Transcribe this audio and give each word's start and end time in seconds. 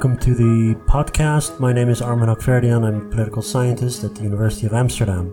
welcome 0.00 0.16
to 0.16 0.34
the 0.34 0.74
podcast. 0.86 1.60
My 1.60 1.74
name 1.74 1.90
is 1.90 2.00
Armen 2.00 2.30
Hakhverdian. 2.30 2.86
I'm 2.86 3.06
a 3.06 3.10
political 3.10 3.42
scientist 3.42 4.02
at 4.02 4.14
the 4.14 4.22
University 4.22 4.66
of 4.66 4.72
Amsterdam. 4.72 5.30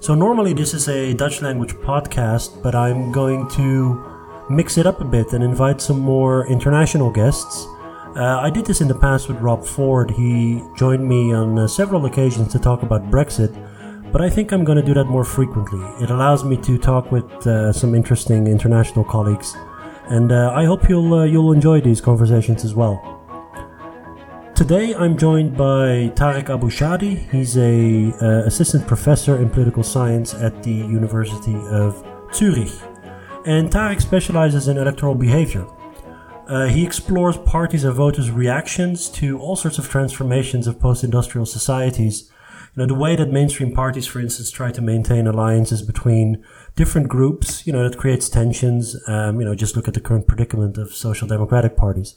So, 0.00 0.12
normally 0.12 0.54
this 0.54 0.74
is 0.74 0.88
a 0.88 1.14
Dutch 1.14 1.40
language 1.40 1.72
podcast, 1.74 2.60
but 2.64 2.74
I'm 2.74 3.12
going 3.12 3.48
to 3.50 4.04
mix 4.50 4.76
it 4.76 4.88
up 4.88 5.00
a 5.00 5.04
bit 5.04 5.34
and 5.34 5.44
invite 5.44 5.80
some 5.80 6.00
more 6.00 6.48
international 6.48 7.12
guests. 7.12 7.64
Uh, 8.16 8.40
I 8.42 8.50
did 8.50 8.66
this 8.66 8.80
in 8.80 8.88
the 8.88 8.94
past 8.98 9.28
with 9.28 9.36
Rob 9.36 9.64
Ford. 9.64 10.10
He 10.10 10.60
joined 10.76 11.08
me 11.08 11.32
on 11.32 11.56
uh, 11.56 11.68
several 11.68 12.06
occasions 12.06 12.50
to 12.54 12.58
talk 12.58 12.82
about 12.82 13.08
Brexit, 13.08 13.54
but 14.10 14.20
I 14.20 14.28
think 14.28 14.50
I'm 14.50 14.64
going 14.64 14.78
to 14.78 14.84
do 14.84 14.94
that 14.94 15.04
more 15.04 15.22
frequently. 15.22 15.86
It 16.02 16.10
allows 16.10 16.42
me 16.42 16.56
to 16.56 16.76
talk 16.76 17.12
with 17.12 17.46
uh, 17.46 17.72
some 17.72 17.94
interesting 17.94 18.48
international 18.48 19.04
colleagues, 19.04 19.54
and 20.08 20.32
uh, 20.32 20.50
I 20.56 20.64
hope 20.64 20.88
you'll 20.88 21.14
uh, 21.14 21.24
you'll 21.24 21.52
enjoy 21.52 21.80
these 21.80 22.00
conversations 22.00 22.64
as 22.64 22.74
well. 22.74 23.15
Today 24.56 24.94
I'm 24.94 25.18
joined 25.18 25.54
by 25.54 26.10
Tarek 26.16 26.48
Abou-Chadi. 26.48 27.30
He's 27.30 27.58
a 27.58 28.10
uh, 28.22 28.46
assistant 28.46 28.86
professor 28.86 29.36
in 29.36 29.50
political 29.50 29.82
science 29.82 30.32
at 30.32 30.62
the 30.62 30.72
University 30.72 31.54
of 31.68 32.02
Zurich, 32.32 32.72
and 33.44 33.70
Tarek 33.70 34.00
specializes 34.00 34.66
in 34.68 34.78
electoral 34.78 35.14
behavior. 35.14 35.66
Uh, 36.48 36.68
he 36.68 36.82
explores 36.86 37.36
parties' 37.36 37.84
and 37.84 37.92
voters' 37.92 38.30
reactions 38.30 39.10
to 39.10 39.38
all 39.38 39.56
sorts 39.56 39.76
of 39.78 39.90
transformations 39.90 40.66
of 40.66 40.80
post-industrial 40.80 41.44
societies. 41.44 42.32
You 42.74 42.80
know, 42.82 42.86
the 42.86 42.94
way 42.94 43.14
that 43.14 43.30
mainstream 43.30 43.74
parties, 43.74 44.06
for 44.06 44.20
instance, 44.20 44.50
try 44.50 44.72
to 44.72 44.80
maintain 44.80 45.26
alliances 45.26 45.82
between 45.82 46.42
different 46.76 47.08
groups, 47.08 47.66
you 47.66 47.74
know, 47.74 47.86
that 47.86 47.98
creates 47.98 48.30
tensions. 48.30 48.96
Um, 49.06 49.38
you 49.38 49.44
know, 49.44 49.54
just 49.54 49.76
look 49.76 49.86
at 49.86 49.92
the 49.92 50.00
current 50.00 50.26
predicament 50.26 50.78
of 50.78 50.94
social 50.94 51.28
democratic 51.28 51.76
parties. 51.76 52.16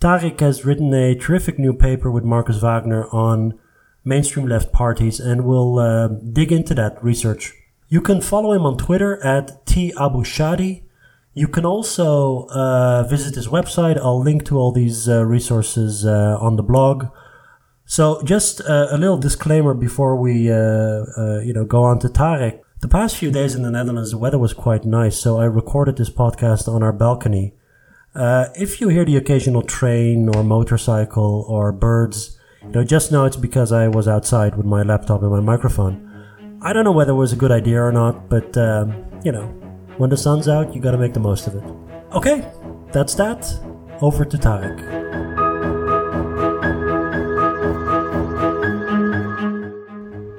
Tarek 0.00 0.40
has 0.40 0.64
written 0.64 0.94
a 0.94 1.14
terrific 1.14 1.58
new 1.58 1.74
paper 1.74 2.10
with 2.10 2.24
Markus 2.24 2.56
Wagner 2.56 3.06
on 3.12 3.58
mainstream 4.02 4.46
left 4.46 4.72
parties, 4.72 5.20
and 5.20 5.44
we'll 5.44 5.78
uh, 5.78 6.08
dig 6.08 6.50
into 6.50 6.74
that 6.74 7.02
research. 7.04 7.52
You 7.90 8.00
can 8.00 8.22
follow 8.22 8.52
him 8.52 8.64
on 8.64 8.78
Twitter 8.78 9.22
at 9.22 9.66
T 9.66 9.92
Abou-Chadi. 9.98 10.84
You 11.34 11.48
can 11.48 11.66
also 11.66 12.46
uh, 12.46 13.02
visit 13.10 13.34
his 13.34 13.48
website. 13.48 13.98
I'll 13.98 14.22
link 14.22 14.46
to 14.46 14.58
all 14.58 14.72
these 14.72 15.06
uh, 15.06 15.22
resources 15.26 16.06
uh, 16.06 16.38
on 16.40 16.56
the 16.56 16.62
blog. 16.62 17.08
So, 17.84 18.22
just 18.22 18.62
uh, 18.62 18.86
a 18.90 18.96
little 18.96 19.18
disclaimer 19.18 19.74
before 19.74 20.16
we, 20.16 20.50
uh, 20.50 21.40
you 21.44 21.52
know, 21.52 21.66
go 21.66 21.82
on 21.82 21.98
to 21.98 22.08
Tarek. 22.08 22.60
The 22.80 22.88
past 22.88 23.16
few 23.16 23.30
days 23.30 23.54
in 23.54 23.62
the 23.62 23.70
Netherlands, 23.70 24.12
the 24.12 24.18
weather 24.18 24.38
was 24.38 24.54
quite 24.54 24.86
nice, 24.86 25.20
so 25.20 25.38
I 25.38 25.44
recorded 25.44 25.98
this 25.98 26.08
podcast 26.08 26.68
on 26.68 26.82
our 26.82 26.92
balcony. 26.92 27.52
If 28.14 28.80
you 28.80 28.88
hear 28.88 29.04
the 29.04 29.16
occasional 29.16 29.62
train 29.62 30.28
or 30.28 30.42
motorcycle 30.42 31.44
or 31.48 31.72
birds, 31.72 32.38
you 32.62 32.70
know, 32.70 32.84
just 32.84 33.12
know 33.12 33.24
it's 33.24 33.36
because 33.36 33.72
I 33.72 33.88
was 33.88 34.08
outside 34.08 34.56
with 34.56 34.66
my 34.66 34.82
laptop 34.82 35.22
and 35.22 35.30
my 35.30 35.40
microphone. 35.40 36.06
I 36.62 36.72
don't 36.72 36.84
know 36.84 36.92
whether 36.92 37.12
it 37.12 37.16
was 37.16 37.32
a 37.32 37.36
good 37.36 37.52
idea 37.52 37.80
or 37.80 37.92
not, 37.92 38.28
but 38.28 38.56
um, 38.56 39.04
you 39.24 39.32
know, 39.32 39.46
when 39.96 40.10
the 40.10 40.16
sun's 40.16 40.48
out, 40.48 40.74
you 40.74 40.80
gotta 40.80 40.98
make 40.98 41.14
the 41.14 41.20
most 41.20 41.46
of 41.46 41.54
it. 41.54 41.64
Okay, 42.12 42.46
that's 42.92 43.14
that. 43.14 43.46
Over 44.02 44.24
to 44.24 44.36
Tarek. 44.36 44.78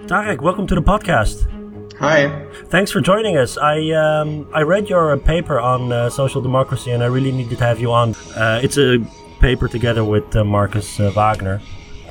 Tarek, 0.08 0.42
welcome 0.42 0.68
to 0.68 0.76
the 0.76 0.82
podcast. 0.82 1.48
Hi. 2.02 2.48
Thanks 2.70 2.90
for 2.90 3.00
joining 3.00 3.38
us. 3.38 3.60
I 3.60 3.92
um, 3.92 4.50
I 4.56 4.64
read 4.64 4.90
your 4.90 5.16
paper 5.18 5.59
on 5.59 5.92
uh, 5.92 6.09
social 6.09 6.42
democracy, 6.42 6.90
and 6.90 7.03
I 7.03 7.06
really 7.06 7.31
needed 7.31 7.59
to 7.59 7.64
have 7.64 7.80
you 7.80 7.92
on. 7.92 8.16
Uh, 8.36 8.59
it's 8.64 8.80
a 8.80 8.98
paper 9.40 9.68
together 9.68 10.03
with 10.03 10.36
uh, 10.36 10.44
Markus 10.44 11.00
uh, 11.00 11.12
Wagner. 11.12 11.62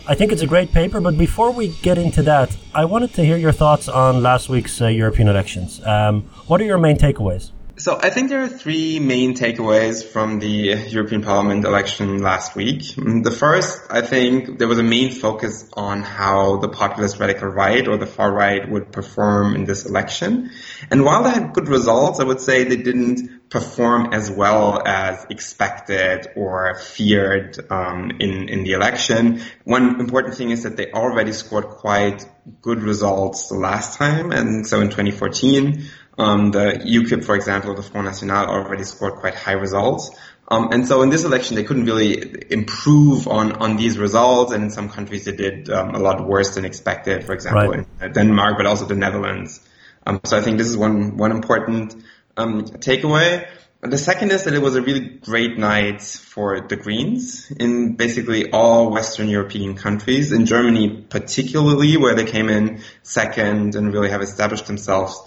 I 0.07 0.15
think 0.15 0.31
it's 0.31 0.43
a 0.43 0.47
great 0.47 0.71
paper, 0.71 1.01
but 1.01 1.19
before 1.19 1.51
we 1.51 1.71
get 1.83 1.99
into 1.99 2.23
that, 2.23 2.57
I 2.73 2.85
wanted 2.85 3.15
to 3.15 3.25
hear 3.25 3.37
your 3.37 3.51
thoughts 3.51 3.89
on 3.89 4.23
last 4.23 4.49
week's 4.49 4.81
uh, 4.81 4.87
European 4.87 5.27
elections. 5.27 5.85
Um, 5.85 6.23
what 6.47 6.61
are 6.61 6.65
your 6.65 6.79
main 6.79 6.97
takeaways? 6.97 7.51
So 7.81 7.99
I 7.99 8.11
think 8.11 8.29
there 8.29 8.43
are 8.43 8.49
three 8.49 8.99
main 8.99 9.35
takeaways 9.35 10.05
from 10.05 10.39
the 10.39 10.77
European 10.91 11.23
Parliament 11.23 11.65
election 11.65 12.19
last 12.19 12.55
week. 12.55 12.83
Mm, 12.83 13.25
the 13.25 13.31
first, 13.31 13.81
I 13.89 14.03
think 14.03 14.59
there 14.59 14.69
was 14.69 14.79
a 14.79 14.83
main 14.83 15.13
focus 15.13 15.67
on 15.73 16.03
how 16.03 16.59
the 16.59 16.69
populist 16.69 17.19
radical 17.19 17.49
right 17.49 17.89
or 17.89 17.97
the 17.97 18.05
far 18.05 18.31
right 18.31 18.71
would 18.71 18.93
perform 18.93 19.55
in 19.55 19.65
this 19.65 19.87
election. 19.87 20.51
And 20.91 21.07
while 21.07 21.23
they 21.23 21.31
had 21.31 21.55
good 21.55 21.69
results, 21.69 22.21
I 22.21 22.25
would 22.25 22.43
say 22.43 22.65
they 22.65 22.77
didn't 22.77 23.49
perform 23.49 24.13
as 24.13 24.31
well 24.31 24.83
as 24.87 25.27
expected 25.31 26.29
or 26.37 26.75
feared 26.75 27.59
um, 27.71 28.13
in 28.21 28.51
in 28.51 28.63
the 28.63 28.73
election. 28.73 29.41
One 29.65 30.01
important 30.01 30.37
thing 30.37 30.51
is 30.51 30.65
that 30.65 30.77
they 30.77 30.93
already 30.93 31.33
scored 31.33 31.69
quite 31.69 32.27
good 32.61 32.83
results 32.83 33.49
the 33.49 33.57
last 33.57 33.99
time, 33.99 34.33
and 34.33 34.67
so 34.67 34.81
in 34.81 34.89
2014. 34.89 35.85
Um, 36.19 36.51
the 36.51 36.83
UKIP, 36.85 37.25
for 37.25 37.35
example, 37.35 37.75
the 37.75 37.83
Front 37.83 38.07
National 38.07 38.47
already 38.47 38.85
scored 38.85 39.15
quite 39.15 39.35
high 39.35 39.53
results. 39.53 40.11
Um, 40.49 40.73
and 40.73 40.87
so 40.87 41.03
in 41.03 41.11
this 41.11 41.25
election, 41.25 41.55
they 41.55 41.63
couldn't 41.63 41.85
really 41.85 42.45
improve 42.51 43.29
on, 43.29 43.53
on 43.53 43.77
these 43.77 43.99
results. 43.99 44.53
And 44.53 44.65
in 44.65 44.71
some 44.71 44.89
countries, 44.89 45.25
they 45.25 45.33
did 45.33 45.71
um, 45.71 45.95
a 45.95 45.99
lot 45.99 46.27
worse 46.27 46.57
than 46.57 46.65
expected, 46.65 47.25
for 47.25 47.33
example, 47.33 47.69
right. 47.69 47.87
in 48.03 48.13
Denmark, 48.13 48.57
but 48.57 48.67
also 48.67 48.85
the 48.85 48.97
Netherlands. 48.97 49.61
Um, 50.07 50.21
so 50.25 50.37
I 50.37 50.41
think 50.41 50.59
this 50.59 50.67
is 50.67 50.77
one, 50.77 51.17
one 51.17 51.31
important 51.31 51.95
um, 52.37 52.65
takeaway. 52.65 53.47
The 53.83 53.97
second 53.97 54.31
is 54.31 54.45
that 54.45 54.53
it 54.53 54.61
was 54.61 54.77
a 54.77 54.83
really 54.83 55.01
great 55.01 55.57
night 55.57 56.03
for 56.03 56.61
the 56.61 56.77
Greens 56.77 57.51
in 57.51 57.97
basically 57.97 58.51
all 58.51 58.91
Western 58.91 59.29
European 59.29 59.75
countries. 59.75 60.33
In 60.33 60.45
Germany, 60.45 61.07
particularly, 61.09 61.97
where 61.97 62.15
they 62.15 62.27
came 62.27 62.51
in 62.51 62.83
second 63.03 63.77
and 63.77 63.91
really 63.91 64.11
have 64.11 64.21
established 64.21 64.67
themselves 64.67 65.19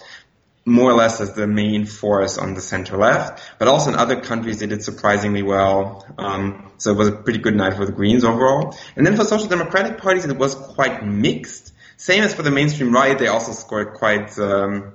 more 0.66 0.90
or 0.90 0.94
less 0.94 1.20
as 1.20 1.34
the 1.34 1.46
main 1.46 1.84
force 1.84 2.38
on 2.38 2.54
the 2.54 2.60
center 2.60 2.96
left. 2.96 3.42
But 3.58 3.68
also 3.68 3.90
in 3.90 3.96
other 3.96 4.20
countries, 4.20 4.60
they 4.60 4.66
did 4.66 4.82
surprisingly 4.82 5.42
well. 5.42 6.06
Um, 6.16 6.72
so 6.78 6.92
it 6.92 6.96
was 6.96 7.08
a 7.08 7.12
pretty 7.12 7.38
good 7.38 7.54
night 7.54 7.74
for 7.74 7.84
the 7.84 7.92
Greens 7.92 8.24
overall. 8.24 8.76
And 8.96 9.06
then 9.06 9.16
for 9.16 9.24
social 9.24 9.48
democratic 9.48 9.98
parties, 9.98 10.24
it 10.24 10.36
was 10.36 10.54
quite 10.54 11.04
mixed. 11.04 11.72
Same 11.96 12.22
as 12.22 12.34
for 12.34 12.42
the 12.42 12.50
mainstream 12.50 12.92
right, 12.92 13.18
they 13.18 13.28
also 13.28 13.52
scored 13.52 13.94
quite 13.94 14.38
um, 14.38 14.94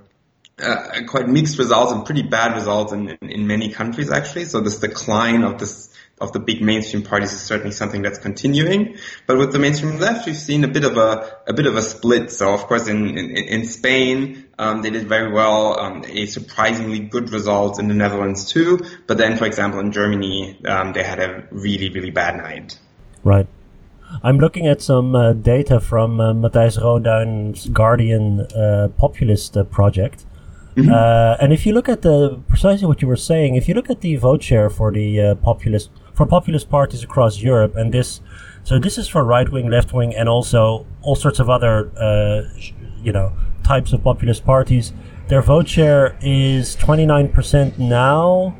uh, 0.61 1.03
quite 1.07 1.27
mixed 1.27 1.57
results 1.57 1.91
and 1.91 2.05
pretty 2.05 2.23
bad 2.23 2.55
results 2.55 2.91
in, 2.91 3.09
in, 3.09 3.29
in 3.29 3.47
many 3.47 3.69
countries 3.69 4.11
actually. 4.11 4.45
So 4.45 4.59
this 4.59 4.79
decline 4.79 5.43
of 5.43 5.57
this 5.57 5.89
of 6.21 6.33
the 6.33 6.39
big 6.39 6.61
mainstream 6.61 7.03
parties 7.03 7.31
is 7.31 7.41
certainly 7.41 7.71
something 7.71 8.01
that's 8.01 8.19
continuing. 8.19 8.97
But 9.25 9.37
with 9.37 9.51
the 9.51 9.59
mainstream 9.59 9.99
left, 9.99 10.25
we've 10.25 10.35
seen 10.35 10.63
a 10.63 10.67
bit 10.67 10.83
of 10.83 10.97
a 10.97 11.37
a 11.47 11.53
bit 11.53 11.65
of 11.65 11.75
a 11.75 11.81
split. 11.81 12.31
So 12.31 12.53
of 12.53 12.65
course, 12.67 12.87
in 12.87 13.17
in, 13.17 13.29
in 13.29 13.65
Spain, 13.65 14.45
um, 14.57 14.81
they 14.81 14.89
did 14.89 15.07
very 15.07 15.31
well, 15.31 15.79
um, 15.79 16.03
a 16.07 16.25
surprisingly 16.25 16.99
good 16.99 17.31
result 17.31 17.79
in 17.79 17.87
the 17.87 17.93
Netherlands 17.93 18.51
too. 18.51 18.79
But 19.07 19.17
then, 19.17 19.37
for 19.37 19.45
example, 19.45 19.79
in 19.79 19.91
Germany, 19.91 20.59
um, 20.65 20.93
they 20.93 21.03
had 21.03 21.19
a 21.19 21.47
really 21.51 21.89
really 21.89 22.11
bad 22.11 22.37
night. 22.37 22.79
Right. 23.23 23.47
I'm 24.23 24.39
looking 24.39 24.65
at 24.67 24.81
some 24.81 25.15
uh, 25.15 25.33
data 25.33 25.79
from 25.79 26.19
uh, 26.19 26.33
Matthijs 26.33 26.81
Rooduijn's 26.81 27.69
Guardian 27.69 28.41
uh, 28.41 28.89
populist 28.97 29.55
uh, 29.55 29.63
project. 29.63 30.25
Mm-hmm. 30.75 30.91
Uh, 30.91 31.35
and 31.41 31.51
if 31.53 31.65
you 31.65 31.73
look 31.73 31.89
at 31.89 32.01
the 32.01 32.39
precisely 32.47 32.87
what 32.87 33.01
you 33.01 33.07
were 33.07 33.15
saying, 33.15 33.55
if 33.55 33.67
you 33.67 33.73
look 33.73 33.89
at 33.89 34.01
the 34.01 34.15
vote 34.15 34.41
share 34.41 34.69
for 34.69 34.91
the 34.91 35.19
uh, 35.19 35.35
populist 35.35 35.89
for 36.19 36.25
populist 36.25 36.69
parties 36.69 37.01
across 37.01 37.39
Europe, 37.39 37.77
and 37.77 37.93
this, 37.93 38.19
so 38.65 38.77
this 38.77 38.97
is 38.97 39.07
for 39.07 39.23
right 39.23 39.49
wing, 39.49 39.69
left 39.69 39.93
wing, 39.93 40.13
and 40.13 40.27
also 40.27 40.85
all 41.01 41.15
sorts 41.15 41.39
of 41.39 41.49
other, 41.49 41.89
uh, 41.95 42.41
you 43.01 43.13
know, 43.13 43.31
types 43.63 43.93
of 43.93 44.03
populist 44.03 44.43
parties. 44.43 44.91
Their 45.29 45.41
vote 45.41 45.69
share 45.69 46.17
is 46.21 46.75
29% 46.75 47.77
now. 47.77 48.53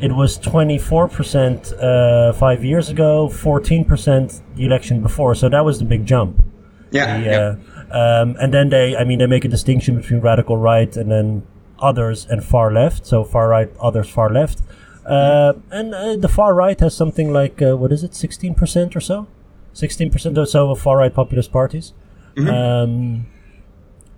It 0.00 0.10
was 0.10 0.40
24% 0.40 1.72
uh, 1.80 2.32
five 2.32 2.64
years 2.64 2.88
ago, 2.88 3.28
14% 3.28 4.42
the 4.56 4.64
election 4.64 5.00
before. 5.00 5.36
So 5.36 5.48
that 5.48 5.64
was 5.64 5.78
the 5.78 5.84
big 5.84 6.04
jump. 6.04 6.42
Yeah. 6.90 7.18
The, 7.18 7.24
yeah. 7.24 7.54
Uh, 7.94 8.22
um, 8.22 8.36
and 8.40 8.52
then 8.52 8.70
they, 8.70 8.96
I 8.96 9.04
mean, 9.04 9.20
they 9.20 9.26
make 9.26 9.44
a 9.44 9.52
distinction 9.56 9.94
between 9.94 10.18
radical 10.18 10.56
right 10.56 10.96
and 10.96 11.12
then 11.12 11.46
others 11.78 12.26
and 12.28 12.44
far 12.44 12.72
left. 12.72 13.06
So 13.06 13.22
far 13.22 13.48
right, 13.48 13.70
others, 13.80 14.08
far 14.08 14.30
left. 14.30 14.62
Uh, 15.06 15.54
and 15.70 15.94
uh, 15.94 16.16
the 16.16 16.28
far 16.28 16.54
right 16.54 16.78
has 16.80 16.96
something 16.96 17.32
like 17.32 17.60
uh, 17.60 17.76
what 17.76 17.92
is 17.92 18.02
it, 18.02 18.14
sixteen 18.14 18.54
percent 18.54 18.96
or 18.96 19.00
so, 19.00 19.26
sixteen 19.72 20.10
percent 20.10 20.38
or 20.38 20.46
so 20.46 20.70
of 20.70 20.80
far 20.80 20.98
right 20.98 21.12
populist 21.12 21.52
parties. 21.52 21.92
Mm-hmm. 22.36 22.48
Um, 22.48 23.26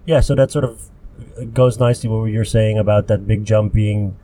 yeah, 0.07 0.21
so 0.21 0.35
that 0.37 0.51
sort 0.51 0.65
of 0.65 0.91
goes 1.53 1.81
nicely 1.81 2.09
with 2.09 2.21
what 2.21 2.27
you're 2.27 2.45
saying 2.45 2.79
about 2.79 3.09
that 3.09 3.27
big 3.27 3.45
jump 3.45 3.73
being, 3.73 4.17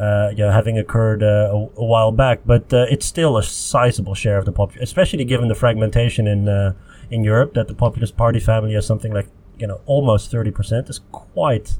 uh, 0.00 0.30
you 0.30 0.38
know, 0.38 0.50
having 0.50 0.78
occurred 0.78 1.22
uh, 1.22 1.50
a, 1.52 1.56
a, 1.56 1.84
while 1.84 2.12
back, 2.12 2.40
but 2.46 2.72
uh, 2.72 2.86
it's 2.90 3.04
still 3.04 3.36
a 3.36 3.42
sizable 3.42 4.14
share 4.14 4.38
of 4.38 4.46
the 4.46 4.52
population, 4.52 4.82
especially 4.82 5.24
given 5.24 5.48
the 5.48 5.54
fragmentation 5.54 6.26
in 6.26 6.74
in 7.10 7.24
Europe. 7.24 7.52
That 7.54 7.68
the 7.68 7.74
populist 7.74 8.16
party 8.16 8.40
family 8.40 8.72
has 8.72 8.86
something 8.86 9.12
like 9.12 9.28
you 9.58 9.66
know 9.66 9.82
almost 9.84 10.30
thirty 10.30 10.50
percent 10.50 10.88
is 10.88 11.00
quite 11.12 11.78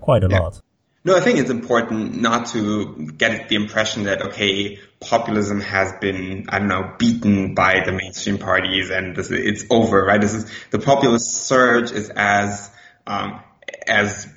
quite 0.00 0.24
a 0.24 0.28
yeah. 0.28 0.38
lot. 0.38 0.62
No, 1.04 1.16
I 1.16 1.20
think 1.20 1.40
it's 1.40 1.50
important 1.50 2.20
not 2.20 2.46
to 2.48 2.94
get 3.16 3.48
the 3.48 3.56
impression 3.56 4.04
that, 4.04 4.22
okay, 4.22 4.78
populism 5.00 5.60
has 5.60 5.92
been, 6.00 6.46
I 6.48 6.60
don't 6.60 6.68
know, 6.68 6.94
beaten 6.96 7.54
by 7.54 7.82
the 7.84 7.90
mainstream 7.90 8.38
parties 8.38 8.90
and 8.90 9.16
this, 9.16 9.30
it's 9.32 9.64
over, 9.68 10.04
right? 10.04 10.20
This 10.20 10.32
is, 10.32 10.50
the 10.70 10.78
populist 10.78 11.28
surge 11.32 11.90
is 11.90 12.08
as, 12.08 12.70
um, 13.04 13.42
as 13.88 14.28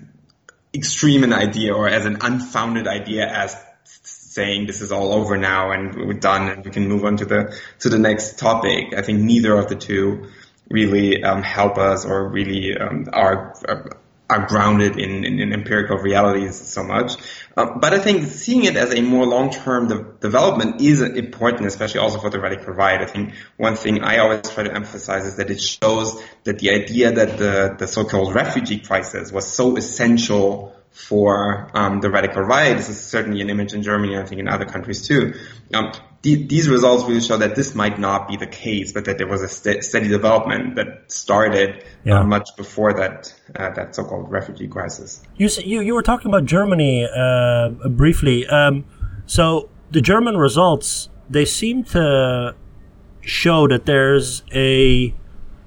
extreme 0.73 1.23
an 1.23 1.33
idea 1.33 1.71
or 1.71 1.87
as 1.87 2.05
an 2.05 2.17
unfounded 2.21 2.87
idea 2.87 3.27
as 3.27 3.55
saying 3.83 4.65
this 4.65 4.81
is 4.81 4.91
all 4.91 5.13
over 5.13 5.37
now 5.37 5.71
and 5.71 5.95
we're 5.95 6.13
done 6.13 6.49
and 6.49 6.65
we 6.65 6.71
can 6.71 6.87
move 6.87 7.05
on 7.05 7.17
to 7.17 7.25
the, 7.25 7.55
to 7.79 7.89
the 7.89 7.99
next 7.99 8.39
topic. 8.39 8.95
I 8.97 9.03
think 9.03 9.19
neither 9.19 9.55
of 9.55 9.67
the 9.67 9.75
two 9.75 10.29
really, 10.67 11.23
um, 11.23 11.43
help 11.43 11.77
us 11.77 12.05
or 12.05 12.27
really, 12.27 12.75
um, 12.75 13.07
are, 13.13 13.53
are 13.67 13.97
are 14.29 14.47
grounded 14.47 14.97
in, 14.97 15.23
in, 15.23 15.39
in, 15.39 15.53
empirical 15.53 15.97
realities 15.97 16.59
so 16.59 16.83
much. 16.83 17.13
Uh, 17.55 17.77
but 17.77 17.93
I 17.93 17.99
think 17.99 18.25
seeing 18.27 18.65
it 18.65 18.75
as 18.75 18.93
a 18.93 19.01
more 19.01 19.25
long-term 19.25 19.87
de- 19.87 20.03
development 20.19 20.81
is 20.81 21.01
important, 21.01 21.67
especially 21.67 21.99
also 21.99 22.19
for 22.19 22.29
the 22.29 22.39
radical 22.39 22.73
right. 22.73 23.01
I 23.01 23.05
think 23.05 23.33
one 23.57 23.75
thing 23.75 24.03
I 24.03 24.17
always 24.17 24.49
try 24.49 24.63
to 24.63 24.73
emphasize 24.73 25.25
is 25.25 25.37
that 25.37 25.51
it 25.51 25.61
shows 25.61 26.19
that 26.43 26.57
the 26.59 26.71
idea 26.71 27.11
that 27.11 27.37
the, 27.37 27.75
the 27.77 27.87
so-called 27.87 28.33
refugee 28.33 28.79
crisis 28.79 29.31
was 29.31 29.45
so 29.45 29.77
essential 29.77 30.74
for 30.95 31.69
um, 31.73 31.99
the 31.99 32.09
radical 32.09 32.41
right. 32.41 32.75
This 32.77 32.87
is 32.87 32.99
certainly 32.99 33.41
an 33.41 33.49
image 33.49 33.73
in 33.73 33.83
Germany, 33.83 34.17
I 34.17 34.25
think 34.25 34.39
in 34.39 34.47
other 34.47 34.63
countries 34.63 35.05
too. 35.05 35.33
Um, 35.73 35.91
these 36.21 36.69
results 36.69 37.03
really 37.03 37.21
show 37.21 37.37
that 37.37 37.55
this 37.55 37.75
might 37.75 37.99
not 37.99 38.27
be 38.27 38.37
the 38.37 38.47
case, 38.47 38.93
but 38.93 39.05
that 39.05 39.19
there 39.19 39.27
was 39.27 39.43
a 39.43 39.47
st- 39.47 39.83
steady 39.83 40.07
development 40.07 40.75
that 40.75 41.11
started 41.11 41.69
uh, 41.75 41.87
yeah. 42.03 42.19
uh, 42.21 42.23
much 42.23 42.49
before 42.57 42.93
that 42.93 43.31
uh, 43.55 43.69
that 43.71 43.93
so-called 43.93 44.31
refugee 44.31 44.67
crisis. 44.67 45.21
You 45.35 45.49
you, 45.63 45.81
you 45.81 45.93
were 45.93 46.01
talking 46.01 46.31
about 46.31 46.45
Germany 46.45 47.05
uh, 47.05 47.69
briefly. 47.89 48.47
Um, 48.47 48.85
so 49.27 49.69
the 49.91 50.01
German 50.01 50.37
results 50.37 51.09
they 51.29 51.45
seem 51.45 51.83
to 51.83 52.55
show 53.21 53.67
that 53.67 53.85
there's 53.85 54.43
a 54.53 55.13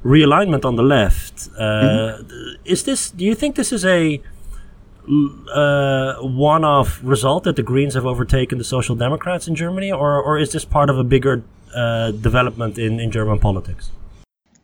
realignment 0.04 0.64
on 0.64 0.76
the 0.76 0.82
left. 0.82 1.48
Uh, 1.56 1.60
mm-hmm. 1.60 2.62
Is 2.64 2.84
this? 2.84 3.10
Do 3.10 3.25
you 3.25 3.34
think 3.34 3.54
this 3.56 3.72
is 3.72 3.84
a 3.84 4.20
uh, 5.52 6.16
one-off 6.20 7.00
result 7.02 7.44
that 7.44 7.56
the 7.56 7.62
Greens 7.62 7.94
have 7.94 8.06
overtaken 8.06 8.58
the 8.58 8.64
Social 8.64 8.94
Democrats 8.94 9.49
in 9.49 9.55
Germany, 9.55 9.93
or 9.93 10.22
or 10.22 10.38
is 10.38 10.52
this 10.52 10.64
part 10.64 10.90
of 10.90 10.99
a 10.99 11.05
bigger 11.05 11.43
uh, 11.75 12.10
development 12.10 12.78
in, 12.78 13.00
in 13.00 13.10
German 13.10 13.38
politics? 13.38 13.90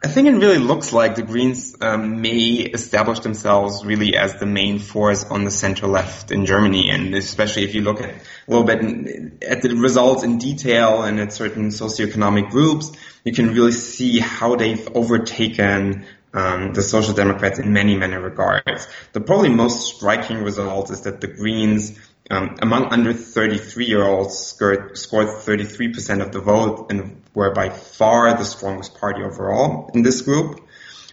I 0.04 0.08
think 0.08 0.28
it 0.28 0.32
really 0.32 0.58
looks 0.58 0.92
like 0.92 1.14
the 1.14 1.22
Greens 1.22 1.76
um, 1.80 2.20
may 2.20 2.68
establish 2.78 3.20
themselves 3.20 3.86
really 3.86 4.14
as 4.18 4.34
the 4.38 4.44
main 4.44 4.78
force 4.78 5.24
on 5.24 5.44
the 5.44 5.50
center 5.50 5.86
left 5.86 6.30
in 6.30 6.44
Germany, 6.44 6.90
and 6.90 7.14
especially 7.14 7.64
if 7.64 7.74
you 7.74 7.80
look 7.80 8.02
at 8.02 8.10
a 8.10 8.20
little 8.46 8.64
bit 8.64 9.42
at 9.42 9.62
the 9.62 9.74
results 9.74 10.22
in 10.22 10.36
detail 10.36 11.02
and 11.02 11.18
at 11.20 11.32
certain 11.32 11.68
socioeconomic 11.68 12.50
groups, 12.50 12.92
you 13.24 13.32
can 13.32 13.54
really 13.54 13.72
see 13.72 14.18
how 14.18 14.56
they've 14.56 14.86
overtaken 14.94 16.04
um, 16.34 16.72
the 16.72 16.82
Social 16.82 17.14
Democrats 17.14 17.58
in 17.58 17.72
many, 17.72 17.96
many 17.96 18.16
regards. 18.16 18.88
The 19.12 19.20
probably 19.20 19.50
most 19.50 19.96
striking 19.96 20.42
result 20.42 20.90
is 20.90 21.02
that 21.02 21.20
the 21.20 21.28
Greens, 21.28 21.98
um, 22.30 22.56
among 22.60 22.86
under 22.86 23.12
33 23.12 23.86
year 23.86 24.02
olds, 24.02 24.36
scored, 24.36 24.98
scored 24.98 25.28
33% 25.28 26.20
of 26.20 26.32
the 26.32 26.40
vote 26.40 26.90
and 26.90 27.22
were 27.34 27.52
by 27.52 27.68
far 27.68 28.36
the 28.36 28.44
strongest 28.44 28.96
party 28.96 29.22
overall 29.22 29.90
in 29.94 30.02
this 30.02 30.22
group. 30.22 30.60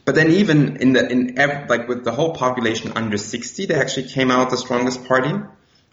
But 0.03 0.15
then 0.15 0.31
even 0.31 0.77
in 0.77 0.93
the, 0.93 1.07
in 1.07 1.37
every, 1.37 1.67
like 1.67 1.87
with 1.87 2.03
the 2.03 2.11
whole 2.11 2.33
population 2.33 2.93
under 2.95 3.17
60, 3.17 3.67
they 3.67 3.75
actually 3.75 4.09
came 4.09 4.31
out 4.31 4.49
the 4.49 4.57
strongest 4.57 5.05
party. 5.05 5.33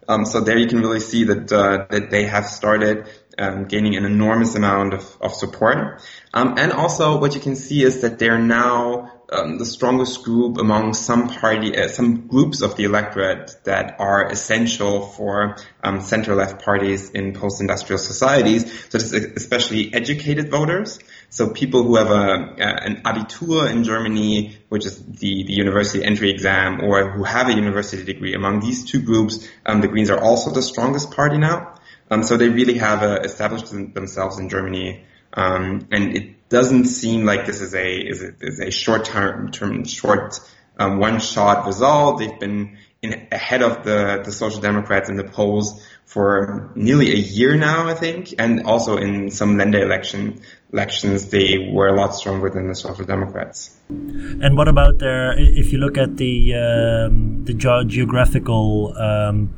Um, 0.09 0.25
so 0.25 0.41
there 0.41 0.57
you 0.57 0.67
can 0.67 0.81
really 0.81 1.01
see 1.01 1.25
that, 1.25 1.53
uh, 1.53 1.85
that 1.91 2.11
they 2.11 2.25
have 2.25 2.47
started 2.47 3.07
um, 3.37 3.67
gaining 3.67 3.95
an 3.97 4.07
enormous 4.07 4.55
amount 4.55 4.95
of, 4.95 5.17
of 5.21 5.35
support. 5.35 6.01
Um, 6.33 6.55
and 6.57 6.73
also 6.73 7.19
what 7.21 7.35
you 7.35 7.43
can 7.43 7.57
see 7.57 7.83
is 7.83 8.01
that 8.01 8.19
they're 8.19 8.39
now 8.39 9.18
um, 9.31 9.59
the 9.59 9.67
strongest 9.67 10.25
group 10.25 10.59
among 10.59 10.95
some 10.95 11.29
party, 11.29 11.77
uh, 11.77 11.89
some 11.89 12.27
groups 12.29 12.63
of 12.63 12.77
the 12.77 12.85
electorate 12.85 13.55
that 13.65 13.97
are 13.99 14.31
essential 14.31 15.07
for 15.07 15.57
um, 15.83 16.01
center-left 16.01 16.63
parties 16.63 17.11
in 17.11 17.35
post-industrial 17.35 17.99
societies. 17.99 18.65
So 18.89 18.99
this 18.99 19.13
is 19.13 19.25
especially 19.37 19.93
educated 19.93 20.51
voters. 20.51 20.99
So 21.29 21.51
people 21.51 21.83
who 21.83 21.97
have 21.97 22.11
a, 22.11 22.15
uh, 22.15 22.57
an 22.59 23.03
Abitur 23.03 23.71
in 23.71 23.85
Germany, 23.85 24.59
which 24.71 24.87
is 24.87 25.05
the, 25.05 25.45
the 25.45 25.53
university 25.53 26.03
entry 26.03 26.31
exam, 26.31 26.81
or 26.81 27.11
who 27.11 27.25
have 27.25 27.49
a 27.49 27.55
university 27.55 28.05
degree. 28.05 28.35
Among 28.35 28.61
these 28.61 28.85
two 28.85 29.03
groups, 29.03 29.47
um, 29.67 29.83
the 29.83 29.89
Greens 29.89 30.11
are 30.11 30.21
also 30.21 30.51
the 30.51 30.63
strongest 30.63 31.11
party 31.11 31.37
now. 31.37 31.75
Um, 32.11 32.23
so 32.23 32.39
they 32.39 32.49
really 32.49 32.79
have 32.79 33.03
uh, 33.03 33.21
established 33.23 33.71
themselves 33.71 34.39
in 34.39 34.49
Germany 34.49 35.05
um, 35.35 35.89
and 35.93 36.17
it 36.17 36.38
doesn't 36.49 36.87
seem 36.87 37.25
like 37.25 37.47
this 37.47 37.61
is 37.61 37.75
a 37.75 37.97
is 37.97 38.23
a, 38.23 38.35
is 38.41 38.61
a 38.61 38.71
short 38.71 39.05
term 39.05 39.51
term 39.51 39.85
short 39.85 40.41
um, 40.79 40.99
one 40.99 41.21
shot 41.21 41.67
result. 41.67 42.21
They've 42.21 42.39
been 42.39 42.79
in, 43.03 43.29
ahead 43.33 43.63
of 43.63 43.85
the 43.85 44.23
the 44.25 44.33
Social 44.33 44.61
Democrats 44.61 45.09
in 45.09 45.17
the 45.17 45.25
polls 45.25 45.85
for 46.05 46.71
nearly 46.75 47.13
a 47.13 47.17
year 47.17 47.57
now, 47.57 47.87
I 47.87 47.95
think, 47.95 48.35
and 48.39 48.65
also 48.65 48.97
in 48.97 49.31
some 49.31 49.57
Länder 49.57 49.83
election 49.83 50.41
elections 50.73 51.29
they 51.29 51.71
were 51.73 51.89
a 51.89 51.95
lot 51.95 52.15
stronger 52.15 52.49
than 52.51 52.69
the 52.69 52.75
Social 52.75 53.05
Democrats. 53.05 53.77
And 53.89 54.57
what 54.57 54.69
about 54.69 54.99
their? 54.99 55.39
If 55.39 55.73
you 55.73 55.79
look 55.79 55.99
at 55.99 56.17
the 56.17 56.55
um, 56.55 57.45
the 57.45 57.55
geographical 57.55 58.97
um, 58.97 59.55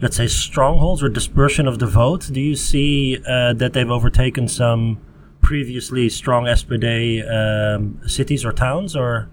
let's 0.00 0.16
say, 0.16 0.26
strongholds 0.26 1.02
or 1.02 1.08
dispersion 1.08 1.66
of 1.66 1.78
the 1.78 1.86
vote? 1.86 2.28
Do 2.30 2.40
you 2.40 2.54
see 2.54 3.18
uh, 3.18 3.54
that 3.54 3.72
they've 3.72 3.90
overtaken 3.90 4.48
some 4.48 5.00
previously 5.48 6.10
strong 6.10 6.44
SPD 6.44 7.24
um, 7.24 8.06
cities 8.06 8.44
or 8.44 8.52
towns, 8.52 8.94
or? 8.94 9.30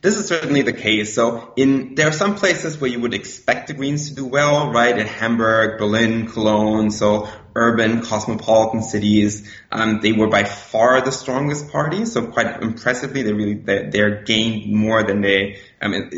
This 0.00 0.16
is 0.16 0.26
certainly 0.26 0.62
the 0.62 0.72
case. 0.72 1.14
So 1.14 1.52
in, 1.56 1.94
there 1.94 2.08
are 2.08 2.18
some 2.24 2.36
places 2.36 2.80
where 2.80 2.90
you 2.90 3.00
would 3.00 3.12
expect 3.12 3.68
the 3.68 3.74
Greens 3.74 4.08
to 4.08 4.14
do 4.14 4.24
well, 4.24 4.72
right? 4.72 4.96
In 4.98 5.06
Hamburg, 5.06 5.78
Berlin, 5.78 6.26
Cologne, 6.26 6.90
so 6.90 7.28
urban 7.54 8.00
cosmopolitan 8.00 8.82
cities. 8.82 9.46
Um, 9.70 10.00
they 10.00 10.12
were 10.12 10.28
by 10.28 10.44
far 10.44 11.02
the 11.02 11.12
strongest 11.12 11.70
party. 11.70 12.06
So 12.06 12.26
quite 12.28 12.62
impressively, 12.62 13.22
they 13.22 13.34
really, 13.34 13.54
they, 13.54 13.90
they're 13.90 14.22
gained 14.22 14.72
more 14.72 15.02
than 15.02 15.20
they, 15.20 15.58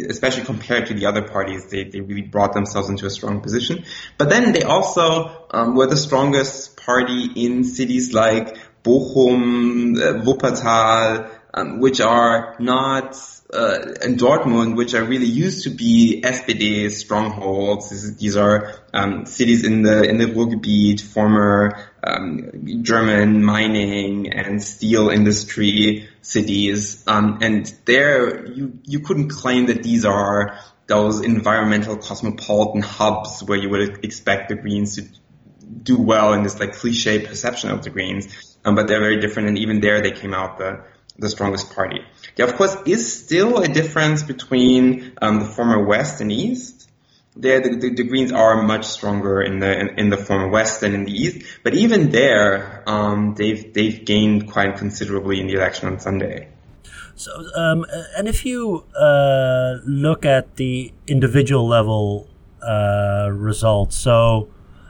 especially 0.08 0.44
compared 0.44 0.86
to 0.86 0.94
the 0.94 1.06
other 1.06 1.22
parties, 1.22 1.66
they, 1.66 1.84
they 1.84 2.00
really 2.00 2.22
brought 2.22 2.54
themselves 2.54 2.88
into 2.88 3.04
a 3.04 3.10
strong 3.10 3.40
position. 3.40 3.84
But 4.16 4.30
then 4.30 4.52
they 4.52 4.62
also, 4.62 5.46
um, 5.50 5.74
were 5.74 5.86
the 5.86 5.96
strongest 5.96 6.76
party 6.76 7.30
in 7.34 7.64
cities 7.64 8.12
like 8.12 8.56
Bochum, 8.84 9.96
uh, 9.98 10.22
Wuppertal, 10.22 11.30
um, 11.54 11.80
which 11.80 12.00
are 12.00 12.56
not 12.58 13.16
uh, 13.52 13.78
in 14.02 14.16
Dortmund, 14.16 14.76
which 14.76 14.94
are 14.94 15.04
really 15.04 15.26
used 15.26 15.64
to 15.64 15.70
be 15.70 16.20
SPD 16.22 16.90
strongholds. 16.90 18.16
These 18.16 18.36
are 18.36 18.74
um, 18.92 19.24
cities 19.26 19.64
in 19.64 19.82
the 19.82 20.02
in 20.02 20.18
the 20.18 20.26
Ruhrgebiet, 20.26 21.00
former 21.00 21.78
um, 22.02 22.82
German 22.82 23.42
mining 23.42 24.32
and 24.32 24.62
steel 24.62 25.08
industry 25.08 26.08
cities, 26.20 27.04
um, 27.06 27.38
and 27.40 27.72
there 27.86 28.46
you 28.46 28.78
you 28.84 29.00
couldn't 29.00 29.28
claim 29.28 29.66
that 29.66 29.82
these 29.82 30.04
are 30.04 30.58
those 30.86 31.22
environmental 31.22 31.96
cosmopolitan 31.96 32.82
hubs 32.82 33.42
where 33.42 33.58
you 33.58 33.70
would 33.70 34.04
expect 34.04 34.50
the 34.50 34.54
Greens 34.54 34.96
to 34.96 35.08
do 35.82 35.98
well 35.98 36.34
in 36.34 36.42
this 36.42 36.60
like 36.60 36.74
cliche 36.74 37.24
perception 37.24 37.70
of 37.70 37.82
the 37.82 37.90
Greens. 37.90 38.53
Um, 38.64 38.74
but 38.74 38.88
they're 38.88 39.00
very 39.00 39.20
different, 39.20 39.48
and 39.48 39.58
even 39.58 39.80
there 39.80 40.00
they 40.00 40.12
came 40.12 40.34
out 40.34 40.58
the 40.58 40.84
the 41.18 41.30
strongest 41.30 41.74
party. 41.74 42.00
There, 42.36 42.46
of 42.46 42.56
course, 42.56 42.76
is 42.86 43.24
still 43.24 43.58
a 43.62 43.68
difference 43.68 44.22
between 44.22 45.12
um, 45.22 45.40
the 45.40 45.46
former 45.46 45.84
West 45.84 46.20
and 46.20 46.32
East. 46.32 46.90
There, 47.36 47.60
the, 47.60 47.76
the, 47.76 47.94
the, 47.94 48.04
Greens 48.04 48.32
are 48.32 48.62
much 48.62 48.84
stronger 48.84 49.42
in 49.42 49.58
the 49.58 49.78
in, 49.78 49.98
in, 49.98 50.08
the 50.08 50.16
former 50.16 50.48
West 50.48 50.80
than 50.80 50.94
in 50.94 51.04
the 51.04 51.12
East. 51.12 51.44
But 51.62 51.74
even 51.74 52.10
there, 52.10 52.82
um, 52.86 53.34
they've 53.34 53.72
they've 53.72 54.04
gained 54.04 54.50
quite 54.50 54.76
considerably 54.76 55.40
in 55.40 55.46
the 55.48 55.54
election 55.54 55.88
on 55.88 55.98
Sunday. 55.98 56.48
So, 57.16 57.30
um, 57.54 57.86
and 58.16 58.26
if 58.26 58.44
you 58.44 58.84
uh, 58.96 59.78
look 59.84 60.24
at 60.24 60.56
the 60.56 60.92
individual 61.06 61.66
level 61.66 62.28
uh, 62.60 63.30
results, 63.32 63.96
so 63.96 64.48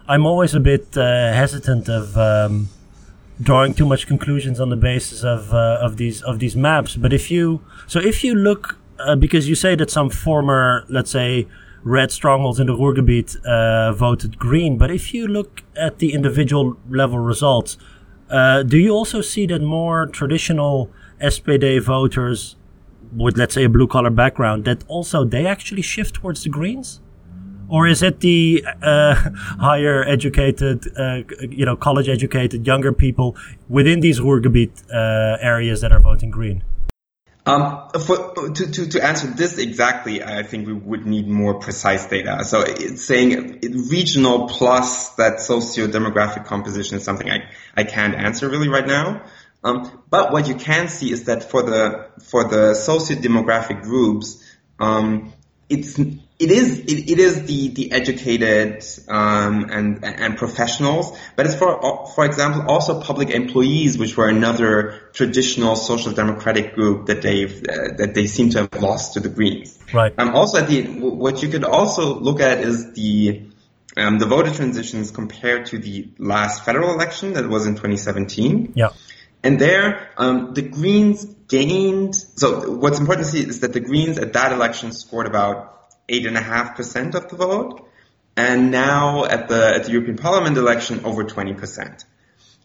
I'm 0.08 0.26
always 0.26 0.54
a 0.54 0.60
bit 0.60 0.96
uh, 0.96 1.32
hesitant 1.32 1.88
of 1.88 2.16
um, 2.16 2.68
drawing 3.40 3.74
too 3.74 3.86
much 3.86 4.06
conclusions 4.06 4.60
on 4.60 4.70
the 4.70 4.76
basis 4.76 5.24
of 5.24 5.52
uh, 5.52 5.78
of 5.80 5.96
these 5.96 6.22
of 6.22 6.38
these 6.38 6.56
maps. 6.56 6.96
But 6.96 7.12
if 7.12 7.30
you 7.30 7.60
so 7.86 8.00
if 8.00 8.22
you 8.24 8.34
look 8.34 8.78
uh, 8.98 9.16
because 9.16 9.48
you 9.48 9.54
say 9.54 9.74
that 9.76 9.90
some 9.90 10.10
former 10.10 10.84
let's 10.88 11.10
say 11.10 11.46
red 11.82 12.10
strongholds 12.10 12.58
in 12.60 12.66
the 12.66 12.74
Ruhrgebiet 12.74 13.44
uh, 13.44 13.92
voted 13.92 14.38
green, 14.38 14.78
but 14.78 14.90
if 14.90 15.12
you 15.12 15.26
look 15.26 15.62
at 15.76 15.98
the 15.98 16.14
individual 16.14 16.78
level 16.88 17.18
results, 17.18 17.76
uh, 18.30 18.62
do 18.62 18.78
you 18.78 18.90
also 18.90 19.20
see 19.20 19.46
that 19.46 19.60
more 19.60 20.06
traditional 20.06 20.90
SPD 21.20 21.82
voters 21.82 22.56
with 23.14 23.36
let's 23.36 23.54
say 23.54 23.64
a 23.64 23.68
blue 23.68 23.86
collar 23.86 24.10
background 24.10 24.64
that 24.64 24.82
also 24.88 25.24
they 25.24 25.46
actually 25.46 25.82
shift 25.82 26.14
towards 26.14 26.42
the 26.42 26.50
greens? 26.50 27.00
Or 27.74 27.88
is 27.88 28.04
it 28.04 28.20
the 28.20 28.64
uh, 28.82 29.14
higher 29.58 30.04
educated, 30.04 30.86
uh, 30.96 31.22
you 31.40 31.66
know, 31.66 31.74
college 31.74 32.08
educated 32.08 32.64
younger 32.64 32.92
people 32.92 33.36
within 33.68 33.98
these 33.98 34.20
Ruhrgebiet 34.20 34.84
uh, 34.92 35.38
areas 35.40 35.80
that 35.80 35.90
are 35.90 35.98
voting 35.98 36.30
green? 36.30 36.62
Um, 37.46 37.88
for, 38.06 38.32
to, 38.54 38.70
to, 38.70 38.88
to 38.90 39.04
answer 39.04 39.26
this 39.26 39.58
exactly, 39.58 40.22
I 40.22 40.44
think 40.44 40.68
we 40.68 40.72
would 40.72 41.04
need 41.04 41.26
more 41.26 41.54
precise 41.54 42.06
data. 42.06 42.44
So 42.44 42.60
it's 42.60 43.04
saying 43.04 43.58
regional 43.90 44.46
plus 44.46 45.10
that 45.16 45.40
socio-demographic 45.40 46.46
composition 46.46 46.96
is 46.96 47.02
something 47.02 47.28
I, 47.28 47.50
I 47.76 47.82
can't 47.82 48.14
answer 48.14 48.48
really 48.48 48.68
right 48.68 48.86
now. 48.86 49.24
Um, 49.64 50.00
but 50.10 50.32
what 50.32 50.46
you 50.46 50.54
can 50.54 50.86
see 50.86 51.10
is 51.10 51.24
that 51.24 51.50
for 51.50 51.64
the, 51.64 52.06
for 52.22 52.44
the 52.44 52.74
socio-demographic 52.74 53.82
groups, 53.82 54.40
um, 54.78 55.32
it's 55.68 55.98
it 55.98 56.50
is 56.50 56.80
it, 56.80 57.10
it 57.10 57.18
is 57.18 57.44
the 57.44 57.68
the 57.68 57.92
educated 57.92 58.84
um, 59.08 59.70
and 59.70 60.04
and 60.04 60.36
professionals, 60.36 61.16
but 61.36 61.46
it's 61.46 61.54
for 61.54 62.06
for 62.14 62.24
example 62.24 62.68
also 62.68 63.00
public 63.00 63.30
employees, 63.30 63.96
which 63.96 64.16
were 64.16 64.28
another 64.28 65.10
traditional 65.12 65.76
social 65.76 66.12
democratic 66.12 66.74
group 66.74 67.06
that 67.06 67.22
they've 67.22 67.62
uh, 67.62 67.96
that 67.96 68.14
they 68.14 68.26
seem 68.26 68.50
to 68.50 68.58
have 68.62 68.82
lost 68.82 69.14
to 69.14 69.20
the 69.20 69.28
Greens. 69.28 69.78
Right. 69.92 70.12
Um, 70.18 70.30
also, 70.30 70.58
at 70.58 70.68
the 70.68 70.82
what 71.00 71.42
you 71.42 71.48
could 71.48 71.64
also 71.64 72.18
look 72.18 72.40
at 72.40 72.58
is 72.58 72.92
the 72.92 73.42
um, 73.96 74.18
the 74.18 74.26
voter 74.26 74.52
transitions 74.52 75.10
compared 75.10 75.66
to 75.66 75.78
the 75.78 76.08
last 76.18 76.64
federal 76.64 76.92
election 76.92 77.34
that 77.34 77.48
was 77.48 77.66
in 77.66 77.74
2017. 77.74 78.72
Yeah. 78.74 78.88
And 79.44 79.60
there, 79.60 80.10
um, 80.16 80.54
the 80.54 80.62
Greens 80.62 81.26
gained. 81.48 82.14
So 82.14 82.70
what's 82.72 82.98
important 82.98 83.26
to 83.26 83.32
see 83.32 83.40
is 83.40 83.60
that 83.60 83.72
the 83.72 83.80
Greens 83.80 84.18
at 84.18 84.32
that 84.32 84.52
election 84.52 84.92
scored 84.92 85.26
about 85.26 85.90
eight 86.08 86.26
and 86.26 86.36
a 86.36 86.40
half 86.40 86.76
percent 86.76 87.14
of 87.14 87.28
the 87.28 87.36
vote, 87.36 87.88
and 88.36 88.70
now 88.70 89.24
at 89.24 89.48
the 89.48 89.74
at 89.74 89.84
the 89.84 89.92
European 89.92 90.16
Parliament 90.16 90.56
election 90.56 91.04
over 91.04 91.24
twenty 91.24 91.54
percent. 91.54 92.04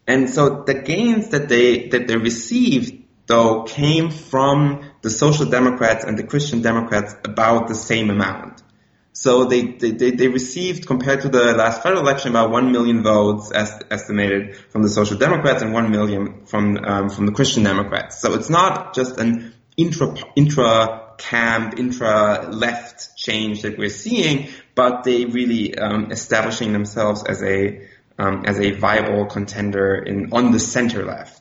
And 0.07 0.29
so 0.29 0.63
the 0.63 0.73
gains 0.73 1.29
that 1.29 1.49
they 1.49 1.89
that 1.89 2.07
they 2.07 2.17
received 2.17 3.03
though 3.27 3.63
came 3.63 4.09
from 4.09 4.89
the 5.01 5.09
Social 5.09 5.45
Democrats 5.45 6.03
and 6.03 6.17
the 6.17 6.23
Christian 6.23 6.61
Democrats 6.61 7.15
about 7.23 7.67
the 7.67 7.75
same 7.75 8.09
amount. 8.09 8.63
So 9.11 9.45
they, 9.45 9.63
they, 9.63 10.11
they, 10.11 10.27
received, 10.27 10.87
compared 10.87 11.21
to 11.21 11.29
the 11.29 11.53
last 11.53 11.83
federal 11.83 12.01
election, 12.01 12.29
about 12.29 12.51
1 12.51 12.71
million 12.71 13.03
votes 13.03 13.51
as, 13.51 13.77
estimated 13.91 14.55
from 14.55 14.83
the 14.83 14.89
Social 14.89 15.17
Democrats 15.17 15.61
and 15.61 15.73
1 15.73 15.91
million 15.91 16.45
from, 16.45 16.77
um, 16.77 17.09
from 17.09 17.25
the 17.25 17.31
Christian 17.33 17.63
Democrats. 17.63 18.21
So 18.21 18.33
it's 18.35 18.49
not 18.49 18.93
just 18.93 19.17
an 19.19 19.53
intra, 19.75 20.15
intra 20.35 21.09
camp, 21.17 21.77
intra-left 21.77 23.17
change 23.17 23.63
that 23.63 23.77
we're 23.77 23.89
seeing, 23.89 24.49
but 24.73 25.03
they 25.03 25.25
really 25.25 25.77
um, 25.77 26.11
establishing 26.11 26.71
themselves 26.73 27.23
as 27.23 27.43
a 27.43 27.87
um, 28.17 28.43
as 28.45 28.59
a 28.59 28.71
viable 28.71 29.25
contender 29.25 29.95
in 29.95 30.33
on 30.33 30.51
the 30.51 30.59
center 30.59 31.05
left. 31.05 31.38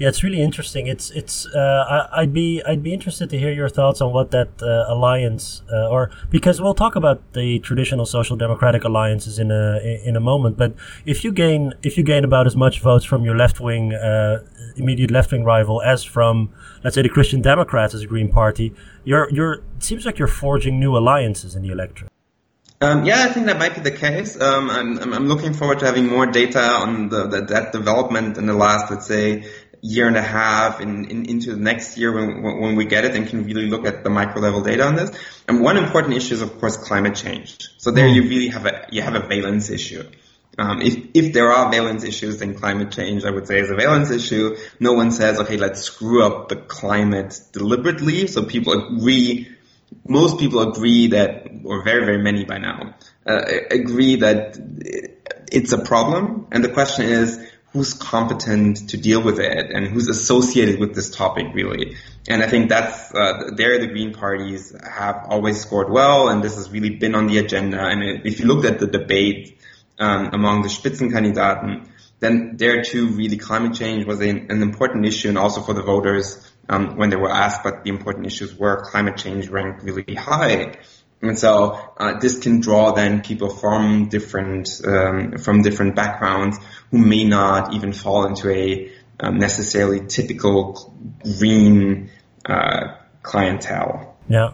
Yeah, 0.00 0.08
it's 0.08 0.22
really 0.22 0.40
interesting. 0.40 0.86
It's 0.86 1.10
it's. 1.10 1.44
Uh, 1.44 2.08
I, 2.10 2.22
would 2.22 2.32
be 2.32 2.62
I'd 2.66 2.82
be 2.82 2.94
interested 2.94 3.28
to 3.28 3.38
hear 3.38 3.52
your 3.52 3.68
thoughts 3.68 4.00
on 4.00 4.14
what 4.14 4.30
that 4.30 4.48
uh, 4.62 4.86
alliance 4.88 5.60
uh, 5.70 5.90
or 5.90 6.10
because 6.30 6.58
we'll 6.58 6.72
talk 6.72 6.96
about 6.96 7.20
the 7.34 7.58
traditional 7.58 8.06
social 8.06 8.34
democratic 8.34 8.82
alliances 8.84 9.38
in 9.38 9.50
a 9.50 9.78
in 10.02 10.16
a 10.16 10.20
moment. 10.20 10.56
But 10.56 10.72
if 11.04 11.22
you 11.22 11.32
gain 11.32 11.74
if 11.82 11.98
you 11.98 12.02
gain 12.02 12.24
about 12.24 12.46
as 12.46 12.56
much 12.56 12.80
votes 12.80 13.04
from 13.04 13.24
your 13.24 13.36
left 13.36 13.60
wing 13.60 13.92
uh, 13.92 14.42
immediate 14.76 15.10
left 15.10 15.32
wing 15.32 15.44
rival 15.44 15.82
as 15.82 16.02
from 16.02 16.48
let's 16.82 16.94
say 16.94 17.02
the 17.02 17.10
Christian 17.10 17.42
Democrats 17.42 17.92
as 17.92 18.00
a 18.00 18.06
Green 18.06 18.30
Party, 18.30 18.72
you're 19.04 19.28
you're 19.30 19.56
it 19.76 19.82
seems 19.84 20.06
like 20.06 20.18
you're 20.18 20.28
forging 20.28 20.80
new 20.80 20.96
alliances 20.96 21.54
in 21.54 21.60
the 21.60 21.72
electorate. 21.72 22.10
Um, 22.82 23.04
yeah, 23.04 23.24
I 23.24 23.28
think 23.28 23.44
that 23.44 23.58
might 23.58 23.74
be 23.74 23.82
the 23.82 23.90
case. 23.90 24.40
Um, 24.40 24.70
I'm, 24.70 25.12
I'm, 25.12 25.26
looking 25.26 25.52
forward 25.52 25.80
to 25.80 25.84
having 25.84 26.06
more 26.06 26.24
data 26.24 26.62
on 26.62 27.10
the, 27.10 27.26
the, 27.26 27.42
that 27.42 27.72
development 27.72 28.38
in 28.38 28.46
the 28.46 28.54
last, 28.54 28.90
let's 28.90 29.06
say, 29.06 29.44
year 29.82 30.06
and 30.06 30.16
a 30.16 30.22
half 30.22 30.80
in, 30.80 31.06
in, 31.06 31.24
into 31.24 31.52
the 31.54 31.60
next 31.60 31.96
year 31.96 32.12
when, 32.12 32.42
when 32.42 32.76
we 32.76 32.84
get 32.84 33.04
it 33.04 33.14
and 33.14 33.26
can 33.26 33.44
really 33.44 33.68
look 33.68 33.86
at 33.86 34.04
the 34.04 34.10
micro 34.10 34.42
level 34.42 34.62
data 34.62 34.84
on 34.84 34.94
this. 34.94 35.10
And 35.48 35.60
one 35.62 35.76
important 35.76 36.14
issue 36.14 36.34
is, 36.34 36.42
of 36.42 36.58
course, 36.58 36.76
climate 36.76 37.14
change. 37.14 37.56
So 37.78 37.90
there 37.90 38.06
you 38.06 38.22
really 38.22 38.48
have 38.48 38.66
a, 38.66 38.86
you 38.90 39.02
have 39.02 39.14
a 39.14 39.20
valence 39.20 39.70
issue. 39.70 40.04
Um, 40.58 40.82
if, 40.82 41.06
if 41.14 41.32
there 41.32 41.50
are 41.50 41.70
valence 41.70 42.04
issues, 42.04 42.38
then 42.38 42.54
climate 42.54 42.90
change, 42.90 43.24
I 43.24 43.30
would 43.30 43.46
say, 43.46 43.60
is 43.60 43.70
a 43.70 43.74
valence 43.76 44.10
issue. 44.10 44.56
No 44.78 44.92
one 44.92 45.10
says, 45.12 45.38
okay, 45.40 45.56
let's 45.56 45.80
screw 45.80 46.24
up 46.24 46.48
the 46.48 46.56
climate 46.56 47.40
deliberately. 47.52 48.26
So 48.26 48.44
people 48.44 48.72
agree, 48.72 49.48
most 50.06 50.38
people 50.38 50.60
agree 50.60 51.08
that, 51.08 51.46
or 51.64 51.82
very, 51.82 52.04
very 52.04 52.22
many 52.22 52.44
by 52.44 52.58
now, 52.58 52.94
uh, 53.26 53.40
agree 53.70 54.16
that 54.16 54.58
it's 55.50 55.72
a 55.72 55.78
problem. 55.78 56.48
And 56.52 56.62
the 56.62 56.68
question 56.68 57.06
is, 57.06 57.38
who's 57.72 57.94
competent 57.94 58.88
to 58.90 58.96
deal 58.96 59.22
with 59.22 59.38
it 59.38 59.70
and 59.70 59.86
who's 59.86 60.08
associated 60.08 60.80
with 60.80 60.94
this 60.94 61.10
topic 61.10 61.46
really. 61.54 61.96
And 62.28 62.42
I 62.42 62.48
think 62.48 62.68
that's, 62.68 63.14
uh, 63.14 63.50
there 63.54 63.78
the 63.78 63.86
Green 63.86 64.12
parties 64.12 64.74
have 64.82 65.26
always 65.28 65.60
scored 65.60 65.90
well 65.90 66.28
and 66.28 66.42
this 66.42 66.56
has 66.56 66.70
really 66.70 66.90
been 66.90 67.14
on 67.14 67.28
the 67.28 67.38
agenda. 67.38 67.80
And 67.80 68.26
if 68.26 68.40
you 68.40 68.46
looked 68.46 68.66
at 68.66 68.80
the 68.80 68.86
debate 68.86 69.60
um, 69.98 70.30
among 70.32 70.62
the 70.62 70.68
Spitzenkandidaten, 70.68 71.86
then 72.20 72.56
there 72.56 72.82
too, 72.82 73.08
really 73.08 73.38
climate 73.38 73.74
change 73.74 74.04
was 74.04 74.20
an, 74.20 74.50
an 74.50 74.62
important 74.62 75.06
issue, 75.06 75.28
and 75.28 75.38
also 75.38 75.62
for 75.62 75.72
the 75.72 75.82
voters 75.82 76.52
um, 76.68 76.96
when 76.96 77.08
they 77.08 77.16
were 77.16 77.30
asked 77.30 77.64
what 77.64 77.82
the 77.82 77.90
important 77.90 78.26
issues 78.26 78.54
were, 78.54 78.84
climate 78.84 79.16
change 79.16 79.48
ranked 79.48 79.82
really 79.82 80.14
high. 80.14 80.74
And 81.22 81.38
so 81.38 81.78
uh, 81.98 82.18
this 82.18 82.38
can 82.38 82.60
draw 82.60 82.92
then 82.92 83.22
people 83.22 83.50
from 83.50 84.08
different 84.08 84.68
um, 84.86 85.36
from 85.38 85.62
different 85.62 85.94
backgrounds 85.94 86.58
who 86.90 86.98
may 86.98 87.24
not 87.24 87.72
even 87.72 87.92
fall 87.92 88.26
into 88.26 88.50
a 88.50 88.90
um, 89.20 89.38
necessarily 89.38 90.06
typical 90.06 90.94
green 91.38 92.10
uh, 92.46 92.94
clientele. 93.22 94.16
Yeah. 94.28 94.52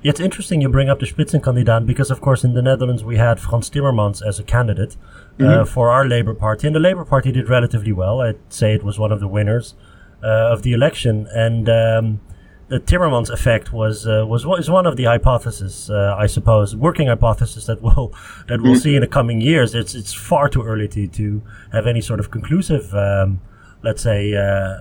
Yeah, 0.00 0.10
it's 0.10 0.20
interesting 0.20 0.60
you 0.60 0.68
bring 0.68 0.88
up 0.88 1.00
the 1.00 1.06
Spitzenkandidat 1.06 1.84
because, 1.84 2.12
of 2.12 2.20
course, 2.20 2.44
in 2.44 2.54
the 2.54 2.62
Netherlands 2.62 3.02
we 3.02 3.16
had 3.16 3.40
Frans 3.40 3.68
Timmermans 3.68 4.24
as 4.24 4.38
a 4.38 4.44
candidate 4.44 4.96
uh, 5.40 5.42
mm-hmm. 5.42 5.64
for 5.64 5.90
our 5.90 6.06
Labour 6.06 6.34
Party, 6.34 6.68
and 6.68 6.76
the 6.76 6.80
Labour 6.80 7.04
Party 7.04 7.32
did 7.32 7.48
relatively 7.48 7.90
well. 7.90 8.20
I'd 8.20 8.38
say 8.48 8.74
it 8.74 8.84
was 8.84 8.96
one 8.96 9.10
of 9.10 9.18
the 9.18 9.26
winners 9.26 9.74
uh, 10.22 10.52
of 10.52 10.62
the 10.62 10.72
election, 10.72 11.26
and 11.32 11.68
um, 11.68 12.20
the 12.68 12.78
Timmermans 12.80 13.30
effect 13.30 13.72
was 13.72 14.06
uh, 14.06 14.24
was 14.26 14.44
is 14.58 14.70
one 14.70 14.86
of 14.86 14.96
the 14.96 15.04
hypotheses, 15.04 15.90
uh, 15.90 16.14
I 16.18 16.26
suppose, 16.26 16.76
working 16.76 17.08
hypothesis 17.08 17.66
that 17.66 17.80
we'll 17.82 18.12
that 18.48 18.60
we'll 18.60 18.72
mm-hmm. 18.72 18.80
see 18.80 18.94
in 18.94 19.00
the 19.00 19.06
coming 19.06 19.40
years. 19.40 19.74
It's 19.74 19.94
it's 19.94 20.12
far 20.12 20.48
too 20.48 20.62
early 20.62 20.88
to 20.88 21.06
to 21.06 21.42
have 21.72 21.86
any 21.86 22.00
sort 22.00 22.20
of 22.20 22.30
conclusive 22.30 22.94
um, 22.94 23.40
let's 23.82 24.02
say, 24.02 24.34
uh, 24.34 24.76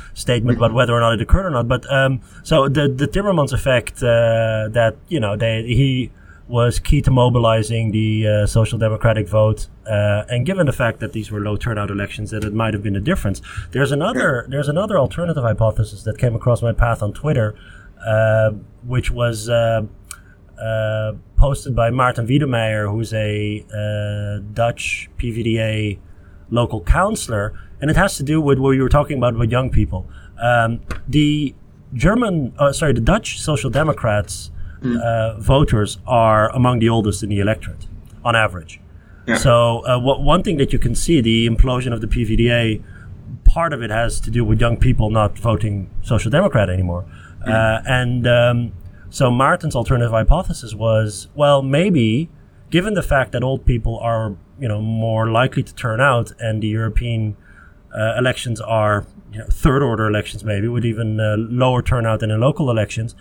statement 0.14 0.58
about 0.58 0.72
whether 0.72 0.92
or 0.92 1.00
not 1.00 1.14
it 1.14 1.20
occurred 1.20 1.46
or 1.46 1.50
not. 1.50 1.68
But 1.68 1.90
um, 1.92 2.20
so 2.42 2.68
the 2.68 2.88
the 2.88 3.08
Timmermans 3.08 3.52
effect 3.52 4.02
uh, 4.02 4.68
that 4.70 4.96
you 5.08 5.20
know 5.20 5.36
they 5.36 5.62
he 5.62 6.10
was 6.46 6.78
key 6.78 7.00
to 7.02 7.10
mobilizing 7.10 7.90
the 7.90 8.26
uh, 8.26 8.46
social 8.46 8.78
democratic 8.78 9.28
vote, 9.28 9.68
uh, 9.86 10.24
and 10.28 10.44
given 10.44 10.66
the 10.66 10.72
fact 10.72 11.00
that 11.00 11.12
these 11.12 11.30
were 11.30 11.40
low 11.40 11.56
turnout 11.56 11.90
elections, 11.90 12.30
that 12.30 12.44
it 12.44 12.52
might 12.52 12.74
have 12.74 12.82
been 12.82 12.96
a 12.96 13.00
difference. 13.00 13.40
There's 13.72 13.92
another 13.92 14.46
there's 14.48 14.68
another 14.68 14.98
alternative 14.98 15.42
hypothesis 15.42 16.02
that 16.02 16.18
came 16.18 16.34
across 16.34 16.62
my 16.62 16.72
path 16.72 17.02
on 17.02 17.12
Twitter, 17.12 17.54
uh, 18.06 18.50
which 18.86 19.10
was. 19.10 19.48
Uh, 19.48 19.86
posted 21.36 21.74
by 21.74 21.90
Maarten 21.90 22.26
Wiedemeyer, 22.28 22.90
who's 22.90 23.12
a 23.12 24.40
Dutch 24.54 25.10
PVDA 25.18 25.98
local 26.50 26.80
councillor, 26.82 27.52
and 27.80 27.90
it 27.90 27.96
has 27.96 28.16
to 28.16 28.22
do 28.22 28.40
with 28.40 28.58
what 28.58 28.70
you 28.70 28.82
were 28.82 28.88
talking 28.88 29.18
about 29.18 29.36
with 29.36 29.50
young 29.50 29.68
people. 29.68 30.06
Um, 30.40 30.80
the 31.08 31.54
German, 31.92 32.54
uh, 32.58 32.72
sorry, 32.72 32.92
the 32.92 33.00
Dutch 33.00 33.40
Social 33.40 33.70
Democrats 33.70 34.50
mm. 34.84 35.00
uh, 35.00 35.40
voters 35.40 35.98
are 36.06 36.54
among 36.54 36.78
the 36.78 36.88
oldest 36.88 37.22
in 37.22 37.28
the 37.28 37.40
electorate, 37.40 37.86
on 38.24 38.36
average. 38.36 38.80
Yeah. 39.26 39.36
So, 39.36 39.84
uh, 39.86 39.98
what, 39.98 40.22
one 40.22 40.42
thing 40.42 40.58
that 40.58 40.72
you 40.72 40.78
can 40.78 40.94
see, 40.94 41.20
the 41.20 41.48
implosion 41.48 41.92
of 41.92 42.00
the 42.00 42.06
PVDA, 42.06 42.82
part 43.44 43.72
of 43.72 43.82
it 43.82 43.90
has 43.90 44.20
to 44.20 44.30
do 44.30 44.44
with 44.44 44.60
young 44.60 44.76
people 44.76 45.10
not 45.10 45.38
voting 45.38 45.90
Social 46.02 46.30
Democrat 46.30 46.68
anymore. 46.68 47.04
Mm. 47.46 47.82
and 47.86 48.26
um, 48.26 48.72
so, 49.10 49.30
Martin's 49.30 49.76
alternative 49.76 50.12
hypothesis 50.12 50.74
was, 50.74 51.28
well, 51.34 51.62
maybe, 51.62 52.30
given 52.70 52.94
the 52.94 53.02
fact 53.02 53.32
that 53.32 53.42
old 53.42 53.64
people 53.64 53.98
are, 53.98 54.36
you 54.58 54.68
know, 54.68 54.80
more 54.80 55.30
likely 55.30 55.62
to 55.62 55.74
turn 55.74 56.00
out, 56.00 56.32
and 56.38 56.62
the 56.62 56.68
European 56.68 57.36
uh, 57.94 58.16
elections 58.18 58.60
are 58.60 59.06
you 59.32 59.38
know, 59.40 59.46
third 59.46 59.82
order 59.82 60.06
elections, 60.06 60.44
maybe 60.44 60.68
with 60.68 60.84
even 60.84 61.20
uh, 61.20 61.36
lower 61.38 61.82
turnout 61.82 62.20
than 62.20 62.30
in 62.30 62.40
local 62.40 62.70
elections. 62.70 63.14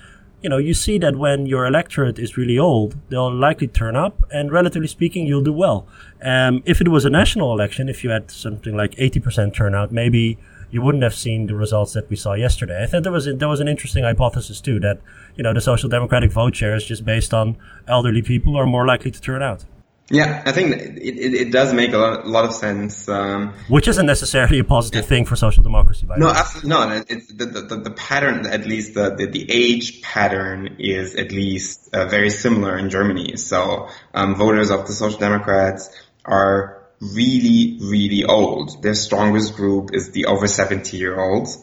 You 0.44 0.50
know, 0.50 0.58
you 0.58 0.74
see 0.74 0.98
that 0.98 1.16
when 1.16 1.46
your 1.46 1.66
electorate 1.66 2.20
is 2.20 2.36
really 2.36 2.60
old, 2.60 2.98
they'll 3.10 3.34
likely 3.34 3.68
turn 3.68 3.96
up, 3.96 4.24
and 4.30 4.52
relatively 4.52 4.90
speaking, 4.90 5.26
you'll 5.26 5.42
do 5.42 5.54
well. 5.54 5.88
Um, 6.22 6.62
if 6.66 6.82
it 6.82 6.90
was 6.90 7.06
a 7.06 7.10
national 7.10 7.54
election, 7.54 7.88
if 7.88 8.04
you 8.04 8.10
had 8.10 8.30
something 8.30 8.76
like 8.76 8.92
80% 8.96 9.54
turnout, 9.54 9.94
maybe 9.94 10.38
you 10.70 10.82
wouldn't 10.82 11.04
have 11.04 11.14
seen 11.14 11.46
the 11.48 11.56
results 11.56 11.94
that 11.94 12.10
we 12.10 12.16
saw 12.16 12.34
yesterday. 12.34 12.84
I 12.84 12.88
think 12.88 13.04
there 13.04 13.12
was 13.12 13.28
a, 13.28 13.34
there 13.34 13.48
was 13.48 13.60
an 13.60 13.68
interesting 13.68 14.04
hypothesis 14.04 14.60
too 14.60 14.80
that 14.80 15.00
you 15.36 15.44
know 15.44 15.54
the 15.54 15.62
social 15.62 15.88
democratic 15.88 16.32
vote 16.32 16.56
share 16.56 16.76
is 16.76 16.84
just 16.84 17.06
based 17.06 17.34
on 17.34 17.58
elderly 17.88 18.24
people 18.24 18.58
are 18.58 18.66
more 18.66 18.86
likely 18.86 19.12
to 19.12 19.22
turn 19.22 19.44
out. 19.44 19.66
Yeah, 20.14 20.44
I 20.46 20.52
think 20.52 20.74
it, 20.74 21.00
it, 21.00 21.34
it 21.34 21.52
does 21.52 21.74
make 21.74 21.92
a 21.92 21.98
lot, 21.98 22.26
a 22.26 22.28
lot 22.28 22.46
of 22.46 22.54
sense. 22.54 23.10
Um, 23.10 23.56
Which 23.68 23.88
isn't 23.88 24.06
necessarily 24.06 24.60
a 24.60 24.64
positive 24.64 25.08
thing 25.08 25.26
for 25.26 25.36
social 25.36 25.64
democracy, 25.64 26.06
by 26.06 26.18
no, 26.18 26.28
the 26.28 26.34
way. 26.34 26.40
absolutely 26.40 26.70
not. 26.70 27.06
It's 27.10 27.34
the, 27.34 27.46
the, 27.46 27.76
the 27.78 27.90
pattern, 27.90 28.46
at 28.46 28.68
least 28.68 28.94
the, 28.94 29.16
the, 29.16 29.26
the 29.26 29.50
age 29.50 30.04
pattern 30.04 30.76
is 30.78 31.16
at 31.16 31.32
least 31.32 31.90
uh, 31.94 32.06
very 32.06 32.30
similar 32.30 32.78
in 32.78 32.92
Germany. 32.92 33.38
So 33.38 33.90
um, 34.14 34.36
voters 34.36 34.70
of 34.70 34.86
the 34.86 34.94
Social 34.94 35.18
Democrats 35.18 35.90
are 36.24 36.84
really, 37.02 37.80
really 37.82 38.24
old. 38.24 38.84
Their 38.84 38.94
strongest 38.94 39.56
group 39.56 39.96
is 39.96 40.12
the 40.12 40.26
over 40.26 40.46
70 40.46 40.96
year 40.96 41.20
olds. 41.20 41.58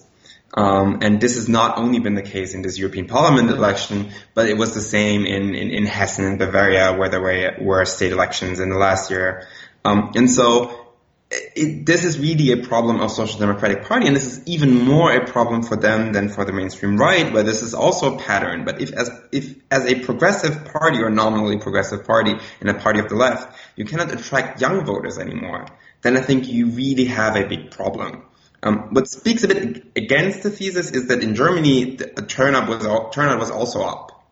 Um, 0.52 0.99
and 1.02 1.21
this 1.21 1.37
has 1.37 1.49
not 1.49 1.78
only 1.78 2.00
been 2.00 2.14
the 2.14 2.23
case 2.23 2.54
in 2.54 2.62
this 2.62 2.76
European 2.78 3.07
Parliament 3.07 3.50
election, 3.50 4.11
but 4.35 4.49
it 4.49 4.57
was 4.57 4.75
the 4.75 4.80
same 4.80 5.25
in, 5.25 5.54
in, 5.54 5.71
in 5.71 5.87
Hessen 5.87 6.25
and 6.25 6.38
Bavaria, 6.38 6.97
where 6.97 7.09
there 7.09 7.21
were, 7.21 7.57
were 7.61 7.85
state 7.85 8.12
elections 8.12 8.59
in 8.59 8.69
the 8.69 8.76
last 8.76 9.11
year. 9.11 9.47
Um, 9.85 10.12
and 10.16 10.28
so 10.28 10.90
it, 11.30 11.87
this 11.87 12.04
is 12.04 12.19
really 12.19 12.50
a 12.50 12.66
problem 12.66 13.00
of 13.00 13.12
Social 13.12 13.38
Democratic 13.38 13.85
Party, 13.85 14.09
and 14.09 14.16
this 14.16 14.26
is 14.26 14.47
even 14.47 14.85
more 14.85 15.12
a 15.12 15.25
problem 15.25 15.62
for 15.62 15.76
them 15.76 16.12
than 16.12 16.28
for 16.28 16.45
the 16.45 16.52
mainstream 16.52 16.97
right, 16.97 17.33
where 17.33 17.45
this 17.45 17.62
is 17.62 17.73
also 17.73 18.16
a 18.16 18.19
pattern. 18.19 18.64
But 18.64 18.80
if 18.80 18.92
as 18.92 19.11
if 19.30 19.54
as 19.71 19.87
a 19.87 20.00
progressive 20.00 20.64
party 20.64 20.99
or 20.99 21.11
nominally 21.11 21.59
progressive 21.59 22.04
party 22.04 22.35
and 22.61 22.69
a 22.69 22.75
party 22.75 22.99
of 22.99 23.09
the 23.09 23.14
left, 23.14 23.57
you 23.76 23.85
cannot 23.85 24.12
attract 24.12 24.61
young 24.61 24.85
voters 24.85 25.19
anymore, 25.19 25.66
then 26.02 26.16
I 26.16 26.21
think 26.21 26.49
you 26.49 26.66
really 26.66 27.04
have 27.04 27.37
a 27.37 27.47
big 27.47 27.71
problem. 27.71 28.25
Um, 28.62 28.88
what 28.93 29.09
speaks 29.09 29.43
a 29.45 29.49
bit 29.49 29.87
against 29.97 30.43
the 30.43 30.50
thesis 30.50 30.90
is 30.90 31.09
that 31.09 31.23
in 31.23 31.35
Germany 31.35 31.97
the 31.97 32.23
turnout 32.23 32.69
was 32.69 33.14
turnout 33.14 33.38
was 33.38 33.50
also 33.50 33.83
up, 33.83 34.29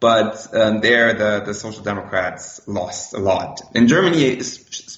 but 0.00 0.54
um, 0.54 0.80
there 0.80 1.14
the, 1.14 1.44
the 1.46 1.54
Social 1.54 1.82
Democrats 1.82 2.60
lost 2.66 3.14
a 3.14 3.18
lot. 3.18 3.60
And 3.74 3.88
Germany, 3.88 4.40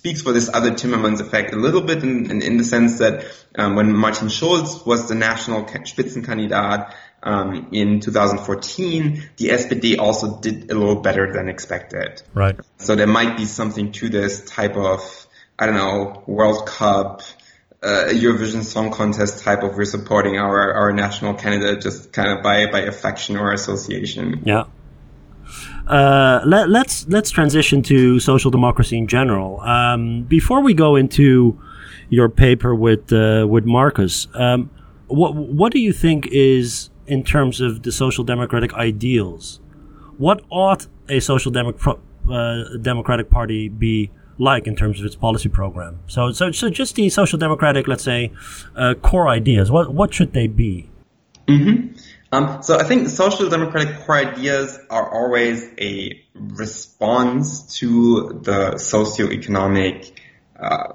speaks 0.02 0.20
for 0.20 0.32
this 0.32 0.50
other 0.52 0.72
Timmermans 0.72 1.20
effect 1.20 1.52
a 1.52 1.56
little 1.56 1.80
bit 1.80 2.02
in, 2.02 2.28
in, 2.28 2.42
in 2.42 2.56
the 2.56 2.64
sense 2.64 2.98
that 2.98 3.24
um, 3.56 3.76
when 3.76 3.94
Martin 3.94 4.28
Schulz 4.28 4.84
was 4.84 5.08
the 5.08 5.14
national 5.14 5.62
Spitzenkandidat 5.64 6.92
um, 7.22 7.68
in 7.70 8.00
2014, 8.00 9.22
the 9.36 9.50
SPD 9.50 9.98
also 9.98 10.40
did 10.40 10.72
a 10.72 10.74
little 10.74 10.96
better 10.96 11.32
than 11.32 11.48
expected. 11.48 12.20
Right. 12.34 12.58
So 12.78 12.96
there 12.96 13.06
might 13.06 13.36
be 13.36 13.44
something 13.44 13.92
to 13.92 14.08
this 14.08 14.44
type 14.44 14.76
of 14.76 15.00
I 15.56 15.66
don't 15.66 15.76
know 15.76 16.24
World 16.26 16.66
Cup 16.66 17.22
uh, 17.82 18.06
Eurovision 18.10 18.62
Song 18.62 18.90
Contest 18.90 19.42
type 19.42 19.62
of 19.62 19.76
we're 19.76 19.84
supporting 19.84 20.38
our, 20.38 20.72
our 20.72 20.92
national 20.92 21.34
candidate 21.34 21.80
just 21.80 22.12
kind 22.12 22.28
of 22.28 22.42
by, 22.42 22.66
by 22.70 22.80
affection 22.80 23.36
or 23.36 23.52
association. 23.52 24.42
Yeah. 24.44 24.64
Uh, 25.86 26.40
let, 26.46 26.70
let's 26.70 27.06
let's 27.08 27.30
transition 27.30 27.82
to 27.82 28.20
social 28.20 28.50
democracy 28.50 28.96
in 28.96 29.08
general. 29.08 29.60
Um, 29.60 30.22
before 30.22 30.62
we 30.62 30.74
go 30.74 30.94
into 30.94 31.60
your 32.08 32.28
paper 32.28 32.72
with 32.74 33.12
uh, 33.12 33.46
with 33.48 33.64
Markus, 33.64 34.28
um, 34.34 34.70
what 35.08 35.34
what 35.34 35.72
do 35.72 35.80
you 35.80 35.92
think 35.92 36.28
is 36.28 36.90
in 37.06 37.24
terms 37.24 37.60
of 37.60 37.82
the 37.82 37.90
social 37.90 38.22
democratic 38.22 38.72
ideals? 38.74 39.60
What 40.18 40.44
ought 40.50 40.86
a 41.08 41.18
social 41.18 41.50
democ- 41.50 41.98
uh, 42.30 42.78
democratic 42.78 43.28
party 43.28 43.68
be 43.68 44.10
like 44.38 44.66
in 44.66 44.76
terms 44.76 45.00
of 45.00 45.06
its 45.06 45.16
policy 45.16 45.48
program? 45.48 46.00
So 46.06 46.32
so 46.32 46.52
so 46.52 46.70
just 46.70 46.94
the 46.94 47.08
social 47.10 47.38
democratic, 47.38 47.88
let's 47.88 48.04
say, 48.04 48.32
uh, 48.76 48.94
core 48.94 49.28
ideas. 49.28 49.70
What 49.70 49.92
what 49.92 50.12
should 50.14 50.32
they 50.32 50.46
be? 50.46 50.88
Mm-hmm. 51.46 51.96
Um, 52.32 52.62
so 52.62 52.78
I 52.78 52.84
think 52.84 53.08
social 53.08 53.50
democratic 53.50 54.06
core 54.06 54.16
ideas 54.16 54.78
are 54.88 55.12
always 55.12 55.68
a 55.78 56.22
response 56.34 57.76
to 57.78 58.40
the 58.42 58.72
socioeconomic 58.76 60.12
uh, 60.58 60.94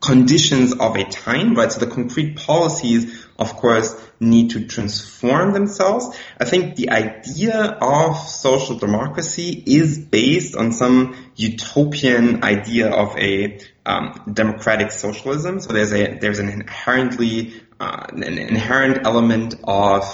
conditions 0.00 0.72
of 0.72 0.96
a 0.96 1.04
time, 1.04 1.54
right? 1.54 1.70
So 1.70 1.80
the 1.80 1.90
concrete 1.90 2.36
policies, 2.36 3.26
of 3.38 3.54
course, 3.54 3.94
need 4.18 4.50
to 4.50 4.66
transform 4.66 5.52
themselves. 5.52 6.16
I 6.38 6.44
think 6.44 6.76
the 6.76 6.90
idea 6.90 7.78
of 7.80 8.16
social 8.16 8.76
democracy 8.76 9.62
is 9.66 9.98
based 9.98 10.56
on 10.56 10.72
some 10.72 11.29
utopian 11.40 12.44
idea 12.44 12.90
of 12.90 13.16
a 13.16 13.58
um, 13.86 14.22
democratic 14.32 14.92
socialism. 14.92 15.60
So 15.60 15.72
there's 15.72 15.92
a 15.92 16.18
there's 16.18 16.38
an 16.38 16.48
inherently 16.48 17.54
uh, 17.80 18.06
an 18.10 18.38
inherent 18.38 19.06
element 19.06 19.54
of 19.64 20.04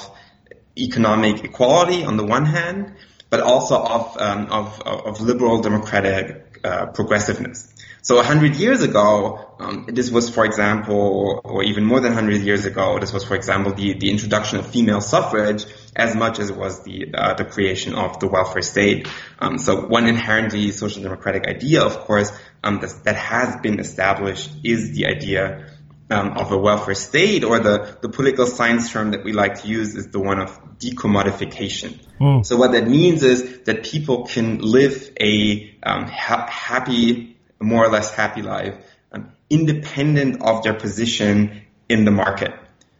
economic 0.78 1.44
equality 1.44 2.04
on 2.04 2.16
the 2.16 2.24
one 2.24 2.46
hand, 2.46 2.94
but 3.28 3.40
also 3.40 3.76
of 3.76 4.16
um, 4.20 4.46
of, 4.46 4.80
of 4.82 5.20
liberal 5.20 5.62
democratic 5.62 6.60
uh, 6.62 6.86
progressiveness. 6.86 7.74
So 8.06 8.20
a 8.20 8.22
hundred 8.22 8.54
years 8.54 8.82
ago, 8.82 9.56
um, 9.58 9.86
this 9.88 10.12
was, 10.12 10.30
for 10.30 10.44
example, 10.44 11.40
or 11.42 11.64
even 11.64 11.84
more 11.84 11.98
than 11.98 12.12
hundred 12.12 12.42
years 12.42 12.64
ago, 12.64 13.00
this 13.00 13.12
was, 13.12 13.24
for 13.24 13.34
example, 13.34 13.74
the, 13.74 13.94
the 13.94 14.10
introduction 14.12 14.60
of 14.60 14.70
female 14.70 15.00
suffrage 15.00 15.66
as 15.96 16.14
much 16.14 16.38
as 16.38 16.50
it 16.50 16.56
was 16.56 16.84
the 16.84 17.12
uh, 17.12 17.34
the 17.34 17.44
creation 17.44 17.96
of 17.96 18.20
the 18.20 18.28
welfare 18.28 18.62
state. 18.62 19.08
Um, 19.40 19.58
so 19.58 19.86
one 19.88 20.06
inherently 20.06 20.70
social 20.70 21.02
democratic 21.02 21.48
idea, 21.48 21.82
of 21.82 21.98
course, 21.98 22.30
um, 22.62 22.78
that, 22.78 22.92
that 23.02 23.16
has 23.16 23.56
been 23.60 23.80
established 23.80 24.52
is 24.62 24.92
the 24.94 25.06
idea 25.06 25.74
um, 26.08 26.38
of 26.38 26.52
a 26.52 26.58
welfare 26.58 26.94
state, 26.94 27.42
or 27.42 27.58
the, 27.58 27.98
the 28.02 28.08
political 28.08 28.46
science 28.46 28.88
term 28.92 29.10
that 29.10 29.24
we 29.24 29.32
like 29.32 29.62
to 29.62 29.66
use 29.66 29.96
is 29.96 30.12
the 30.12 30.20
one 30.20 30.38
of 30.38 30.56
decommodification. 30.78 31.98
Mm. 32.20 32.46
So 32.46 32.56
what 32.56 32.70
that 32.70 32.86
means 32.86 33.24
is 33.24 33.62
that 33.64 33.82
people 33.82 34.26
can 34.26 34.58
live 34.58 35.10
a 35.20 35.76
um, 35.82 36.06
ha- 36.06 36.46
happy, 36.48 37.35
more 37.60 37.84
or 37.84 37.90
less 37.90 38.12
happy 38.12 38.42
life, 38.42 38.74
um, 39.12 39.32
independent 39.50 40.42
of 40.42 40.62
their 40.62 40.74
position 40.74 41.62
in 41.88 42.04
the 42.04 42.10
market. 42.10 42.52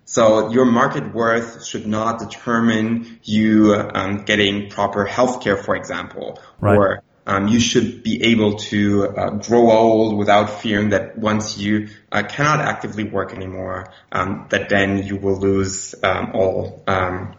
So 0.04 0.50
your 0.50 0.64
market 0.64 1.12
worth 1.12 1.66
should 1.66 1.86
not 1.86 2.20
determine 2.20 3.18
you 3.24 3.74
um, 3.74 4.24
getting 4.24 4.70
proper 4.70 5.04
health 5.04 5.42
care, 5.42 5.56
for 5.56 5.74
example, 5.74 6.40
right. 6.60 6.76
or 6.76 7.02
um, 7.26 7.48
you 7.48 7.58
should 7.58 8.04
be 8.04 8.22
able 8.22 8.54
to 8.70 9.08
uh, 9.08 9.30
grow 9.30 9.68
old 9.70 10.16
without 10.16 10.62
fearing 10.62 10.90
that 10.90 11.18
once 11.18 11.58
you 11.58 11.88
uh, 12.12 12.22
cannot 12.22 12.60
actively 12.60 13.02
work 13.02 13.34
anymore, 13.34 13.92
um, 14.12 14.46
that 14.50 14.68
then 14.68 15.04
you 15.04 15.16
will 15.16 15.36
lose 15.40 15.96
um, 16.04 16.30
all 16.34 16.84
um, 16.86 17.34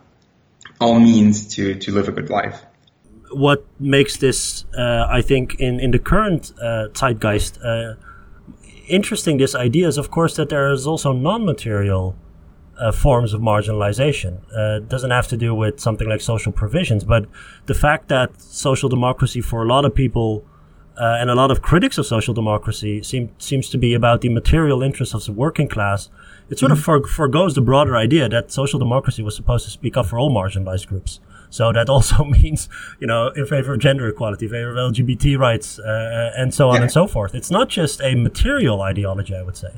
all 0.82 1.00
means 1.00 1.56
to 1.56 1.76
to 1.76 1.94
live 1.94 2.10
a 2.10 2.12
good 2.12 2.30
life. 2.30 2.62
What 3.32 3.66
makes 3.80 4.18
this, 4.18 4.66
uh, 4.78 5.06
I 5.10 5.22
think, 5.22 5.56
in 5.60 5.80
in 5.80 5.92
the 5.92 6.00
current 6.00 6.54
uh, 6.62 6.88
zeitgeist 6.94 7.60
uh, 7.64 7.96
interesting, 8.88 9.38
this 9.38 9.56
idea 9.56 9.88
is, 9.88 9.98
of 9.98 10.10
course, 10.10 10.36
that 10.36 10.50
there 10.50 10.72
is 10.72 10.88
also 10.88 11.12
non-material 11.12 12.16
uh, 12.80 12.92
forms 12.92 13.34
of 13.34 13.42
marginalization. 13.42 14.42
Uh, 14.56 14.78
it 14.78 14.90
doesn't 14.90 15.12
have 15.12 15.28
to 15.28 15.38
do 15.38 15.54
with 15.54 15.80
something 15.80 16.08
like 16.08 16.22
social 16.22 16.52
provisions, 16.52 17.04
but 17.04 17.26
the 17.66 17.74
fact 17.74 18.08
that 18.10 18.40
social 18.42 18.90
democracy 18.90 19.42
for 19.42 19.64
a 19.64 19.68
lot 19.68 19.86
of 19.86 19.94
people 19.94 20.46
uh, 21.00 21.18
and 21.20 21.30
a 21.30 21.36
lot 21.36 21.52
of 21.52 21.62
critics 21.62 21.98
of 21.98 22.06
social 22.06 22.34
democracy 22.34 23.04
seem, 23.04 23.30
seems 23.38 23.70
to 23.70 23.78
be 23.78 23.94
about 23.94 24.22
the 24.22 24.30
material 24.30 24.82
interests 24.82 25.14
of 25.14 25.24
the 25.26 25.32
working 25.32 25.68
class. 25.68 26.10
It 26.50 26.58
sort 26.58 26.72
mm-hmm. 26.72 26.80
of 26.80 27.04
for, 27.04 27.08
forgoes 27.08 27.54
the 27.54 27.62
broader 27.62 27.96
idea 27.96 28.28
that 28.30 28.52
social 28.52 28.80
democracy 28.80 29.22
was 29.22 29.36
supposed 29.36 29.66
to 29.66 29.72
speak 29.72 29.96
up 29.96 30.08
for 30.08 30.18
all 30.18 30.32
marginalized 30.32 30.88
groups. 30.88 31.20
So 31.50 31.72
that 31.74 31.90
also 31.96 32.24
means, 32.24 32.70
you 33.00 33.08
know, 33.08 33.30
in 33.30 33.46
favor 33.46 33.74
of 33.74 33.80
gender 33.80 34.08
equality, 34.08 34.46
in 34.46 34.52
favor 34.52 34.72
of 34.72 34.94
LGBT 34.94 35.38
rights, 35.38 35.80
uh, 35.80 36.32
and 36.38 36.54
so 36.54 36.70
on 36.70 36.76
yeah. 36.76 36.82
and 36.84 36.92
so 36.92 37.08
forth. 37.08 37.36
It's 37.36 37.52
not 37.52 37.70
just 37.70 38.02
a 38.02 38.16
material 38.16 38.82
ideology, 38.82 39.36
I 39.36 39.44
would 39.44 39.58
say. 39.58 39.70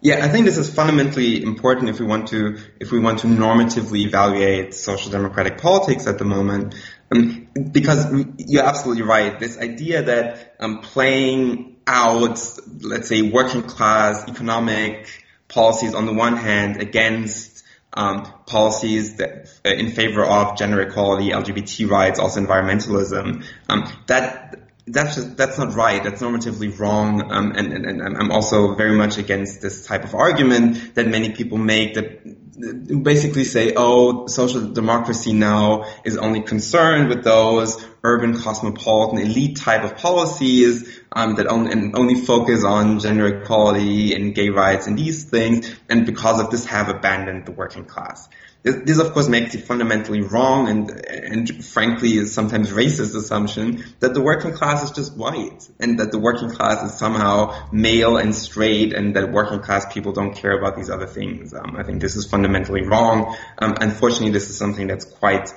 Yeah, 0.00 0.24
I 0.24 0.28
think 0.28 0.44
this 0.44 0.58
is 0.58 0.72
fundamentally 0.72 1.42
important 1.42 1.88
if 1.88 1.98
we 1.98 2.06
want 2.06 2.28
to 2.28 2.56
if 2.78 2.92
we 2.92 3.00
want 3.00 3.18
to 3.20 3.26
normatively 3.26 4.06
evaluate 4.06 4.72
social 4.72 5.10
democratic 5.10 5.58
politics 5.58 6.06
at 6.06 6.18
the 6.18 6.24
moment, 6.24 6.76
um, 7.10 7.48
because 7.72 8.06
you're 8.38 8.62
absolutely 8.62 9.02
right. 9.02 9.40
This 9.40 9.58
idea 9.58 10.02
that 10.02 10.54
um, 10.60 10.82
playing 10.82 11.78
out, 11.88 12.40
let's 12.80 13.08
say, 13.08 13.22
working 13.22 13.62
class 13.62 14.28
economic 14.28 15.08
policies 15.48 15.94
on 15.94 16.06
the 16.06 16.12
one 16.12 16.36
hand 16.36 16.80
against 16.80 17.57
um, 17.92 18.32
policies 18.46 19.16
that 19.16 19.48
uh, 19.64 19.70
in 19.70 19.90
favor 19.90 20.24
of 20.24 20.56
gender 20.58 20.80
equality, 20.80 21.30
LGBT 21.30 21.90
rights, 21.90 22.18
also 22.18 22.40
environmentalism, 22.40 23.44
um, 23.68 23.92
that 24.06 24.60
that's 24.86 25.16
just 25.16 25.36
that's 25.36 25.58
not 25.58 25.74
right. 25.74 26.02
That's 26.02 26.22
normatively 26.22 26.78
wrong, 26.78 27.30
um, 27.32 27.52
and, 27.52 27.72
and, 27.72 27.86
and 27.86 28.16
I'm 28.16 28.30
also 28.30 28.74
very 28.74 28.96
much 28.96 29.18
against 29.18 29.60
this 29.60 29.86
type 29.86 30.04
of 30.04 30.14
argument 30.14 30.94
that 30.94 31.06
many 31.06 31.32
people 31.32 31.58
make 31.58 31.94
that 31.94 32.37
basically 32.58 33.44
say, 33.44 33.74
"Oh, 33.76 34.26
social 34.26 34.68
democracy 34.72 35.32
now 35.32 35.84
is 36.04 36.16
only 36.16 36.42
concerned 36.42 37.08
with 37.08 37.24
those 37.24 37.84
urban 38.02 38.40
cosmopolitan 38.40 39.18
elite 39.18 39.56
type 39.56 39.84
of 39.84 39.96
policies 39.96 41.00
um, 41.12 41.34
that 41.36 41.46
only, 41.46 41.72
and 41.72 41.96
only 41.96 42.14
focus 42.14 42.64
on 42.64 43.00
gender 43.00 43.26
equality 43.26 44.14
and 44.14 44.34
gay 44.34 44.50
rights 44.50 44.86
and 44.86 44.98
these 44.98 45.24
things, 45.24 45.74
and 45.88 46.06
because 46.06 46.40
of 46.40 46.50
this 46.50 46.66
have 46.66 46.88
abandoned 46.88 47.46
the 47.46 47.52
working 47.52 47.84
class. 47.84 48.28
This, 48.64 48.98
of 48.98 49.12
course 49.12 49.28
makes 49.28 49.52
the 49.52 49.60
fundamentally 49.60 50.20
wrong 50.20 50.68
and, 50.68 50.90
and 50.90 51.64
frankly 51.64 52.26
sometimes 52.26 52.70
racist 52.70 53.14
assumption 53.14 53.84
that 54.00 54.14
the 54.14 54.20
working 54.20 54.52
class 54.52 54.82
is 54.82 54.90
just 54.90 55.16
white 55.16 55.68
and 55.78 56.00
that 56.00 56.10
the 56.10 56.18
working 56.18 56.50
class 56.50 56.82
is 56.82 56.98
somehow 56.98 57.70
male 57.70 58.16
and 58.16 58.34
straight 58.34 58.92
and 58.92 59.14
that 59.14 59.30
working 59.30 59.60
class 59.60 59.90
people 59.92 60.12
don't 60.12 60.34
care 60.34 60.58
about 60.58 60.76
these 60.76 60.90
other 60.90 61.06
things. 61.06 61.54
Um, 61.54 61.76
I 61.78 61.84
think 61.84 62.00
this 62.00 62.16
is 62.16 62.26
fundamentally 62.26 62.82
wrong. 62.82 63.36
Um, 63.58 63.76
unfortunately, 63.80 64.30
this 64.30 64.50
is 64.50 64.58
something 64.58 64.88
that's 64.88 65.04
quite 65.04 65.50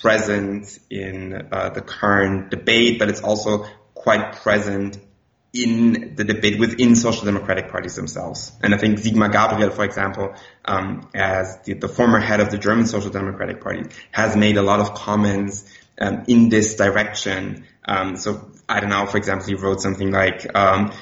present 0.00 0.78
in 0.88 1.48
uh, 1.52 1.68
the 1.70 1.82
current 1.82 2.50
debate, 2.50 2.98
but 2.98 3.10
it's 3.10 3.20
also 3.20 3.66
quite 3.94 4.36
present 4.36 4.98
in 5.52 6.14
the 6.14 6.24
debate 6.24 6.60
within 6.60 6.94
social 6.94 7.24
democratic 7.24 7.70
parties 7.70 7.96
themselves. 7.96 8.52
And 8.62 8.74
I 8.74 8.78
think 8.78 8.98
Sigmar 9.00 9.32
Gabriel, 9.32 9.70
for 9.70 9.84
example, 9.84 10.34
um, 10.64 11.08
as 11.14 11.58
the, 11.64 11.74
the, 11.74 11.88
former 11.88 12.20
head 12.20 12.38
of 12.38 12.50
the 12.50 12.58
German 12.58 12.86
Social 12.86 13.10
Democratic 13.10 13.60
Party, 13.60 13.88
has 14.12 14.36
made 14.36 14.56
a 14.56 14.62
lot 14.62 14.78
of 14.78 14.94
comments 14.94 15.64
um, 16.00 16.24
in 16.28 16.50
this 16.50 16.76
direction. 16.76 17.64
Um, 17.84 18.16
so 18.16 18.50
I 18.68 18.78
don't 18.78 18.90
know, 18.90 19.06
for 19.06 19.16
example, 19.16 19.48
he 19.48 19.54
wrote 19.54 19.80
something 19.80 20.12
like 20.12 20.46
um, 20.56 20.92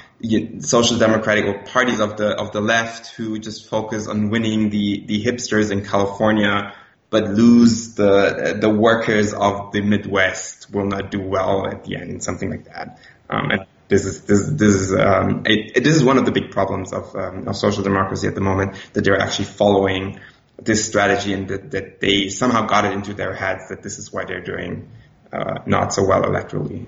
social 0.61 0.99
democratic 0.99 1.45
or 1.45 1.63
parties 1.65 2.01
of 2.01 2.17
the 2.17 2.29
of 2.29 2.53
the 2.53 2.61
left 2.61 3.09
who 3.17 3.39
just 3.39 3.69
focus 3.69 4.09
on 4.09 4.31
winning 4.31 4.71
the 4.71 5.05
the 5.07 5.23
hipsters 5.23 5.71
in 5.71 5.85
California 5.85 6.75
but 7.11 7.29
lose 7.29 7.95
the 7.95 8.57
the 8.61 8.69
workers 8.69 9.33
of 9.33 9.73
the 9.73 9.81
Midwest 9.81 10.71
will 10.73 10.87
not 10.87 11.11
do 11.11 11.21
well 11.21 11.67
at 11.67 11.85
the 11.85 11.97
end, 11.97 12.23
something 12.23 12.51
like 12.51 12.65
that. 12.65 13.01
Um, 13.31 13.51
and 13.51 13.67
this 13.88 14.05
is 14.05 14.22
this 14.22 14.46
this 14.46 14.74
is 14.74 14.92
um, 14.94 15.42
it, 15.46 15.77
it, 15.77 15.85
this 15.85 15.96
is 15.96 16.05
one 16.05 16.18
of 16.18 16.24
the 16.27 16.33
big 16.33 16.51
problems 16.51 16.92
of 16.92 17.14
um, 17.16 17.48
of 17.48 17.57
social 17.57 17.83
democracy 17.83 18.29
at 18.29 18.35
the 18.35 18.40
moment 18.40 18.77
that 18.92 19.05
they're 19.05 19.20
actually 19.20 19.46
following 19.46 20.20
this 20.62 20.87
strategy 20.87 21.33
and 21.33 21.48
that, 21.48 21.70
that 21.70 22.01
they 22.01 22.29
somehow 22.29 22.66
got 22.66 22.85
it 22.85 22.92
into 22.92 23.14
their 23.14 23.35
heads 23.35 23.68
that 23.68 23.83
this 23.83 23.98
is 23.98 24.12
why 24.12 24.24
they're 24.24 24.42
doing 24.42 24.88
uh, 25.33 25.59
not 25.66 25.92
so 25.92 26.05
well 26.05 26.22
electorally. 26.22 26.87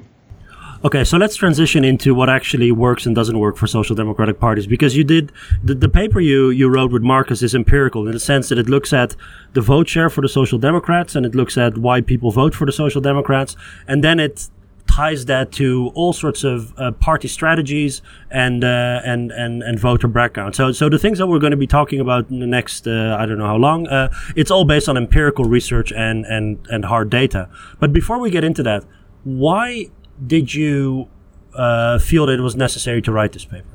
Okay, 0.82 1.04
so 1.04 1.18
let's 1.18 1.36
transition 1.36 1.84
into 1.84 2.14
what 2.14 2.30
actually 2.30 2.72
works 2.72 3.04
and 3.04 3.14
doesn't 3.14 3.38
work 3.38 3.58
for 3.58 3.66
social 3.66 3.94
democratic 3.94 4.40
parties 4.40 4.66
because 4.66 4.96
you 4.96 5.04
did 5.04 5.30
the, 5.62 5.74
the 5.74 5.90
paper 5.90 6.20
you, 6.20 6.48
you 6.48 6.70
wrote 6.70 6.90
with 6.90 7.02
Markus 7.02 7.42
is 7.42 7.54
empirical 7.54 8.06
in 8.06 8.14
the 8.14 8.20
sense 8.20 8.48
that 8.48 8.56
it 8.56 8.66
looks 8.66 8.94
at 8.94 9.14
the 9.52 9.60
vote 9.60 9.90
share 9.90 10.08
for 10.08 10.22
the 10.22 10.28
social 10.28 10.58
democrats 10.58 11.14
and 11.14 11.26
it 11.26 11.34
looks 11.34 11.58
at 11.58 11.76
why 11.76 12.00
people 12.00 12.30
vote 12.30 12.54
for 12.54 12.64
the 12.64 12.72
social 12.72 13.02
democrats 13.02 13.56
and 13.86 14.02
then 14.02 14.18
it 14.18 14.48
ties 14.90 15.26
that 15.26 15.52
to 15.52 15.90
all 15.94 16.12
sorts 16.12 16.42
of 16.42 16.74
uh, 16.76 16.90
party 16.92 17.28
strategies 17.28 18.02
and 18.30 18.64
uh, 18.64 19.00
and 19.04 19.30
and 19.30 19.62
and 19.62 19.78
voter 19.78 20.08
background. 20.08 20.56
So 20.56 20.72
so 20.72 20.88
the 20.88 20.98
things 20.98 21.18
that 21.18 21.28
we're 21.28 21.38
going 21.38 21.52
to 21.52 21.56
be 21.56 21.66
talking 21.66 22.00
about 22.00 22.28
in 22.30 22.40
the 22.40 22.46
next 22.46 22.86
uh, 22.86 23.16
I 23.18 23.26
don't 23.26 23.38
know 23.38 23.46
how 23.46 23.56
long, 23.56 23.86
uh, 23.86 24.08
it's 24.34 24.50
all 24.50 24.64
based 24.64 24.88
on 24.88 24.96
empirical 24.96 25.44
research 25.44 25.92
and 25.92 26.26
and 26.26 26.58
and 26.68 26.84
hard 26.84 27.08
data. 27.10 27.48
But 27.78 27.92
before 27.92 28.18
we 28.18 28.30
get 28.30 28.44
into 28.44 28.62
that, 28.64 28.84
why 29.24 29.90
did 30.26 30.52
you 30.52 31.08
uh, 31.54 31.98
feel 31.98 32.26
that 32.26 32.38
it 32.38 32.42
was 32.42 32.56
necessary 32.56 33.02
to 33.02 33.12
write 33.12 33.32
this 33.32 33.44
paper? 33.44 33.74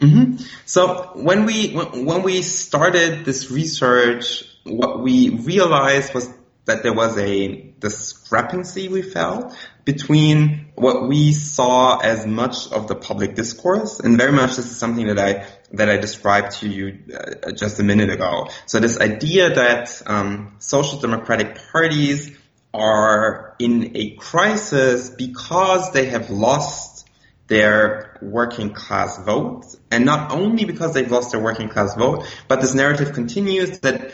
Mm-hmm. 0.00 0.42
So 0.64 1.10
when 1.14 1.44
we 1.44 1.72
when 1.72 2.22
we 2.22 2.42
started 2.42 3.24
this 3.24 3.50
research, 3.50 4.44
what 4.64 5.02
we 5.02 5.30
realized 5.30 6.14
was 6.14 6.28
that 6.64 6.82
there 6.82 6.94
was 6.94 7.18
a 7.18 7.72
discrepancy 7.80 8.88
we 8.88 9.02
felt 9.02 9.54
between 9.84 10.66
what 10.74 11.08
we 11.08 11.32
saw 11.32 11.98
as 11.98 12.26
much 12.26 12.70
of 12.72 12.88
the 12.88 12.94
public 12.94 13.34
discourse, 13.34 14.00
and 14.00 14.16
very 14.16 14.32
much 14.32 14.56
this 14.56 14.70
is 14.70 14.76
something 14.76 15.06
that 15.06 15.18
I 15.18 15.46
that 15.72 15.88
I 15.88 15.96
described 15.96 16.52
to 16.60 16.68
you 16.68 16.98
uh, 17.14 17.52
just 17.52 17.80
a 17.80 17.82
minute 17.82 18.10
ago. 18.10 18.48
So 18.66 18.80
this 18.80 18.98
idea 18.98 19.54
that 19.54 20.02
um, 20.06 20.56
social 20.58 21.00
democratic 21.00 21.58
parties 21.72 22.36
are 22.72 23.54
in 23.58 23.96
a 23.96 24.10
crisis 24.16 25.10
because 25.10 25.92
they 25.92 26.06
have 26.06 26.30
lost 26.30 27.08
their 27.46 28.18
working 28.22 28.72
class 28.72 29.18
vote. 29.18 29.66
And 29.90 30.04
not 30.04 30.32
only 30.32 30.64
because 30.64 30.94
they've 30.94 31.10
lost 31.10 31.32
their 31.32 31.40
working 31.40 31.68
class 31.68 31.94
vote, 31.94 32.26
but 32.48 32.60
this 32.60 32.74
narrative 32.74 33.12
continues 33.12 33.80
that 33.80 34.12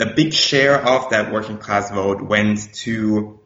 a 0.00 0.14
big 0.14 0.32
share 0.32 0.76
of 0.76 1.10
that 1.10 1.32
working 1.32 1.58
class 1.58 1.90
vote 1.90 2.22
went 2.22 2.72
to 2.74 3.37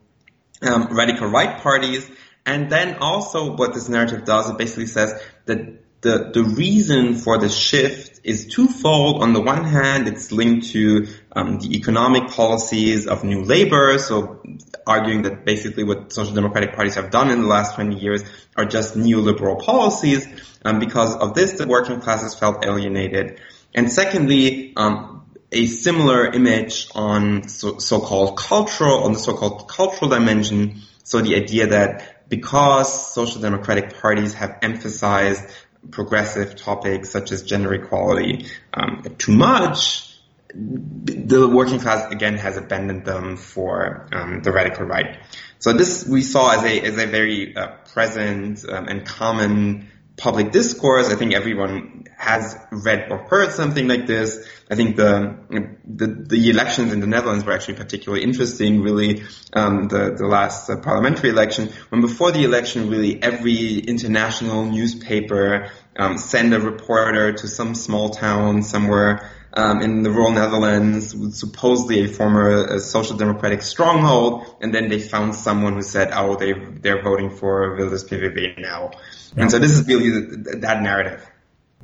um, 0.63 0.89
radical 0.97 1.29
right 1.29 1.61
parties. 1.61 2.11
And 2.45 2.71
then 2.71 2.97
also 2.97 3.55
what 3.55 3.75
this 3.75 3.89
narrative 3.89 4.25
does, 4.25 4.51
it 4.51 4.59
basically 4.59 4.87
says 4.87 5.21
that 5.47 5.83
the, 6.03 6.33
the 6.35 6.43
reason 6.43 7.15
for 7.15 7.39
the 7.39 7.49
shift 7.49 8.21
is 8.25 8.47
twofold. 8.47 9.23
On 9.23 9.33
the 9.33 9.41
one 9.41 9.65
hand, 9.65 10.09
it's 10.09 10.33
linked 10.33 10.71
to 10.71 11.07
um, 11.31 11.61
the 11.61 11.77
economic 11.77 12.29
policies 12.31 13.07
of 13.07 13.23
new 13.23 13.43
labor, 13.45 13.99
so 13.99 14.43
arguing 14.85 15.23
that 15.23 15.45
basically 15.45 15.85
what 15.85 16.13
social 16.13 16.35
democratic 16.35 16.75
parties 16.75 16.97
have 16.97 17.11
done 17.11 17.31
in 17.31 17.43
the 17.43 17.47
last 17.47 17.77
20 17.77 17.99
years 18.01 18.25
are 18.57 18.65
just 18.65 18.97
neoliberal 18.97 19.63
policies. 19.63 20.27
Um, 20.65 20.81
because 20.81 21.15
of 21.15 21.35
this, 21.35 21.53
the 21.53 21.67
working 21.69 22.01
classes 22.01 22.35
felt 22.35 22.65
alienated. 22.65 23.41
And 23.75 23.91
secondly, 23.91 24.73
um, 24.77 25.22
a 25.53 25.67
similar 25.67 26.27
image 26.27 26.89
on 26.95 27.49
so, 27.49 27.79
so-called 27.79 28.39
cultural, 28.39 29.05
on 29.05 29.13
the 29.13 29.19
so-called 29.19 29.69
cultural 29.69 30.11
dimension. 30.11 30.81
So 31.05 31.21
the 31.21 31.37
idea 31.37 31.69
that 31.69 32.29
because 32.29 33.13
social 33.13 33.41
democratic 33.41 34.01
parties 34.01 34.35
have 34.35 34.59
emphasized 34.63 35.45
progressive 35.91 36.57
topics 36.57 37.11
such 37.11 37.33
as 37.33 37.43
gender 37.43 37.75
equality 37.75 38.47
um, 38.73 39.05
too 39.19 39.33
much, 39.33 40.09
the 40.55 41.49
working 41.49 41.81
class 41.81 42.11
again 42.13 42.37
has 42.37 42.57
abandoned 42.57 43.05
them 43.05 43.37
for 43.37 44.09
um, 44.13 44.43
the 44.43 44.53
radical 44.53 44.85
right. 44.85 45.19
So 45.59 45.73
this 45.73 46.07
we 46.07 46.23
saw 46.23 46.53
as 46.53 46.65
a 46.65 46.81
as 46.81 46.99
a 46.99 47.07
very 47.07 47.57
uh, 47.57 47.69
present 47.93 48.65
um, 48.69 48.87
and 48.89 49.07
common 49.07 49.89
public 50.17 50.53
discourse. 50.53 51.09
I 51.09 51.17
think 51.17 51.33
everyone 51.35 52.02
has 52.23 52.57
read 52.71 53.11
or 53.11 53.19
heard 53.19 53.51
something 53.51 53.89
like 53.89 54.07
this. 54.07 54.49
I 54.71 54.77
think 54.77 54.95
the 54.97 55.37
the, 55.85 56.07
the 56.07 56.51
elections 56.51 56.93
in 56.93 57.01
the 57.01 57.07
Netherlands 57.09 57.45
were 57.45 57.53
actually 57.53 57.75
particularly 57.75 58.23
interesting. 58.23 58.81
Really, 58.81 59.25
um, 59.53 59.89
the 59.89 60.15
the 60.17 60.27
last 60.27 60.71
uh, 60.71 60.77
parliamentary 60.77 61.31
election, 61.31 61.73
when 61.89 62.01
before 62.01 62.31
the 62.31 62.45
election, 62.45 62.91
really 62.91 63.21
every 63.21 63.79
international 63.79 64.67
newspaper 64.67 65.71
um, 65.97 66.17
sent 66.17 66.55
a 66.55 66.61
reporter 66.61 67.33
to 67.33 67.49
some 67.49 67.75
small 67.75 68.11
town 68.11 68.63
somewhere 68.63 69.29
um, 69.55 69.83
in 69.83 70.03
the 70.05 70.11
rural 70.11 70.31
Netherlands, 70.31 71.15
supposedly 71.37 72.05
a 72.05 72.09
former 72.09 72.75
uh, 72.75 72.79
social 72.79 73.17
democratic 73.17 73.63
stronghold, 73.63 74.47
and 74.61 74.73
then 74.73 74.89
they 74.89 75.01
found 75.01 75.35
someone 75.35 75.75
who 75.75 75.83
said, 75.83 76.11
"Oh, 76.13 76.37
they 76.37 76.53
they're 76.53 77.03
voting 77.03 77.31
for 77.31 77.77
Wilders 77.77 78.05
PVV 78.05 78.59
now," 78.59 78.93
yeah. 78.93 79.43
and 79.43 79.51
so 79.51 79.59
this 79.59 79.73
is 79.73 79.87
really 79.89 80.11
the, 80.11 80.59
that 80.61 80.83
narrative. 80.83 81.29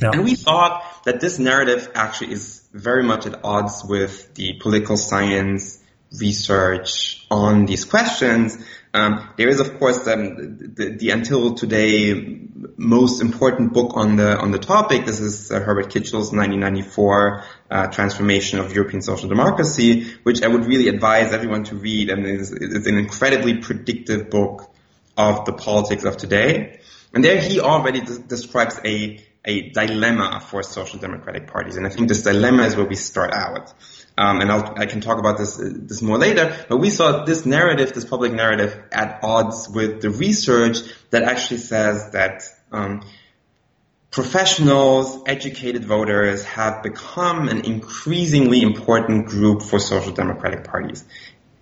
Yeah. 0.00 0.10
And 0.12 0.24
we 0.24 0.34
thought 0.34 1.04
that 1.04 1.20
this 1.20 1.38
narrative 1.38 1.90
actually 1.94 2.32
is 2.32 2.66
very 2.72 3.02
much 3.02 3.26
at 3.26 3.44
odds 3.44 3.84
with 3.84 4.34
the 4.34 4.54
political 4.54 4.96
science 4.96 5.82
research 6.18 7.26
on 7.30 7.66
these 7.66 7.84
questions. 7.84 8.56
Um, 8.94 9.28
there 9.36 9.48
is, 9.48 9.60
of 9.60 9.78
course, 9.78 10.06
um, 10.06 10.74
the, 10.74 10.96
the, 10.98 11.10
until 11.10 11.54
today 11.54 12.40
most 12.76 13.20
important 13.20 13.72
book 13.72 13.92
on 13.94 14.16
the 14.16 14.38
on 14.38 14.50
the 14.50 14.58
topic. 14.58 15.04
This 15.04 15.20
is 15.20 15.50
uh, 15.50 15.60
Herbert 15.60 15.88
Kitschelt's 15.88 16.32
1994 16.32 17.44
uh, 17.70 17.86
Transformation 17.88 18.58
of 18.58 18.72
European 18.74 19.02
Social 19.02 19.28
Democracy, 19.28 20.14
which 20.22 20.42
I 20.42 20.48
would 20.48 20.66
really 20.66 20.88
advise 20.88 21.32
everyone 21.32 21.64
to 21.64 21.76
read. 21.76 22.08
And 22.08 22.26
it's, 22.26 22.50
it's 22.50 22.86
an 22.86 22.96
incredibly 22.96 23.58
predictive 23.58 24.30
book 24.30 24.70
of 25.16 25.44
the 25.44 25.52
politics 25.52 26.04
of 26.04 26.16
today. 26.16 26.80
And 27.12 27.22
there 27.24 27.40
he 27.40 27.60
already 27.60 28.00
describes 28.00 28.80
a 28.84 29.22
a 29.44 29.70
dilemma 29.70 30.40
for 30.40 30.62
social 30.62 30.98
democratic 30.98 31.46
parties. 31.46 31.76
And 31.76 31.86
I 31.86 31.90
think 31.90 32.08
this 32.08 32.22
dilemma 32.22 32.64
is 32.64 32.76
where 32.76 32.86
we 32.86 32.96
start 32.96 33.32
out. 33.32 33.72
Um, 34.16 34.40
and 34.40 34.50
I'll, 34.50 34.74
i 34.76 34.86
can 34.86 35.00
talk 35.00 35.18
about 35.18 35.38
this 35.38 35.56
this 35.56 36.02
more 36.02 36.18
later. 36.18 36.56
But 36.68 36.78
we 36.78 36.90
saw 36.90 37.24
this 37.24 37.46
narrative, 37.46 37.92
this 37.92 38.04
public 38.04 38.32
narrative, 38.32 38.76
at 38.90 39.20
odds 39.22 39.68
with 39.68 40.02
the 40.02 40.10
research 40.10 40.78
that 41.10 41.22
actually 41.22 41.58
says 41.58 42.10
that 42.12 42.42
um, 42.72 43.02
professionals, 44.10 45.22
educated 45.26 45.84
voters 45.84 46.44
have 46.44 46.82
become 46.82 47.48
an 47.48 47.64
increasingly 47.64 48.62
important 48.62 49.26
group 49.26 49.62
for 49.62 49.78
social 49.78 50.12
democratic 50.12 50.64
parties. 50.64 51.04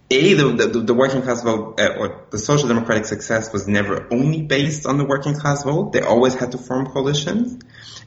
A, 0.08 0.34
the, 0.34 0.52
the, 0.52 0.80
the 0.80 0.94
working 0.94 1.22
class 1.22 1.42
vote, 1.42 1.80
uh, 1.80 1.94
or 1.98 2.26
the 2.30 2.38
social 2.38 2.68
democratic 2.68 3.06
success 3.06 3.52
was 3.52 3.66
never 3.66 4.06
only 4.12 4.42
based 4.42 4.86
on 4.86 4.98
the 4.98 5.04
working 5.04 5.34
class 5.34 5.64
vote. 5.64 5.92
They 5.92 6.00
always 6.00 6.34
had 6.34 6.52
to 6.52 6.58
form 6.58 6.86
coalitions. 6.86 7.60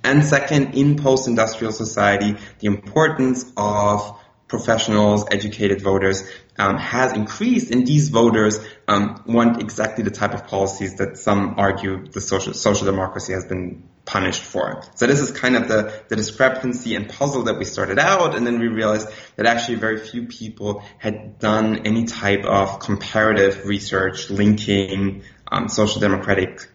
And 0.04 0.24
second, 0.24 0.76
in 0.76 0.96
post-industrial 0.96 1.74
society, 1.74 2.38
the 2.60 2.68
importance 2.68 3.52
of 3.58 4.19
professionals, 4.50 5.26
educated 5.32 5.82
voters 5.82 6.30
um, 6.58 6.78
has 6.78 7.14
increased, 7.14 7.72
and 7.72 7.88
these 7.88 8.10
voters 8.10 8.60
um, 8.88 9.24
want 9.26 9.62
exactly 9.62 10.04
the 10.04 10.12
type 10.12 10.34
of 10.34 10.48
policies 10.48 10.96
that 10.96 11.18
some 11.18 11.56
argue 11.58 12.08
the 12.08 12.20
social 12.20 12.54
social 12.54 12.86
democracy 12.86 13.32
has 13.32 13.46
been 13.46 13.84
punished 14.06 14.42
for. 14.42 14.84
So 14.96 15.06
this 15.06 15.20
is 15.20 15.32
kind 15.32 15.56
of 15.56 15.68
the, 15.68 15.94
the 16.10 16.16
discrepancy 16.16 16.96
and 16.96 17.08
puzzle 17.08 17.44
that 17.44 17.60
we 17.60 17.64
started 17.64 18.00
out, 18.00 18.36
and 18.36 18.46
then 18.46 18.60
we 18.60 18.68
realized 18.68 19.08
that 19.36 19.46
actually 19.46 19.76
very 19.76 20.00
few 20.00 20.26
people 20.26 20.84
had 20.98 21.40
done 21.40 21.86
any 21.86 22.06
type 22.06 22.44
of 22.44 22.80
comparative 22.80 23.66
research 23.66 24.30
linking 24.30 25.22
um, 25.52 25.70
social 25.70 26.02
democratic 26.02 26.68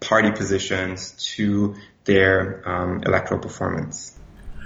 party 0.00 0.30
positions 0.30 1.12
to 1.34 1.74
their 2.04 2.62
um, 2.66 3.02
electoral 3.04 3.40
performance. 3.40 4.17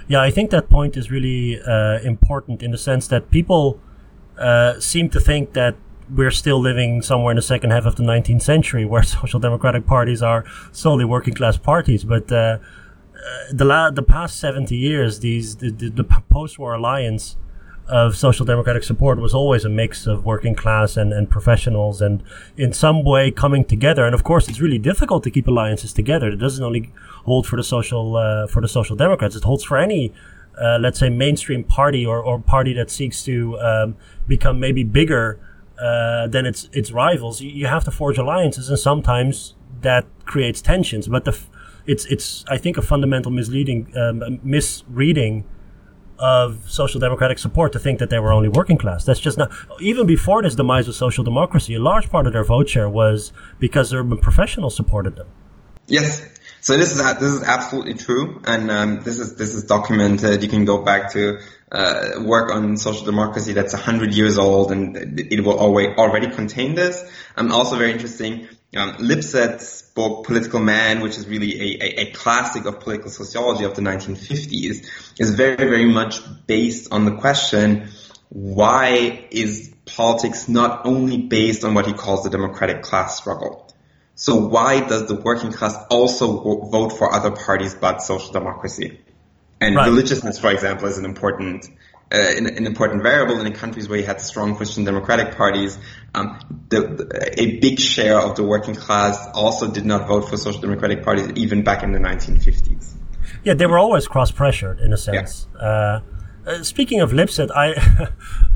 Yeah, 0.07 0.21
I 0.21 0.31
think 0.31 0.51
that 0.51 0.69
point 0.69 0.97
is 0.97 1.09
really 1.09 1.61
uh, 1.61 1.99
important 1.99 2.61
in 2.61 2.71
the 2.71 2.77
sense 2.77 3.07
that 3.07 3.31
people 3.31 3.79
uh, 4.37 4.79
seem 4.79 5.09
to 5.09 5.19
think 5.19 5.53
that 5.53 5.75
we're 6.13 6.31
still 6.31 6.59
living 6.59 7.01
somewhere 7.01 7.31
in 7.31 7.37
the 7.37 7.41
second 7.41 7.71
half 7.71 7.85
of 7.85 7.95
the 7.95 8.03
19th 8.03 8.41
century 8.41 8.85
where 8.85 9.03
social 9.19 9.39
democratic 9.39 9.85
parties 9.85 10.21
are 10.21 10.43
solely 10.71 11.05
working 11.05 11.33
class 11.33 11.57
parties. 11.57 12.03
But 12.03 12.31
uh, 12.31 12.35
uh, 12.35 12.59
the 13.51 13.65
la- 13.65 13.91
the 13.91 14.03
past 14.03 14.39
70 14.39 14.75
years, 14.75 15.19
these 15.19 15.57
the, 15.57 15.71
the, 15.71 15.89
the 15.89 16.03
post 16.03 16.59
war 16.59 16.73
alliance 16.73 17.37
of 17.87 18.15
social 18.15 18.45
democratic 18.45 18.83
support 18.83 19.19
was 19.19 19.33
always 19.33 19.65
a 19.65 19.69
mix 19.69 20.07
of 20.07 20.25
working 20.25 20.55
class 20.55 20.95
and, 20.95 21.11
and 21.11 21.29
professionals 21.29 22.01
and 22.01 22.23
in 22.55 22.71
some 22.71 23.03
way 23.03 23.29
coming 23.29 23.65
together. 23.65 24.05
And 24.05 24.15
of 24.15 24.23
course, 24.23 24.47
it's 24.47 24.61
really 24.61 24.77
difficult 24.77 25.23
to 25.23 25.31
keep 25.31 25.47
alliances 25.47 25.91
together. 25.91 26.29
It 26.29 26.37
doesn't 26.37 26.63
only 26.63 26.91
hold 27.25 27.45
for 27.45 27.57
the 27.57 27.63
social, 27.63 28.15
uh, 28.15 28.47
for 28.47 28.61
the 28.61 28.67
social 28.67 28.95
democrats. 28.95 29.35
It 29.35 29.43
holds 29.43 29.63
for 29.65 29.77
any, 29.77 30.13
uh, 30.57 30.77
let's 30.79 30.99
say 30.99 31.09
mainstream 31.09 31.63
party 31.63 32.05
or, 32.05 32.23
or 32.23 32.39
party 32.39 32.73
that 32.73 32.89
seeks 32.89 33.21
to, 33.23 33.59
um, 33.59 33.97
become 34.27 34.59
maybe 34.59 34.83
bigger, 34.83 35.39
uh, 35.77 36.27
than 36.27 36.45
its, 36.45 36.69
its 36.71 36.91
rivals. 36.91 37.41
You, 37.41 37.49
you 37.49 37.67
have 37.67 37.83
to 37.83 37.91
forge 37.91 38.17
alliances 38.17 38.69
and 38.69 38.79
sometimes 38.79 39.55
that 39.81 40.05
creates 40.25 40.61
tensions, 40.61 41.09
but 41.09 41.25
the, 41.25 41.31
f- 41.31 41.49
it's, 41.85 42.05
it's, 42.05 42.45
I 42.47 42.57
think 42.57 42.77
a 42.77 42.81
fundamental 42.81 43.31
misleading, 43.31 43.91
um, 43.97 44.39
misreading 44.41 45.43
of 46.23 46.71
social 46.71 47.01
democratic 47.01 47.37
support 47.37 47.73
to 47.73 47.79
think 47.79 47.99
that 47.99 48.09
they 48.09 48.17
were 48.17 48.31
only 48.31 48.47
working 48.47 48.77
class. 48.77 49.03
That's 49.03 49.19
just 49.19 49.37
not, 49.37 49.51
even 49.81 50.07
before 50.07 50.41
this 50.41 50.55
demise 50.55 50.87
of 50.87 50.95
social 50.95 51.25
democracy, 51.25 51.75
a 51.75 51.81
large 51.81 52.09
part 52.09 52.27
of 52.27 52.31
their 52.31 52.45
vote 52.45 52.69
share 52.69 52.87
was 52.87 53.33
because 53.59 53.93
urban 53.93 54.17
professionals 54.19 54.73
supported 54.73 55.17
them. 55.17 55.27
Yes. 55.85 56.25
So 56.61 56.77
this 56.77 56.95
is, 56.95 57.03
this 57.15 57.33
is 57.33 57.43
absolutely 57.43 57.95
true. 57.95 58.41
And, 58.45 58.71
um, 58.71 59.01
this 59.01 59.19
is, 59.19 59.35
this 59.35 59.53
is 59.53 59.65
documented. 59.65 60.41
You 60.41 60.47
can 60.47 60.63
go 60.63 60.81
back 60.81 61.11
to, 61.11 61.39
uh, 61.73 62.21
work 62.21 62.53
on 62.55 62.77
social 62.77 63.05
democracy 63.05 63.51
that's 63.51 63.73
100 63.73 64.13
years 64.13 64.37
old 64.37 64.71
and 64.71 65.19
it 65.19 65.43
will 65.43 65.57
always, 65.57 65.97
already 65.97 66.29
contain 66.29 66.73
this. 66.73 67.03
Um, 67.35 67.51
also 67.51 67.75
very 67.77 67.91
interesting. 67.91 68.47
Um, 68.75 68.93
Lipset's 68.97 69.83
book 69.93 70.25
Political 70.25 70.59
Man, 70.59 71.01
which 71.01 71.17
is 71.17 71.27
really 71.27 71.59
a, 71.59 71.83
a, 71.83 72.01
a, 72.01 72.11
classic 72.11 72.65
of 72.65 72.79
political 72.79 73.11
sociology 73.11 73.65
of 73.65 73.75
the 73.75 73.83
1950s, 73.83 74.87
is 75.19 75.35
very, 75.35 75.55
very 75.55 75.85
much 75.85 76.19
based 76.47 76.91
on 76.91 77.05
the 77.05 77.15
question, 77.17 77.89
why 78.29 79.27
is 79.29 79.71
politics 79.85 80.47
not 80.49 80.87
only 80.87 81.17
based 81.17 81.63
on 81.63 81.75
what 81.75 81.85
he 81.85 81.93
calls 81.93 82.23
the 82.23 82.31
democratic 82.31 82.81
class 82.81 83.17
struggle? 83.17 83.71
So 84.15 84.47
why 84.47 84.79
does 84.79 85.07
the 85.07 85.15
working 85.15 85.51
class 85.51 85.75
also 85.89 86.67
vote 86.69 86.89
for 86.89 87.13
other 87.13 87.31
parties 87.31 87.75
but 87.75 88.01
social 88.01 88.31
democracy? 88.31 88.99
And 89.61 89.75
right. 89.75 89.87
religiousness, 89.87 90.39
for 90.39 90.51
example, 90.51 90.87
is 90.87 90.97
an 90.97 91.05
important 91.05 91.67
uh, 92.13 92.33
an, 92.37 92.45
an, 92.45 92.67
important 92.67 93.01
variable 93.01 93.41
in 93.41 93.51
countries 93.53 93.89
where 93.89 93.97
you 93.97 94.05
had 94.05 94.21
strong 94.21 94.55
Christian 94.55 94.83
democratic 94.83 95.35
parties. 95.35 95.79
Um, 96.13 96.37
the, 96.69 96.81
the, 96.81 97.33
a 97.41 97.59
big 97.59 97.79
share 97.79 98.19
of 98.19 98.35
the 98.35 98.43
working 98.43 98.75
class 98.75 99.17
also 99.33 99.71
did 99.71 99.85
not 99.85 100.07
vote 100.07 100.29
for 100.29 100.37
social 100.37 100.61
democratic 100.61 101.03
parties 101.03 101.31
even 101.35 101.63
back 101.63 101.81
in 101.81 101.91
the 101.91 101.97
1950s. 101.99 102.93
Yeah, 103.43 103.55
they 103.55 103.65
were 103.65 103.79
always 103.79 104.07
cross 104.07 104.29
pressured 104.31 104.79
in 104.79 104.93
a 104.93 104.97
sense. 104.97 105.47
Yeah. 105.55 105.61
Uh, 105.61 106.01
uh, 106.45 106.61
speaking 106.61 107.01
of 107.01 107.11
Lipset, 107.11 107.49
I 107.55 107.73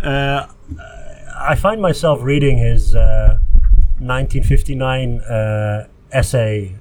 uh, 0.06 0.46
I 1.39 1.56
find 1.56 1.82
myself 1.82 2.20
reading 2.22 2.58
his 2.58 2.93
1959 2.93 5.22
uh, 5.22 5.88
essay 6.12 6.76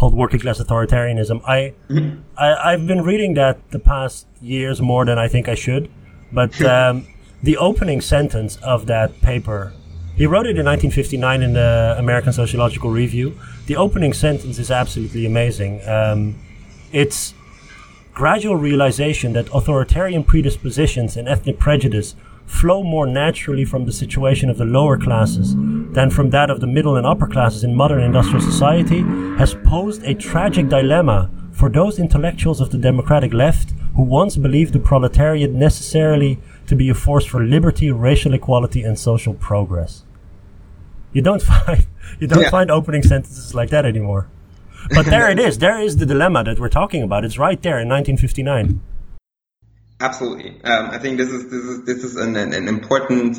called 0.00 0.14
Working 0.14 0.40
Class 0.40 0.58
Authoritarianism. 0.58 1.42
I, 1.44 1.74
mm-hmm. 1.90 2.20
I 2.38 2.70
have 2.70 2.86
been 2.86 3.02
reading 3.02 3.34
that 3.34 3.70
the 3.70 3.78
past 3.78 4.26
years 4.40 4.80
more 4.80 5.04
than 5.04 5.18
I 5.18 5.28
think 5.28 5.46
I 5.46 5.54
should, 5.54 5.90
but 6.32 6.58
um, 6.62 7.06
the 7.42 7.58
opening 7.58 8.00
sentence 8.00 8.56
of 8.62 8.86
that 8.86 9.20
paper. 9.20 9.74
He 10.16 10.24
wrote 10.24 10.46
it 10.46 10.56
in 10.58 10.64
1959 10.64 11.42
in 11.42 11.52
the 11.52 11.96
American 11.98 12.32
Sociological 12.32 12.90
Review. 12.90 13.38
The 13.66 13.76
opening 13.76 14.14
sentence 14.14 14.58
is 14.58 14.70
absolutely 14.70 15.26
amazing. 15.26 15.86
Um, 15.86 16.36
it's 16.92 17.34
gradual 18.14 18.56
realization 18.56 19.34
that 19.34 19.48
authoritarian 19.52 20.24
predispositions 20.24 21.18
and 21.18 21.28
ethnic 21.28 21.58
prejudice 21.58 22.16
flow 22.50 22.82
more 22.82 23.06
naturally 23.06 23.64
from 23.64 23.86
the 23.86 23.92
situation 23.92 24.50
of 24.50 24.58
the 24.58 24.64
lower 24.64 24.98
classes 24.98 25.54
than 25.94 26.10
from 26.10 26.30
that 26.30 26.50
of 26.50 26.60
the 26.60 26.66
middle 26.66 26.96
and 26.96 27.06
upper 27.06 27.26
classes 27.26 27.62
in 27.62 27.74
modern 27.74 28.02
industrial 28.02 28.40
society 28.40 29.00
has 29.38 29.54
posed 29.64 30.02
a 30.02 30.14
tragic 30.14 30.68
dilemma 30.68 31.30
for 31.52 31.70
those 31.70 31.98
intellectuals 31.98 32.60
of 32.60 32.70
the 32.70 32.76
democratic 32.76 33.32
left 33.32 33.70
who 33.94 34.02
once 34.02 34.36
believed 34.36 34.72
the 34.72 34.80
proletariat 34.80 35.52
necessarily 35.52 36.38
to 36.66 36.74
be 36.74 36.88
a 36.88 36.94
force 36.94 37.24
for 37.24 37.42
liberty, 37.42 37.90
racial 37.90 38.34
equality, 38.34 38.82
and 38.82 38.98
social 38.98 39.34
progress. 39.34 40.04
You 41.12 41.22
don't 41.22 41.42
find 41.52 41.86
you 42.18 42.26
don't 42.26 42.42
yeah. 42.42 42.50
find 42.50 42.70
opening 42.70 43.02
sentences 43.02 43.54
like 43.54 43.70
that 43.70 43.86
anymore. 43.86 44.28
But 44.90 45.06
there 45.06 45.30
it 45.30 45.38
is. 45.38 45.58
There 45.58 45.80
is 45.80 45.98
the 45.98 46.06
dilemma 46.06 46.42
that 46.44 46.58
we're 46.58 46.68
talking 46.68 47.02
about. 47.02 47.24
It's 47.24 47.38
right 47.38 47.60
there 47.62 47.78
in 47.78 47.88
1959. 47.88 48.80
Absolutely. 50.00 50.62
Um, 50.64 50.90
I 50.90 50.98
think 50.98 51.18
this 51.18 51.28
is 51.28 51.50
this 51.50 51.62
is 51.62 51.84
this 51.84 52.04
is 52.04 52.16
an, 52.16 52.34
an, 52.34 52.68
important, 52.68 53.38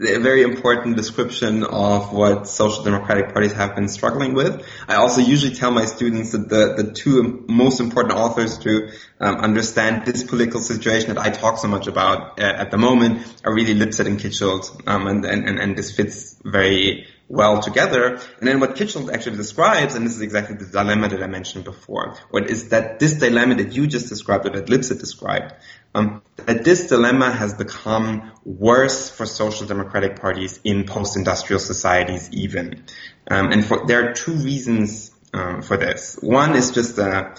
a 0.00 0.18
very 0.20 0.42
important 0.42 0.96
description 0.96 1.64
of 1.64 2.12
what 2.12 2.46
social 2.46 2.84
democratic 2.84 3.32
parties 3.32 3.52
have 3.54 3.74
been 3.74 3.88
struggling 3.88 4.34
with. 4.34 4.64
I 4.86 4.94
also 4.94 5.20
usually 5.20 5.56
tell 5.56 5.72
my 5.72 5.86
students 5.86 6.32
that 6.32 6.48
the 6.48 6.80
the 6.80 6.92
two 6.92 7.44
most 7.48 7.80
important 7.80 8.14
authors 8.14 8.58
to 8.58 8.92
um, 9.18 9.38
understand 9.38 10.06
this 10.06 10.22
political 10.22 10.60
situation 10.60 11.12
that 11.12 11.18
I 11.18 11.30
talk 11.30 11.58
so 11.58 11.66
much 11.66 11.88
about 11.88 12.38
at, 12.38 12.54
at 12.54 12.70
the 12.70 12.78
moment 12.78 13.26
are 13.44 13.52
really 13.52 13.74
Lipset 13.74 14.06
and 14.06 14.20
Kitschelt, 14.20 14.86
um, 14.86 15.08
and, 15.08 15.24
and 15.24 15.58
and 15.58 15.76
this 15.76 15.90
fits 15.96 16.36
very 16.44 17.08
well 17.28 17.60
together. 17.60 18.14
And 18.38 18.48
then 18.48 18.58
what 18.60 18.74
Kitschelt 18.74 19.12
actually 19.12 19.36
describes, 19.36 19.94
and 19.94 20.04
this 20.04 20.16
is 20.16 20.22
exactly 20.22 20.56
the 20.56 20.64
dilemma 20.64 21.08
that 21.08 21.22
I 21.22 21.26
mentioned 21.26 21.64
before, 21.64 22.16
what 22.30 22.50
is 22.50 22.70
that 22.70 22.98
this 22.98 23.14
dilemma 23.14 23.56
that 23.56 23.74
you 23.74 23.86
just 23.86 24.08
described 24.08 24.46
or 24.46 24.50
that 24.50 24.66
Lipset 24.66 24.98
described, 24.98 25.54
um, 25.94 26.22
that 26.36 26.64
this 26.64 26.88
dilemma 26.88 27.30
has 27.30 27.54
become 27.54 28.32
worse 28.44 29.10
for 29.10 29.26
social 29.26 29.66
democratic 29.66 30.20
parties 30.20 30.60
in 30.64 30.84
post-industrial 30.84 31.60
societies 31.60 32.30
even. 32.32 32.84
Um, 33.30 33.52
and 33.52 33.64
for, 33.64 33.86
there 33.86 34.08
are 34.08 34.12
two 34.12 34.32
reasons 34.32 35.10
um, 35.32 35.62
for 35.62 35.76
this. 35.76 36.18
One 36.20 36.54
is 36.56 36.70
just 36.70 36.98
uh, 36.98 37.34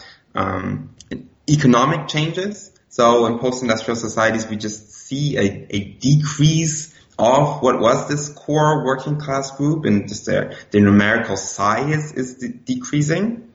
economic 1.50 2.08
changes. 2.08 2.72
So 2.90 3.26
in 3.28 3.40
post-industrial 3.40 3.96
societies, 3.96 4.48
we 4.48 4.58
just 4.58 4.92
see 4.92 5.38
a, 5.38 5.68
a 5.70 5.84
decrease 6.00 6.96
of 7.18 7.62
what 7.62 7.80
was 7.80 8.08
this 8.08 8.30
core 8.30 8.86
working 8.86 9.20
class 9.20 9.52
group 9.58 9.86
and 9.86 10.08
just 10.08 10.26
their, 10.26 10.58
their 10.72 10.82
numerical 10.82 11.36
size 11.36 12.14
is 12.14 12.36
de- 12.36 12.50
decreasing. 12.50 13.52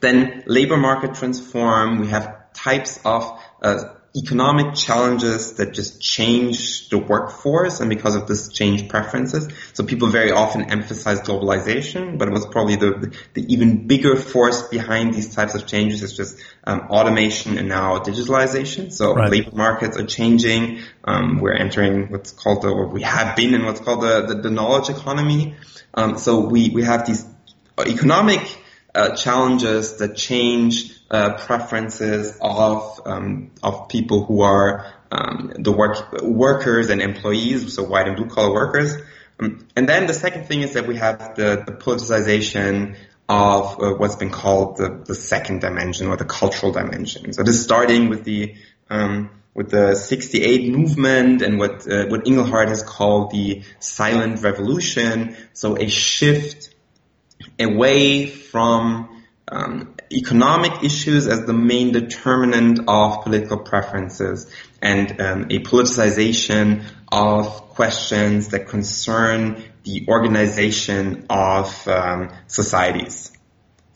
Then 0.00 0.42
labor 0.46 0.76
market 0.76 1.14
transform. 1.14 2.00
We 2.00 2.08
have 2.08 2.52
types 2.52 2.98
of 3.04 3.35
uh, 3.62 3.96
economic 4.16 4.74
challenges 4.74 5.54
that 5.54 5.74
just 5.74 6.00
change 6.00 6.88
the 6.88 6.96
workforce 6.96 7.80
and 7.80 7.90
because 7.90 8.14
of 8.14 8.26
this 8.26 8.48
change 8.48 8.88
preferences. 8.88 9.48
So 9.74 9.84
people 9.84 10.08
very 10.08 10.30
often 10.30 10.70
emphasize 10.70 11.20
globalization, 11.20 12.16
but 12.16 12.28
it 12.28 12.30
was 12.30 12.46
probably 12.46 12.76
the, 12.76 13.14
the 13.34 13.52
even 13.52 13.86
bigger 13.86 14.16
force 14.16 14.62
behind 14.68 15.12
these 15.12 15.34
types 15.34 15.54
of 15.54 15.66
changes 15.66 16.02
is 16.02 16.16
just 16.16 16.38
um, 16.64 16.80
automation 16.88 17.58
and 17.58 17.68
now 17.68 17.98
digitalization. 17.98 18.90
So 18.90 19.14
right. 19.14 19.30
labor 19.30 19.54
markets 19.54 19.98
are 19.98 20.06
changing. 20.06 20.80
Um, 21.04 21.40
we're 21.40 21.54
entering 21.54 22.10
what's 22.10 22.32
called 22.32 22.62
the, 22.62 22.68
or 22.68 22.88
we 22.88 23.02
have 23.02 23.36
been 23.36 23.54
in 23.54 23.66
what's 23.66 23.80
called 23.80 24.00
the, 24.00 24.26
the, 24.26 24.34
the 24.42 24.50
knowledge 24.50 24.88
economy. 24.88 25.56
Um, 25.92 26.16
so 26.16 26.40
we, 26.46 26.70
we 26.70 26.84
have 26.84 27.06
these 27.06 27.26
economic 27.78 28.40
uh, 28.94 29.14
challenges 29.14 29.98
that 29.98 30.16
change 30.16 30.95
uh, 31.10 31.34
preferences 31.34 32.36
of 32.40 33.00
um, 33.06 33.50
of 33.62 33.88
people 33.88 34.24
who 34.24 34.42
are 34.42 34.92
um, 35.10 35.52
the 35.58 35.72
work 35.72 36.22
workers 36.22 36.90
and 36.90 37.00
employees, 37.00 37.74
so 37.74 37.84
white 37.84 38.08
and 38.08 38.16
blue 38.16 38.26
collar 38.26 38.52
workers. 38.52 38.96
Um, 39.38 39.66
and 39.76 39.88
then 39.88 40.06
the 40.06 40.14
second 40.14 40.46
thing 40.46 40.62
is 40.62 40.74
that 40.74 40.86
we 40.86 40.96
have 40.96 41.34
the, 41.36 41.62
the 41.66 41.72
politicization 41.72 42.96
of 43.28 43.82
uh, 43.82 43.94
what's 43.94 44.16
been 44.16 44.30
called 44.30 44.78
the, 44.78 45.02
the 45.04 45.14
second 45.14 45.60
dimension 45.60 46.08
or 46.08 46.16
the 46.16 46.24
cultural 46.24 46.72
dimension. 46.72 47.32
So 47.32 47.42
this 47.42 47.56
is 47.56 47.64
starting 47.64 48.08
with 48.08 48.24
the 48.24 48.54
um, 48.88 49.30
with 49.56 49.70
the 49.70 49.94
68 49.94 50.70
movement 50.70 51.40
and 51.40 51.58
what, 51.58 51.90
uh, 51.90 52.06
what 52.08 52.26
Inglehart 52.26 52.68
has 52.68 52.82
called 52.82 53.30
the 53.30 53.62
silent 53.78 54.42
revolution. 54.42 55.34
So 55.54 55.78
a 55.78 55.88
shift 55.88 56.74
away 57.58 58.26
from 58.26 59.15
um, 59.50 59.94
economic 60.10 60.82
issues 60.82 61.28
as 61.28 61.44
the 61.44 61.52
main 61.52 61.92
determinant 61.92 62.80
of 62.88 63.22
political 63.22 63.58
preferences 63.58 64.50
and 64.82 65.20
um, 65.20 65.42
a 65.50 65.60
politicization 65.60 66.84
of 67.12 67.46
questions 67.70 68.48
that 68.48 68.68
concern 68.68 69.62
the 69.84 70.06
organization 70.08 71.26
of 71.30 71.86
um, 71.86 72.32
societies. 72.48 73.35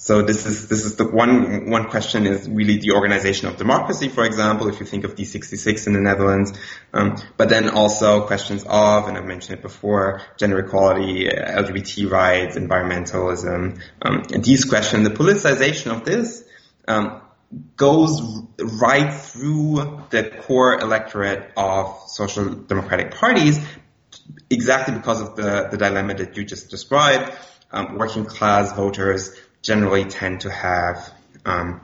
So 0.03 0.23
this 0.23 0.47
is 0.47 0.67
this 0.67 0.87
is 0.87 0.97
the 0.97 1.05
one 1.05 1.69
one 1.69 1.91
question 1.91 2.27
is 2.27 2.49
really 2.49 2.79
the 2.79 2.93
organization 2.93 3.49
of 3.49 3.59
democracy, 3.59 4.09
for 4.09 4.25
example, 4.25 4.67
if 4.69 4.81
you 4.81 4.87
think 4.87 5.05
of 5.05 5.15
D66 5.15 5.87
in 5.87 5.93
the 5.93 6.01
Netherlands, 6.01 6.55
um, 6.95 7.17
but 7.37 7.51
then 7.51 7.69
also 7.69 8.27
questions 8.27 8.65
of, 8.67 9.09
and 9.09 9.19
I 9.19 9.21
mentioned 9.21 9.59
it 9.59 9.63
before, 9.63 10.23
gender 10.39 10.59
equality, 10.61 11.29
LGBT 11.29 12.11
rights, 12.11 12.57
environmentalism, 12.57 13.79
um, 14.01 14.23
and 14.33 14.43
these 14.43 14.65
questions, 14.65 15.07
the 15.07 15.15
politicization 15.15 15.95
of 15.95 16.07
this 16.07 16.45
um, 16.89 17.21
goes 17.77 18.23
right 18.59 19.13
through 19.13 20.05
the 20.09 20.31
core 20.47 20.81
electorate 20.81 21.53
of 21.59 22.05
social 22.09 22.55
democratic 22.55 23.11
parties, 23.11 23.61
exactly 24.49 24.95
because 24.95 25.21
of 25.21 25.37
the 25.37 25.69
the 25.71 25.77
dilemma 25.77 26.15
that 26.15 26.39
you 26.39 26.45
just 26.45 26.71
described. 26.71 27.31
Um, 27.73 27.99
working 27.99 28.25
class 28.25 28.73
voters 28.73 29.31
generally 29.63 30.05
tend 30.05 30.41
to 30.41 30.51
have 30.51 31.13
um, 31.45 31.81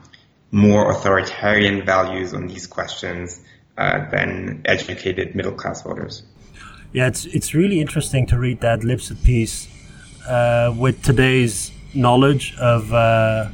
more 0.51 0.91
authoritarian 0.91 1.85
values 1.85 2.33
on 2.33 2.47
these 2.47 2.67
questions 2.67 3.41
uh, 3.77 4.09
than 4.09 4.61
educated 4.65 5.35
middle 5.35 5.51
class 5.51 5.83
voters. 5.83 6.23
Yeah, 6.93 7.07
it's 7.07 7.25
it's 7.25 7.53
really 7.53 7.79
interesting 7.79 8.25
to 8.27 8.39
read 8.39 8.61
that 8.61 8.79
Lipset 8.79 9.23
piece 9.23 9.67
uh, 10.27 10.73
with 10.75 11.03
today's 11.03 11.71
knowledge 11.93 12.55
of 12.59 12.93
uh, 12.93 13.49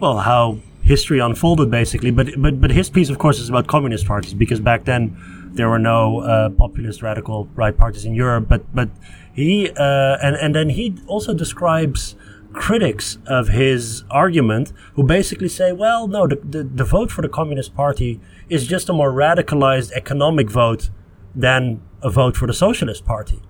well 0.00 0.18
how 0.18 0.58
history 0.82 1.18
unfolded 1.18 1.70
basically. 1.70 2.10
But 2.10 2.30
but 2.38 2.60
but 2.60 2.70
his 2.70 2.90
piece, 2.90 3.10
of 3.10 3.18
course, 3.18 3.38
is 3.38 3.48
about 3.48 3.66
communist 3.66 4.06
parties 4.06 4.34
because 4.34 4.60
back 4.60 4.84
then 4.84 5.16
there 5.54 5.68
were 5.68 5.78
no 5.78 6.20
uh, 6.20 6.50
populist 6.50 7.02
radical 7.02 7.48
right 7.54 7.76
parties 7.76 8.04
in 8.04 8.14
Europe. 8.14 8.46
But 8.48 8.74
but 8.74 8.88
he 9.34 9.70
uh, 9.70 10.16
and 10.22 10.36
and 10.36 10.54
then 10.54 10.70
he 10.70 10.96
also 11.06 11.34
describes 11.34 12.16
critics 12.54 13.18
of 13.26 13.48
his 13.48 14.04
argument 14.10 14.72
who 14.94 15.02
basically 15.02 15.48
say, 15.48 15.72
well, 15.72 16.06
no, 16.08 16.26
the, 16.26 16.36
the, 16.36 16.62
the, 16.62 16.84
vote 16.84 17.10
for 17.10 17.22
the 17.22 17.28
Communist 17.28 17.74
Party 17.74 18.20
is 18.48 18.66
just 18.66 18.88
a 18.88 18.92
more 18.92 19.12
radicalized 19.12 19.92
economic 19.92 20.50
vote 20.50 20.90
than 21.34 21.82
a 22.02 22.10
vote 22.10 22.36
for 22.36 22.46
the 22.46 22.54
Socialist 22.54 23.04
Party. 23.04 23.42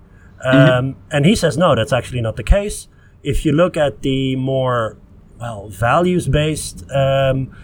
Mm-hmm. 0.45 0.87
Um, 0.87 0.95
and 1.11 1.25
he 1.25 1.35
says, 1.35 1.57
no, 1.57 1.75
that's 1.75 1.93
actually 1.93 2.21
not 2.21 2.35
the 2.35 2.43
case. 2.43 2.87
If 3.23 3.45
you 3.45 3.53
look 3.53 3.77
at 3.77 4.01
the 4.01 4.35
more, 4.35 4.97
well, 5.39 5.69
values 5.69 6.27
based 6.27 6.83
um, 6.91 7.55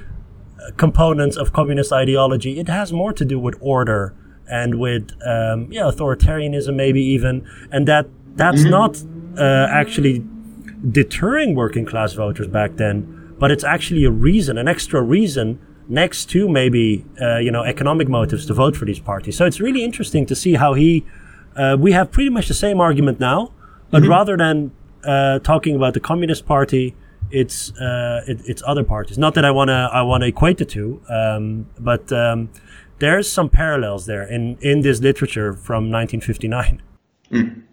components 0.78 1.38
of 1.38 1.54
communist 1.54 1.92
ideology, 1.92 2.60
it 2.60 2.68
has 2.68 2.94
more 2.94 3.14
to 3.14 3.26
do 3.26 3.40
with 3.40 3.56
order 3.60 4.16
and 4.50 4.80
with 4.80 5.12
um, 5.26 5.72
yeah, 5.72 5.84
authoritarianism, 5.84 6.76
maybe 6.76 7.02
even. 7.02 7.48
And 7.72 7.88
that 7.88 8.08
that's 8.36 8.62
mm-hmm. 8.62 8.70
not 8.70 9.04
uh, 9.40 9.68
actually 9.72 10.24
deterring 10.90 11.56
working 11.56 11.86
class 11.86 12.14
voters 12.14 12.48
back 12.48 12.78
then, 12.78 13.36
but 13.38 13.52
it's 13.52 13.64
actually 13.64 14.06
a 14.06 14.12
reason, 14.12 14.58
an 14.58 14.68
extra 14.68 15.02
reason 15.02 15.60
next 15.88 16.26
to 16.28 16.48
maybe 16.48 17.06
uh, 17.22 17.38
you 17.38 17.52
know 17.52 17.64
economic 17.64 18.08
motives 18.08 18.46
to 18.46 18.54
vote 18.54 18.76
for 18.76 18.86
these 18.86 19.00
parties. 19.00 19.38
So 19.38 19.46
it's 19.46 19.60
really 19.60 19.84
interesting 19.84 20.26
to 20.28 20.36
see 20.36 20.54
how 20.56 20.74
he. 20.74 21.06
Uh, 21.56 21.76
we 21.78 21.92
have 21.92 22.12
pretty 22.12 22.30
much 22.30 22.48
the 22.48 22.54
same 22.54 22.80
argument 22.80 23.20
now, 23.20 23.52
but 23.90 24.02
mm-hmm. 24.02 24.12
rather 24.12 24.38
than 24.38 24.72
uh, 25.04 25.40
talking 25.40 25.76
about 25.76 25.94
the 25.94 26.00
Communist 26.00 26.46
Party, 26.46 26.96
it's 27.30 27.72
uh, 27.74 28.22
it, 28.28 28.42
it's 28.46 28.64
other 28.66 28.84
parties. 28.84 29.18
Not 29.18 29.34
that 29.36 29.46
I 29.46 29.52
wanna 29.52 29.90
I 29.92 30.02
wanna 30.04 30.28
equate 30.28 30.58
the 30.58 30.66
two, 30.66 31.02
um, 31.10 31.68
but 31.80 32.12
um, 32.12 32.50
there's 33.00 33.30
some 33.32 33.50
parallels 33.50 34.06
there 34.06 34.24
in 34.24 34.58
in 34.62 34.82
this 34.82 35.02
literature 35.02 35.54
from 35.54 35.92
1959. 35.92 36.82
Mm. 37.32 37.64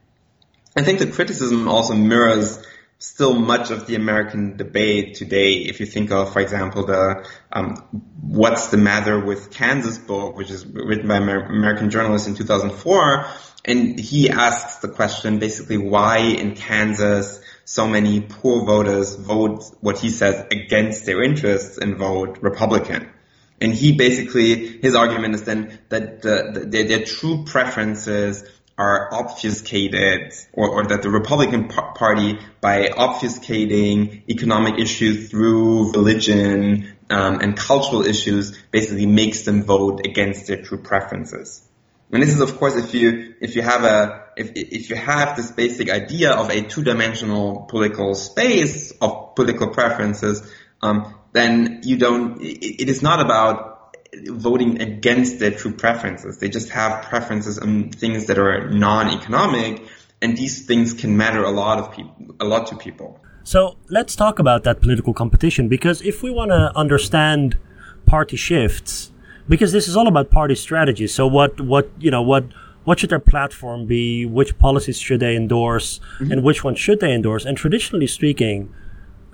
I 0.77 0.83
think 0.83 0.99
the 1.01 1.07
criticism 1.07 1.69
also 1.69 1.95
mirrors 1.95 2.65
still 2.99 3.35
much 3.35 3.71
of 3.71 3.87
the 3.87 3.95
American 3.95 4.57
debate 4.57 5.15
today. 5.15 5.53
If 5.53 5.81
you 5.81 5.87
think 5.87 6.11
of, 6.11 6.33
for 6.33 6.41
example, 6.41 6.87
the 6.87 7.27
um, 7.53 7.77
"What's 8.21 8.69
the 8.69 8.77
Matter 8.77 9.19
with 9.19 9.51
Kansas" 9.51 9.99
book, 9.99 10.37
which 10.37 10.51
is 10.51 10.67
written 10.67 11.09
by 11.09 11.17
an 11.17 11.29
American 11.29 11.91
journalist 11.91 12.27
in 12.29 12.35
2004, 12.35 13.27
and 13.65 13.99
he 13.99 14.31
asks 14.31 14.77
the 14.77 14.89
question 14.89 15.39
basically 15.39 15.79
why 15.79 16.19
in 16.19 16.55
Kansas 16.55 17.41
so 17.65 17.87
many 17.87 18.21
poor 18.23 18.65
voters 18.65 19.15
vote 19.15 19.65
what 19.81 19.99
he 19.99 20.11
says 20.11 20.47
against 20.51 21.05
their 21.05 21.23
interests 21.23 21.77
and 21.79 21.97
vote 21.97 22.39
Republican. 22.41 23.11
And 23.61 23.75
he 23.75 23.93
basically, 23.93 24.79
his 24.81 24.95
argument 24.95 25.35
is 25.35 25.43
then 25.43 25.79
that 25.89 26.23
the, 26.23 26.51
the, 26.55 26.61
their, 26.67 26.85
their 26.85 27.05
true 27.05 27.45
preferences 27.45 28.45
are 28.79 29.13
obfuscated 29.13 30.33
or, 30.53 30.69
or 30.71 30.87
that 30.87 31.03
the 31.03 31.11
Republican 31.11 31.69
Party 31.69 32.39
by 32.61 32.89
obfuscating 32.89 34.23
economic 34.29 34.79
issues 34.79 35.29
through 35.29 35.93
religion 35.93 36.97
um, 37.11 37.41
and 37.41 37.57
cultural 37.57 38.07
issues 38.07 38.57
basically 38.71 39.07
makes 39.07 39.43
them 39.43 39.65
vote 39.65 40.07
against 40.07 40.47
their 40.47 40.63
true 40.63 40.79
preferences. 40.79 41.69
And 42.13 42.23
this 42.23 42.33
is 42.33 42.41
of 42.41 42.57
course 42.57 42.77
if 42.77 42.95
you 42.95 43.35
if 43.41 43.57
you 43.57 43.63
have 43.63 43.85
a 43.85 44.25
if 44.37 44.53
if 44.55 44.91
you 44.91 44.97
have 44.97 45.37
this 45.37 45.51
basic 45.51 45.91
idea 45.91 46.33
of 46.33 46.49
a 46.49 46.63
two-dimensional 46.63 47.67
political 47.69 48.15
space 48.15 48.93
of 49.01 49.35
political 49.35 49.69
preferences, 49.69 50.43
um, 50.81 51.15
then 51.33 51.81
you 51.83 51.97
don't. 51.99 52.41
It, 52.41 52.83
it 52.83 52.89
is 52.89 53.03
not 53.03 53.21
about 53.21 53.68
voting 54.27 54.81
against 54.81 55.39
their 55.39 55.51
true 55.51 55.73
preferences. 55.73 56.39
They 56.39 56.49
just 56.49 56.71
have 56.71 57.05
preferences 57.05 57.59
on 57.59 57.91
things 57.91 58.27
that 58.27 58.39
are 58.39 58.69
non-economic, 58.71 59.83
and 60.21 60.37
these 60.37 60.67
things 60.67 60.95
can 60.95 61.17
matter 61.17 61.43
a 61.45 61.51
lot 61.51 61.79
of 61.79 61.93
people, 61.93 62.35
a 62.41 62.45
lot 62.45 62.67
to 62.69 62.77
people. 62.77 63.21
So 63.45 63.77
let's 63.89 64.17
talk 64.17 64.39
about 64.39 64.65
that 64.65 64.81
political 64.81 65.15
competition 65.15 65.69
because 65.69 66.03
if 66.03 66.23
we 66.23 66.31
want 66.31 66.51
to 66.51 66.71
understand 66.77 67.57
party 68.05 68.37
shifts, 68.37 69.11
because 69.49 69.73
this 69.73 69.89
is 69.89 69.97
all 69.97 70.07
about 70.07 70.31
party 70.31 70.55
strategy. 70.55 71.07
So 71.07 71.27
what, 71.27 71.61
what, 71.61 71.91
you 71.99 72.11
know, 72.11 72.23
what, 72.23 72.45
what 72.85 73.01
should 73.01 73.11
their 73.11 73.19
platform 73.19 73.87
be? 73.87 74.27
Which 74.27 74.59
policies 74.59 74.99
should 74.99 75.21
they 75.21 75.37
endorse? 75.37 76.01
Mm-hmm. 76.19 76.33
And 76.33 76.43
which 76.43 76.65
ones 76.65 76.79
should 76.79 77.01
they 77.01 77.13
endorse? 77.13 77.45
And 77.45 77.57
traditionally 77.57 78.07
speaking, 78.07 78.73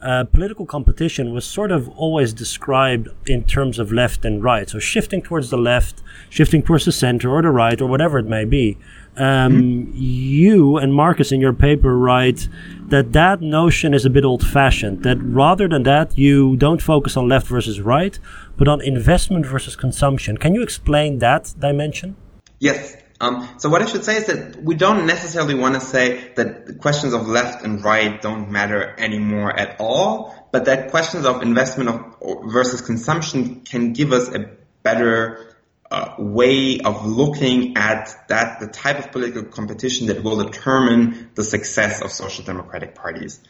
uh, 0.05 0.25
political 0.25 0.67
competition 0.67 1.33
was 1.33 1.47
sort 1.47 1.73
of 1.73 1.89
always 1.99 2.35
described 2.35 3.09
in 3.27 3.43
terms 3.43 3.79
of 3.79 3.91
left 3.91 4.25
and 4.27 4.45
right. 4.45 4.69
So 4.69 4.79
shifting 4.79 5.23
towards 5.23 5.49
the 5.49 5.57
left, 5.57 6.03
shifting 6.29 6.63
towards 6.63 6.85
the 6.85 6.93
center 6.93 7.31
or 7.31 7.41
the 7.41 7.49
right 7.49 7.81
or 7.81 7.87
whatever 7.87 8.19
it 8.19 8.27
may 8.27 8.45
be. 8.45 8.77
Um, 9.17 9.53
mm-hmm. 9.53 9.93
You 9.95 10.77
and 10.77 10.93
Markus 10.93 11.33
in 11.33 11.41
your 11.41 11.55
paper 11.55 11.97
write 11.97 12.49
that 12.89 13.15
that 13.15 13.41
notion 13.41 13.95
is 13.95 14.05
a 14.05 14.11
bit 14.11 14.27
old 14.27 14.47
fashioned. 14.47 15.05
That 15.05 15.17
rather 15.23 15.69
than 15.69 15.85
that, 15.85 16.19
you 16.19 16.57
don't 16.57 16.83
focus 16.83 17.17
on 17.17 17.27
left 17.27 17.47
versus 17.47 17.81
right, 17.81 18.19
but 18.59 18.69
on 18.69 18.83
investment 18.83 19.47
versus 19.47 19.75
consumption. 19.75 20.37
Can 20.37 20.55
you 20.55 20.63
explain 20.63 21.19
that 21.21 21.55
dimension? 21.59 22.17
Yes. 22.59 22.97
Um, 23.21 23.49
so 23.59 23.69
what 23.69 23.81
I 23.81 23.87
should 23.87 24.05
say 24.05 24.17
is 24.17 24.27
that 24.27 24.63
we 24.63 24.75
don't 24.75 25.07
necessarily 25.07 25.55
want 25.55 25.75
to 25.75 25.81
say 25.81 26.33
that 26.35 26.79
questions 26.81 27.13
of 27.13 27.29
left 27.29 27.65
and 27.65 27.83
right 27.83 28.21
don't 28.21 28.51
matter 28.51 28.95
anymore 28.99 29.57
at 29.57 29.77
all, 29.79 30.49
but 30.51 30.65
that 30.65 30.91
questions 30.91 31.25
of 31.25 31.43
investment 31.43 31.91
of, 31.91 32.43
versus 32.47 32.81
consumption 32.81 33.61
can 33.61 33.93
give 33.93 34.13
us 34.13 34.29
a 34.29 34.51
better 34.83 35.55
uh, 35.91 36.15
way 36.19 36.81
of 36.81 37.07
looking 37.07 37.77
at 37.77 38.13
that 38.29 38.59
the 38.59 38.67
type 38.67 38.99
of 38.99 39.13
political 39.13 39.45
competition 39.45 40.09
that 40.09 40.25
will 40.25 40.43
determine 40.43 41.31
the 41.35 41.45
success 41.45 42.03
of 42.03 42.11
social 42.11 42.45
democratic 42.45 42.95
parties. 42.95 43.41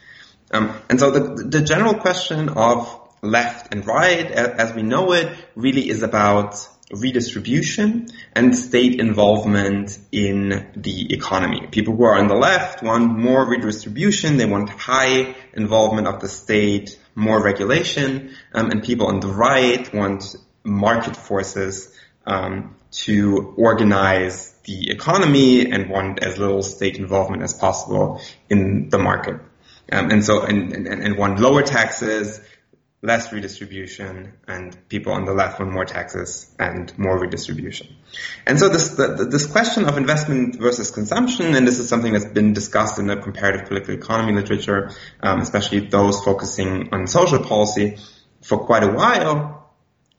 Um, 0.51 0.79
and 0.89 0.99
so 0.99 1.11
the, 1.11 1.43
the 1.43 1.61
general 1.61 1.95
question 1.95 2.49
of 2.49 3.01
left 3.23 3.73
and 3.73 3.85
right, 3.87 4.29
as 4.29 4.73
we 4.73 4.83
know 4.83 5.13
it, 5.13 5.35
really 5.55 5.89
is 5.89 6.03
about 6.03 6.55
redistribution 7.01 8.07
and 8.33 8.55
state 8.55 8.99
involvement 8.99 9.97
in 10.11 10.71
the 10.75 11.13
economy. 11.13 11.67
People 11.67 11.95
who 11.95 12.03
are 12.03 12.17
on 12.17 12.27
the 12.27 12.35
left 12.35 12.83
want 12.83 13.17
more 13.17 13.45
redistribution, 13.45 14.37
they 14.37 14.45
want 14.45 14.69
high 14.69 15.35
involvement 15.53 16.07
of 16.07 16.19
the 16.21 16.27
state, 16.27 16.99
more 17.15 17.41
regulation, 17.41 18.35
um, 18.53 18.71
and 18.71 18.83
people 18.83 19.07
on 19.07 19.19
the 19.19 19.27
right 19.27 19.93
want 19.93 20.35
market 20.63 21.15
forces 21.15 21.93
um, 22.25 22.75
to 22.91 23.53
organize 23.57 24.53
the 24.63 24.89
economy 24.89 25.71
and 25.71 25.89
want 25.89 26.23
as 26.23 26.37
little 26.37 26.63
state 26.63 26.97
involvement 26.97 27.43
as 27.43 27.53
possible 27.53 28.21
in 28.49 28.89
the 28.89 28.97
market. 28.97 29.35
Um, 29.91 30.09
and 30.09 30.25
so, 30.25 30.41
and, 30.41 30.73
and, 30.73 30.87
and 30.87 31.17
want 31.17 31.39
lower 31.39 31.61
taxes, 31.61 32.41
less 33.05 33.31
redistribution, 33.31 34.33
and 34.47 34.77
people 34.89 35.13
on 35.13 35.25
the 35.25 35.33
left 35.33 35.59
want 35.59 35.71
more 35.71 35.85
taxes 35.85 36.53
and 36.59 36.97
more 36.97 37.19
redistribution. 37.19 37.95
And 38.45 38.59
so 38.59 38.69
this 38.69 38.89
the, 38.89 39.27
this 39.29 39.45
question 39.45 39.85
of 39.85 39.97
investment 39.97 40.55
versus 40.55 40.91
consumption, 40.91 41.55
and 41.55 41.67
this 41.67 41.79
is 41.79 41.87
something 41.87 42.13
that's 42.13 42.25
been 42.25 42.53
discussed 42.53 42.99
in 42.99 43.07
the 43.07 43.17
comparative 43.17 43.67
political 43.67 43.93
economy 43.93 44.33
literature, 44.33 44.91
um, 45.21 45.41
especially 45.41 45.81
those 45.81 46.23
focusing 46.23 46.89
on 46.91 47.07
social 47.07 47.39
policy, 47.39 47.97
for 48.41 48.57
quite 48.59 48.83
a 48.83 48.91
while. 48.91 49.61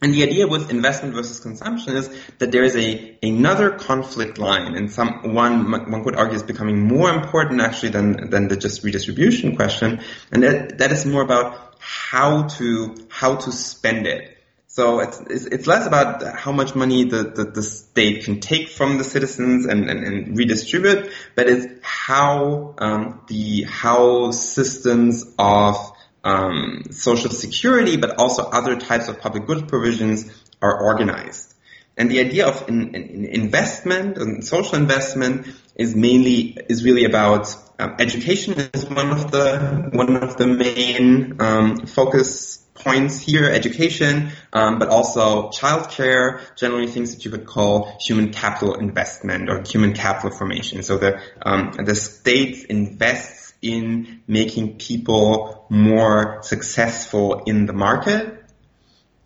And 0.03 0.13
the 0.13 0.25
idea 0.25 0.47
with 0.47 0.71
investment 0.71 1.15
versus 1.15 1.41
consumption 1.41 1.97
is 1.97 2.11
that 2.39 2.53
there 2.53 2.63
is 2.63 2.77
a 2.77 3.17
another 3.23 3.71
conflict 3.71 4.37
line, 4.37 4.75
and 4.77 4.93
some 4.93 5.33
one 5.33 5.71
one 5.91 6.05
could 6.05 6.17
argue 6.17 6.37
is 6.37 6.43
becoming 6.43 6.87
more 6.87 7.11
important 7.11 7.63
actually 7.63 7.89
than 7.91 8.29
than 8.29 8.49
the 8.49 8.57
just 8.57 8.85
redistribution 8.85 9.57
question, 9.57 10.01
and 10.31 10.43
that 10.43 10.79
that 10.79 10.93
is 10.93 11.07
more 11.07 11.23
about 11.23 11.66
how 11.87 12.49
to 12.49 12.97
how 13.09 13.37
to 13.37 13.53
spend 13.53 14.09
it. 14.09 14.37
So 14.67 14.99
it's 14.99 15.21
it's, 15.47 15.67
less 15.69 15.87
about 15.87 16.23
how 16.37 16.51
much 16.51 16.75
money 16.75 17.05
the, 17.05 17.23
the, 17.23 17.45
the, 17.45 17.63
state 17.63 18.25
can 18.25 18.41
take 18.41 18.69
from 18.69 18.99
the 18.99 19.05
citizens 19.05 19.65
and, 19.67 19.89
and, 19.89 20.05
and 20.05 20.37
redistribute, 20.37 21.13
but 21.37 21.49
it's 21.49 21.67
how 21.83 22.75
um, 22.79 23.23
the 23.29 23.63
how 23.63 24.33
systems 24.33 25.25
of 25.39 25.77
um, 26.25 26.83
social 26.91 27.31
security, 27.31 27.97
but 27.97 28.19
also 28.19 28.43
other 28.43 28.77
types 28.77 29.09
of 29.09 29.21
public 29.21 29.47
goods 29.47 29.63
provisions 29.63 30.31
are 30.61 30.83
organized. 30.83 31.55
And 31.97 32.11
the 32.11 32.19
idea 32.19 32.49
of 32.49 32.69
in, 32.69 32.95
in 32.97 33.25
investment 33.27 34.19
and 34.19 34.45
social 34.45 34.75
investment 34.75 35.47
is 35.77 35.95
mainly 35.95 36.57
is 36.69 36.85
really 36.85 37.05
about 37.05 37.55
um, 37.79 37.97
education 37.99 38.55
is 38.75 38.87
one 38.87 39.11
of 39.11 39.31
the 39.31 39.91
one 39.93 40.17
of 40.17 40.37
the 40.37 40.47
main 40.47 41.41
um, 41.41 41.87
focus 41.87 42.63
points 42.75 43.21
here, 43.21 43.51
education, 43.51 44.31
um, 44.53 44.79
but 44.79 44.89
also 44.89 45.49
childcare, 45.49 46.41
generally 46.57 46.87
things 46.87 47.15
that 47.15 47.25
you 47.25 47.31
could 47.31 47.47
call 47.47 47.97
human 48.01 48.33
capital 48.33 48.75
investment 48.75 49.51
or 49.51 49.63
human 49.63 49.93
capital 49.93 50.31
formation. 50.31 50.83
So 50.83 50.99
the 50.99 51.21
um, 51.43 51.73
the 51.73 51.95
state 51.95 52.67
invests 52.67 53.55
in 53.63 54.23
making 54.27 54.79
people 54.79 55.67
more 55.69 56.43
successful 56.43 57.43
in 57.47 57.67
the 57.67 57.73
market, 57.73 58.45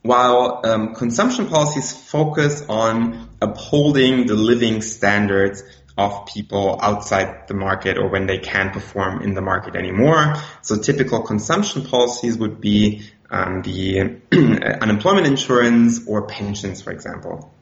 while 0.03 0.63
um, 0.65 0.95
consumption 0.95 1.47
policies 1.47 1.93
focus 1.93 2.65
on 2.69 3.29
upholding 3.43 4.27
the 4.27 4.35
living 4.35 4.81
standards 4.83 5.63
of 6.01 6.27
people 6.27 6.79
outside 6.81 7.47
the 7.49 7.55
market 7.55 7.99
or 7.99 8.09
when 8.09 8.27
they 8.27 8.39
can't 8.39 8.73
perform 8.73 9.23
in 9.23 9.35
the 9.35 9.41
market 9.41 9.77
anymore. 9.77 10.35
So 10.63 10.77
typical 10.77 11.23
consumption 11.23 11.85
policies 11.85 12.39
would 12.39 12.61
be 12.61 13.03
um, 13.31 13.63
the 13.63 14.21
unemployment 14.81 15.27
insurance 15.27 16.07
or 16.07 16.27
pensions, 16.27 16.83
for 16.83 16.91
example. 16.91 17.53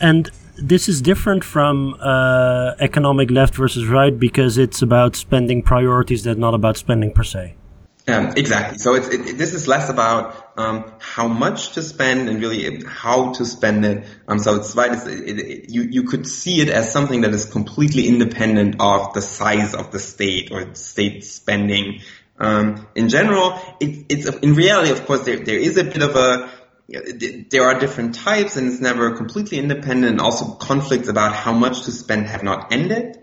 And 0.00 0.30
this 0.56 0.88
is 0.88 1.00
different 1.00 1.44
from 1.44 1.94
uh, 2.00 2.74
economic 2.80 3.30
left 3.30 3.54
versus 3.54 3.86
right 3.86 4.18
because 4.18 4.58
it's 4.58 4.82
about 4.82 5.16
spending 5.16 5.62
priorities 5.62 6.24
that's 6.24 6.38
not 6.38 6.54
about 6.54 6.76
spending 6.76 7.12
per 7.12 7.22
se. 7.22 7.54
Um, 8.08 8.32
exactly. 8.36 8.78
So 8.78 8.94
it's, 8.94 9.08
it, 9.08 9.38
this 9.38 9.54
is 9.54 9.68
less 9.68 9.88
about 9.88 10.58
um, 10.58 10.92
how 10.98 11.28
much 11.28 11.74
to 11.74 11.82
spend 11.82 12.28
and 12.28 12.40
really 12.40 12.82
how 12.84 13.32
to 13.34 13.44
spend 13.44 13.84
it. 13.84 14.06
Um, 14.26 14.40
so 14.40 14.56
it's 14.56 14.74
right. 14.74 14.92
It's, 14.92 15.06
it, 15.06 15.70
you 15.70 15.82
you 15.82 16.02
could 16.04 16.26
see 16.26 16.60
it 16.60 16.68
as 16.68 16.90
something 16.90 17.20
that 17.20 17.32
is 17.32 17.44
completely 17.44 18.08
independent 18.08 18.76
of 18.80 19.14
the 19.14 19.22
size 19.22 19.74
of 19.74 19.92
the 19.92 20.00
state 20.00 20.50
or 20.50 20.74
state 20.74 21.24
spending. 21.24 22.00
Um, 22.38 22.88
in 22.96 23.08
general, 23.08 23.60
it, 23.78 24.06
it's 24.08 24.26
in 24.26 24.54
reality, 24.54 24.90
of 24.90 25.06
course, 25.06 25.22
there 25.22 25.38
there 25.38 25.58
is 25.58 25.76
a 25.76 25.84
bit 25.84 26.02
of 26.02 26.16
a 26.16 26.50
there 27.50 27.64
are 27.64 27.78
different 27.78 28.16
types 28.16 28.56
and 28.56 28.66
it's 28.66 28.80
never 28.80 29.16
completely 29.16 29.58
independent. 29.58 30.20
Also, 30.20 30.54
conflicts 30.54 31.06
about 31.06 31.34
how 31.34 31.52
much 31.52 31.84
to 31.84 31.92
spend 31.92 32.26
have 32.26 32.42
not 32.42 32.72
ended. 32.72 33.22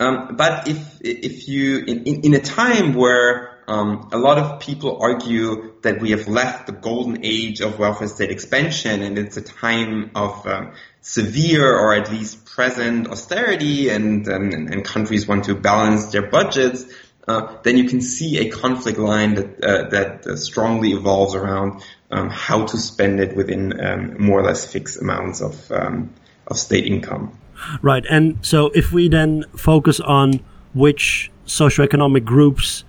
Um, 0.00 0.34
but 0.36 0.66
if 0.66 1.00
if 1.00 1.48
you 1.48 1.78
in, 1.78 2.02
in 2.02 2.34
a 2.34 2.40
time 2.40 2.94
where 2.94 3.55
um, 3.68 4.08
a 4.12 4.18
lot 4.18 4.38
of 4.38 4.60
people 4.60 4.98
argue 5.00 5.74
that 5.82 6.00
we 6.00 6.10
have 6.12 6.28
left 6.28 6.66
the 6.66 6.72
golden 6.72 7.24
age 7.24 7.60
of 7.60 7.78
welfare 7.78 8.08
state 8.08 8.30
expansion 8.30 9.02
and 9.02 9.18
it's 9.18 9.36
a 9.36 9.42
time 9.42 10.10
of 10.14 10.46
um, 10.46 10.72
severe 11.00 11.76
or 11.76 11.94
at 11.94 12.10
least 12.10 12.44
present 12.46 13.08
austerity 13.08 13.88
and, 13.88 14.28
um, 14.28 14.52
and 14.52 14.84
countries 14.84 15.26
want 15.26 15.44
to 15.44 15.54
balance 15.54 16.06
their 16.06 16.28
budgets, 16.28 16.84
uh, 17.28 17.56
then 17.64 17.76
you 17.76 17.88
can 17.88 18.00
see 18.00 18.38
a 18.38 18.50
conflict 18.50 18.98
line 18.98 19.34
that, 19.34 19.64
uh, 19.64 19.88
that 19.88 20.26
uh, 20.26 20.36
strongly 20.36 20.92
evolves 20.92 21.34
around 21.34 21.82
um, 22.10 22.30
how 22.30 22.64
to 22.66 22.78
spend 22.78 23.18
it 23.20 23.36
within 23.36 23.84
um, 23.84 24.22
more 24.22 24.40
or 24.40 24.44
less 24.44 24.70
fixed 24.70 25.00
amounts 25.00 25.40
of, 25.40 25.72
um, 25.72 26.12
of 26.46 26.56
state 26.56 26.86
income. 26.86 27.36
Right. 27.82 28.04
And 28.08 28.38
so 28.46 28.70
if 28.74 28.92
we 28.92 29.08
then 29.08 29.44
focus 29.56 29.98
on 29.98 30.40
which 30.72 31.32
socioeconomic 31.46 32.24
groups 32.24 32.84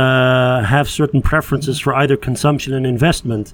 have 0.00 0.88
certain 0.88 1.22
preferences 1.22 1.78
for 1.78 1.94
either 1.94 2.16
consumption 2.16 2.74
and 2.74 2.86
investment. 2.86 3.52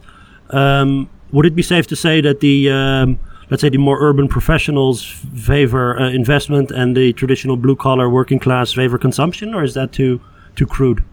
Um, 0.50 1.08
would 1.32 1.46
it 1.46 1.54
be 1.54 1.62
safe 1.62 1.86
to 1.88 1.96
say 1.96 2.20
that 2.20 2.40
the 2.40 2.70
um, 2.70 3.18
let's 3.50 3.60
say 3.60 3.68
the 3.68 3.78
more 3.78 3.98
urban 4.00 4.28
professionals 4.28 5.04
favor 5.04 5.98
uh, 5.98 6.10
investment 6.10 6.70
and 6.70 6.96
the 6.96 7.12
traditional 7.12 7.56
blue 7.56 7.76
collar 7.76 8.08
working 8.08 8.38
class 8.38 8.72
favor 8.72 8.98
consumption, 8.98 9.54
or 9.54 9.62
is 9.62 9.74
that 9.74 9.92
too 9.92 10.20
too 10.56 10.66
crude? 10.66 11.04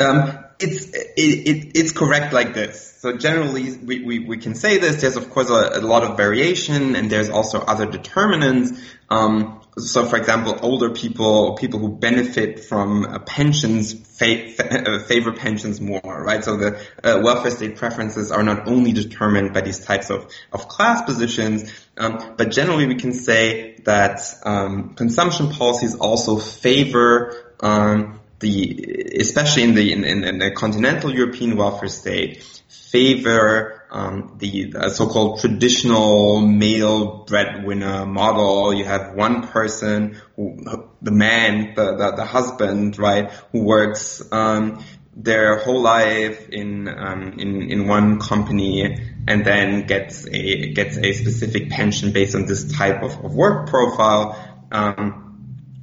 Um, 0.00 0.38
it's 0.58 0.86
it, 0.86 1.12
it, 1.16 1.72
it's 1.74 1.92
correct 1.92 2.32
like 2.32 2.54
this. 2.54 2.90
So 3.00 3.16
generally, 3.16 3.76
we, 3.78 4.04
we, 4.04 4.18
we 4.20 4.38
can 4.38 4.54
say 4.54 4.78
this. 4.78 5.00
There's 5.00 5.16
of 5.16 5.30
course 5.30 5.50
a, 5.50 5.78
a 5.78 5.80
lot 5.80 6.04
of 6.04 6.16
variation, 6.16 6.96
and 6.96 7.10
there's 7.10 7.30
also 7.30 7.60
other 7.60 7.86
determinants. 7.86 8.80
Um, 9.10 9.61
so 9.78 10.04
for 10.04 10.16
example, 10.16 10.58
older 10.60 10.90
people, 10.90 11.24
or 11.26 11.56
people 11.56 11.80
who 11.80 11.88
benefit 11.88 12.60
from 12.60 13.06
uh, 13.06 13.18
pensions 13.20 13.94
fa- 13.94 14.50
fa- 14.50 14.90
uh, 14.90 14.98
favor 15.04 15.32
pensions 15.32 15.80
more, 15.80 16.00
right? 16.04 16.44
So 16.44 16.58
the 16.58 16.78
uh, 17.02 17.20
welfare 17.22 17.50
state 17.50 17.76
preferences 17.76 18.30
are 18.30 18.42
not 18.42 18.68
only 18.68 18.92
determined 18.92 19.54
by 19.54 19.62
these 19.62 19.82
types 19.82 20.10
of, 20.10 20.30
of 20.52 20.68
class 20.68 21.02
positions, 21.02 21.72
um, 21.96 22.34
but 22.36 22.50
generally 22.50 22.86
we 22.86 22.96
can 22.96 23.14
say 23.14 23.76
that 23.84 24.20
um, 24.44 24.94
consumption 24.94 25.48
policies 25.48 25.94
also 25.94 26.38
favor 26.38 27.54
um, 27.60 28.20
the, 28.40 29.14
especially 29.20 29.62
in 29.62 29.74
the 29.74 29.92
in, 29.92 30.04
in 30.04 30.38
the 30.38 30.50
continental 30.50 31.14
European 31.14 31.56
welfare 31.56 31.88
state, 31.88 32.42
favor 32.68 33.81
um, 33.92 34.36
the 34.38 34.74
uh, 34.76 34.88
so-called 34.88 35.40
traditional 35.40 36.40
male 36.40 37.24
breadwinner 37.24 38.06
model. 38.06 38.72
You 38.72 38.84
have 38.84 39.14
one 39.14 39.46
person, 39.48 40.20
who, 40.34 40.56
the 41.02 41.10
man, 41.10 41.74
the, 41.74 41.96
the, 41.96 42.12
the 42.16 42.24
husband, 42.24 42.98
right, 42.98 43.30
who 43.52 43.62
works 43.62 44.22
um, 44.32 44.82
their 45.14 45.58
whole 45.58 45.82
life 45.82 46.48
in 46.48 46.88
um, 46.88 47.38
in 47.38 47.70
in 47.70 47.86
one 47.86 48.18
company 48.18 48.98
and 49.28 49.44
then 49.44 49.86
gets 49.86 50.26
a 50.26 50.72
gets 50.72 50.96
a 50.96 51.12
specific 51.12 51.68
pension 51.68 52.12
based 52.12 52.34
on 52.34 52.46
this 52.46 52.72
type 52.72 53.02
of, 53.02 53.12
of 53.24 53.34
work 53.34 53.68
profile. 53.68 54.66
Um, 54.72 55.31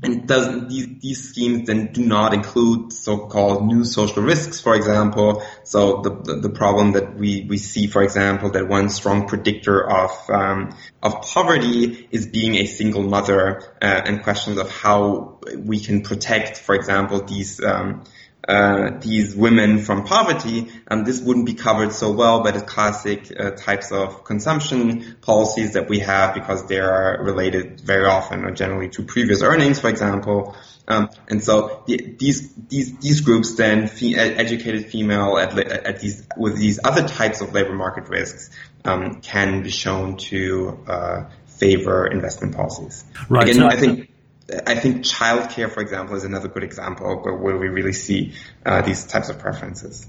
and 0.02 0.28
doesn't 0.28 0.70
these, 0.70 0.88
these 1.00 1.30
schemes 1.30 1.68
then 1.68 1.91
do 1.91 2.06
not 2.06 2.34
include 2.34 2.93
so-called 2.93 3.66
new 3.66 3.84
social 3.84 4.24
risks, 4.24 4.62
for 4.62 4.76
example. 4.76 5.43
So 5.64 6.02
the, 6.02 6.10
the, 6.22 6.34
the 6.41 6.50
problem 6.50 6.93
that 6.93 7.16
we, 7.16 7.45
we 7.50 7.58
see, 7.58 7.88
for 7.88 8.02
example, 8.02 8.52
that 8.52 8.68
one 8.68 8.89
strong 8.89 9.28
predictor 9.28 9.89
of 9.89 10.12
um, 10.30 10.76
of 11.04 11.22
poverty 11.22 12.08
is 12.12 12.28
being 12.28 12.56
a 12.56 12.66
single 12.66 13.04
mother, 13.04 13.62
uh, 13.82 14.02
and 14.06 14.24
questions 14.24 14.58
of 14.58 14.70
how 14.70 15.39
we 15.58 15.80
can 15.80 16.02
protect, 16.02 16.58
for 16.58 16.76
example, 16.76 17.24
these 17.24 17.62
um, 17.64 18.04
uh, 18.50 18.97
these 19.00 19.36
women 19.36 19.78
from 19.78 20.06
poverty, 20.06 20.68
and 20.88 21.06
this 21.06 21.22
wouldn't 21.22 21.45
be 21.45 21.54
covered 21.54 21.93
so 21.93 22.12
well 22.12 22.41
by 22.41 22.50
the 22.50 22.62
classic 22.62 23.32
uh, 23.39 23.52
types 23.52 23.91
of 23.91 24.24
consumption 24.24 25.18
policies 25.22 25.74
that 25.74 25.88
we 25.88 26.00
have 26.00 26.34
because 26.34 26.66
they 26.66 26.80
are 26.80 27.24
related 27.24 27.80
very 27.80 28.08
often 28.08 28.43
or 28.43 28.52
generally 28.52 28.89
to 28.89 29.04
previous 29.04 29.43
earnings, 29.43 29.80
for 29.80 29.88
example. 29.88 30.56
Um, 30.88 31.10
and 31.28 31.43
so 31.43 31.84
the, 31.86 32.16
these 32.18 32.52
these 32.56 32.97
these 32.97 33.22
groups 33.22 33.54
then 33.54 33.88
fe- 33.88 34.16
educated 34.16 34.88
female 34.88 35.38
at, 35.38 35.56
at 35.60 36.00
these 36.00 36.28
with 36.36 36.58
these 36.58 36.80
other 36.84 37.08
types 37.08 37.41
of 37.41 37.54
labor 37.54 37.76
market 37.76 38.10
risks 38.10 38.50
um, 38.84 39.22
can 39.22 39.62
be 39.62 39.70
shown 39.70 40.18
to 40.18 40.84
uh, 40.88 41.30
favor 41.45 42.08
investment 42.08 42.56
policies. 42.56 43.06
Right. 43.30 43.43
Again, 43.43 43.62
so 43.62 43.68
I 43.68 43.76
think 43.76 44.10
I 44.66 44.76
think 44.76 45.04
childcare, 45.04 45.72
for 45.72 45.82
example, 45.82 46.16
is 46.16 46.24
another 46.24 46.47
good 46.47 46.64
example 46.64 47.22
where, 47.24 47.58
we 47.58 47.68
really 47.68 47.93
see 47.93 48.34
uh, 48.66 48.82
these 48.82 49.06
types 49.06 49.30
of 49.30 49.39
preferences. 49.39 50.08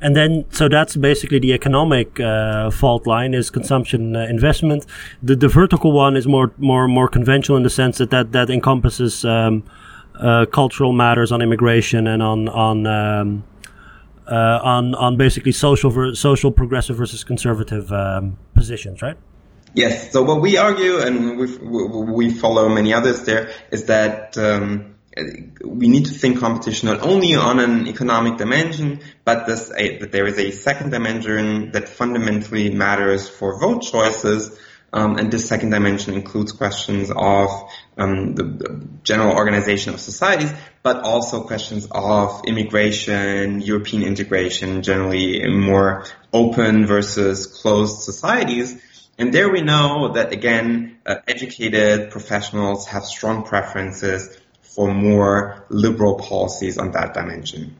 And 0.00 0.16
then, 0.16 0.46
so 0.50 0.68
that's 0.68 0.96
basically 0.96 1.38
the 1.40 1.52
economic 1.52 2.18
uh, 2.20 2.70
fault 2.70 3.06
line 3.06 3.34
is 3.34 3.50
consumption 3.50 4.16
uh, 4.16 4.20
investment. 4.20 4.86
The, 5.22 5.36
the 5.36 5.48
vertical 5.48 5.92
one 5.92 6.16
is 6.16 6.26
more 6.26 6.52
more 6.56 6.88
more 6.88 7.08
conventional 7.08 7.58
in 7.58 7.64
the 7.64 7.70
sense 7.70 7.98
that 7.98 8.10
that, 8.10 8.32
that 8.32 8.48
encompasses 8.48 9.24
um, 9.26 9.62
uh, 10.18 10.46
cultural 10.46 10.92
matters 10.92 11.32
on 11.32 11.42
immigration 11.42 12.06
and 12.06 12.22
on 12.22 12.48
on 12.48 12.86
um, 12.86 13.44
uh, 14.26 14.60
on 14.62 14.94
on 14.94 15.16
basically 15.18 15.52
social 15.52 15.90
ver- 15.90 16.14
social 16.14 16.50
progressive 16.50 16.96
versus 16.96 17.22
conservative 17.22 17.92
um, 17.92 18.38
positions, 18.54 19.02
right? 19.02 19.18
Yes. 19.74 20.12
So 20.12 20.22
what 20.22 20.40
we 20.40 20.56
argue, 20.56 20.98
and 20.98 21.38
we 21.38 21.46
we 22.18 22.30
follow 22.30 22.68
many 22.68 22.92
others 22.92 23.24
there, 23.24 23.50
is 23.70 23.84
that. 23.86 24.36
Um, 24.38 24.96
we 25.64 25.88
need 25.88 26.06
to 26.06 26.12
think 26.12 26.38
competition 26.38 26.88
not 26.88 27.02
only 27.02 27.34
on 27.34 27.58
an 27.58 27.88
economic 27.88 28.38
dimension, 28.38 29.00
but 29.24 29.44
this, 29.44 29.70
a, 29.76 29.98
that 29.98 30.12
there 30.12 30.24
is 30.24 30.38
a 30.38 30.52
second 30.52 30.90
dimension 30.90 31.72
that 31.72 31.88
fundamentally 31.88 32.70
matters 32.70 33.28
for 33.28 33.58
vote 33.58 33.82
choices, 33.82 34.56
um, 34.92 35.18
and 35.18 35.30
this 35.30 35.46
second 35.46 35.70
dimension 35.70 36.14
includes 36.14 36.52
questions 36.52 37.10
of 37.14 37.50
um, 37.96 38.34
the, 38.34 38.42
the, 38.42 38.88
general 39.04 39.36
organization 39.36 39.94
of 39.94 40.00
societies, 40.00 40.52
but 40.82 41.02
also 41.04 41.44
questions 41.44 41.86
of 41.90 42.42
immigration, 42.44 43.60
European 43.60 44.02
integration, 44.02 44.82
generally 44.82 45.48
more 45.48 46.04
open 46.32 46.86
versus 46.86 47.46
closed 47.46 48.02
societies. 48.02 48.80
And 49.20 49.34
there 49.34 49.50
we 49.50 49.60
know 49.60 50.12
that 50.14 50.32
again, 50.32 50.96
uh, 51.04 51.16
educated 51.28 52.10
professionals 52.10 52.86
have 52.86 53.04
strong 53.04 53.42
preferences 53.42 54.38
for 54.62 54.94
more 54.94 55.66
liberal 55.68 56.14
policies 56.14 56.78
on 56.78 56.92
that 56.92 57.12
dimension. 57.12 57.76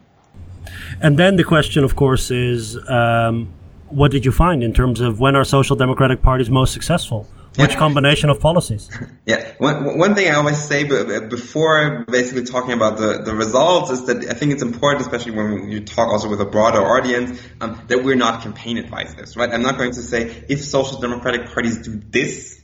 And 1.01 1.19
then 1.19 1.37
the 1.37 1.45
question, 1.45 1.83
of 1.83 1.97
course, 1.97 2.31
is 2.31 2.77
um, 2.91 3.49
what 3.89 4.11
did 4.11 4.27
you 4.27 4.33
find 4.33 4.63
in 4.63 4.75
terms 4.75 5.01
of 5.01 5.19
when 5.19 5.35
are 5.35 5.45
social 5.45 5.77
democratic 5.77 6.21
parties 6.21 6.51
most 6.51 6.75
successful? 6.75 7.27
Which 7.57 7.71
yeah. 7.73 7.79
combination 7.79 8.31
of 8.31 8.41
policies? 8.41 8.89
Yeah, 9.27 9.53
one, 9.59 9.97
one 9.97 10.17
thing 10.17 10.29
I 10.29 10.35
always 10.35 10.61
say 10.61 10.83
before 10.85 12.05
basically 12.09 12.43
talking 12.43 12.73
about 12.73 12.97
the, 12.97 13.23
the 13.25 13.33
results 13.33 13.91
is 13.91 14.07
that 14.07 14.29
I 14.29 14.35
think 14.35 14.51
it's 14.51 14.63
important, 14.63 15.03
especially 15.03 15.33
when 15.33 15.71
you 15.71 15.85
talk 15.85 16.09
also 16.09 16.29
with 16.29 16.41
a 16.41 16.45
broader 16.45 16.81
audience, 16.81 17.41
um, 17.61 17.81
that 17.87 18.03
we're 18.03 18.17
not 18.17 18.43
campaign 18.43 18.77
advisors, 18.77 19.37
right? 19.37 19.49
I'm 19.49 19.63
not 19.63 19.79
going 19.79 19.93
to 19.93 20.03
say 20.03 20.45
if 20.49 20.65
social 20.65 21.01
democratic 21.01 21.53
parties 21.53 21.79
do 21.79 21.95
this, 21.95 22.61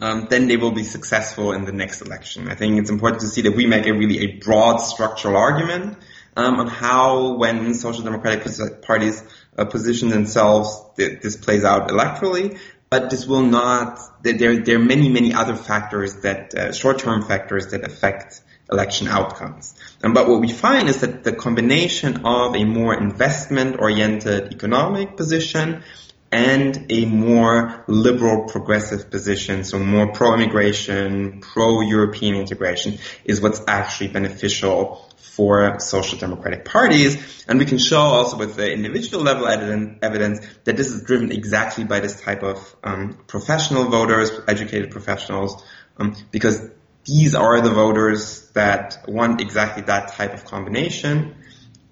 um, 0.00 0.26
then 0.28 0.48
they 0.48 0.56
will 0.56 0.72
be 0.72 0.82
successful 0.82 1.52
in 1.52 1.64
the 1.64 1.72
next 1.72 2.00
election. 2.00 2.48
I 2.48 2.56
think 2.56 2.80
it's 2.80 2.90
important 2.90 3.20
to 3.20 3.28
see 3.28 3.42
that 3.42 3.54
we 3.54 3.66
make 3.66 3.86
a 3.86 3.92
really 3.92 4.18
a 4.24 4.38
broad 4.38 4.78
structural 4.78 5.36
argument 5.36 5.98
um, 6.36 6.58
on 6.58 6.66
how, 6.66 7.34
when 7.36 7.74
social 7.74 8.02
democratic 8.02 8.42
parties 8.82 9.22
uh, 9.56 9.64
position 9.66 10.08
themselves, 10.08 10.82
this 10.96 11.36
plays 11.36 11.64
out 11.64 11.88
electorally. 11.88 12.58
But 12.92 13.08
this 13.08 13.26
will 13.26 13.46
not. 13.46 13.98
There, 14.22 14.60
there 14.60 14.76
are 14.76 14.84
many, 14.94 15.08
many 15.08 15.32
other 15.32 15.56
factors 15.56 16.16
that 16.16 16.54
uh, 16.54 16.72
short-term 16.72 17.22
factors 17.22 17.68
that 17.68 17.84
affect 17.84 18.42
election 18.70 19.08
outcomes. 19.08 19.74
Um, 20.04 20.12
but 20.12 20.28
what 20.28 20.42
we 20.42 20.52
find 20.52 20.90
is 20.90 21.00
that 21.00 21.24
the 21.24 21.32
combination 21.32 22.26
of 22.26 22.54
a 22.54 22.64
more 22.66 22.92
investment-oriented 22.94 24.52
economic 24.52 25.16
position 25.16 25.82
and 26.30 26.86
a 26.90 27.06
more 27.06 27.82
liberal 27.88 28.46
progressive 28.48 29.10
position, 29.10 29.64
so 29.64 29.78
more 29.78 30.12
pro-immigration, 30.12 31.40
pro-European 31.40 32.34
integration 32.34 32.98
is 33.24 33.40
what's 33.40 33.62
actually 33.66 34.08
beneficial 34.08 35.08
for 35.22 35.78
social 35.78 36.18
democratic 36.18 36.64
parties. 36.64 37.44
And 37.48 37.58
we 37.58 37.64
can 37.64 37.78
show 37.78 38.00
also 38.00 38.36
with 38.36 38.56
the 38.56 38.70
individual 38.72 39.22
level 39.22 39.46
evidence 39.46 40.46
that 40.64 40.76
this 40.76 40.88
is 40.88 41.04
driven 41.04 41.30
exactly 41.30 41.84
by 41.84 42.00
this 42.00 42.20
type 42.20 42.42
of 42.42 42.76
um, 42.82 43.18
professional 43.28 43.84
voters, 43.84 44.30
educated 44.48 44.90
professionals, 44.90 45.62
um, 45.96 46.16
because 46.32 46.68
these 47.04 47.34
are 47.34 47.60
the 47.60 47.70
voters 47.70 48.50
that 48.50 49.04
want 49.08 49.40
exactly 49.40 49.82
that 49.84 50.08
type 50.12 50.34
of 50.34 50.44
combination. 50.44 51.36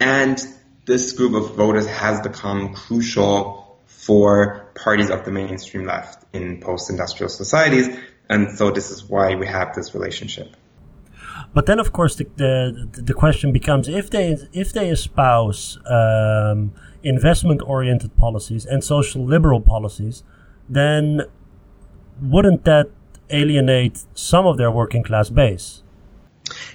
And 0.01 0.39
this 0.87 1.13
group 1.13 1.35
of 1.35 1.55
voters 1.57 1.87
has 1.87 2.21
become 2.21 2.75
crucial 2.75 3.79
for 3.87 4.71
parties 4.75 5.11
of 5.11 5.25
the 5.25 5.31
mainstream 5.31 5.85
left 5.85 6.25
in 6.33 6.61
post-industrial 6.61 7.29
societies. 7.29 7.89
And 8.29 8.57
so 8.57 8.71
this 8.71 8.91
is 8.91 9.05
why 9.05 9.35
we 9.37 9.47
have 9.47 9.75
this 9.75 9.95
relationship. 9.95 10.57
But 11.53 11.67
then, 11.67 11.81
of 11.81 11.93
course, 11.93 12.15
the 12.17 12.27
the, 12.37 13.03
the 13.03 13.15
question 13.15 13.53
becomes 13.53 13.89
if 13.89 14.11
they 14.11 14.37
if 14.53 14.73
they 14.73 14.89
espouse 14.89 15.79
um, 15.87 16.73
investment 17.03 17.63
oriented 17.63 18.17
policies 18.17 18.67
and 18.67 18.85
social 18.85 19.25
liberal 19.25 19.61
policies, 19.61 20.23
then 20.69 21.23
wouldn't 22.21 22.65
that 22.65 22.91
alienate 23.31 24.05
some 24.15 24.47
of 24.47 24.59
their 24.59 24.71
working 24.71 25.03
class 25.03 25.31
base? 25.31 25.83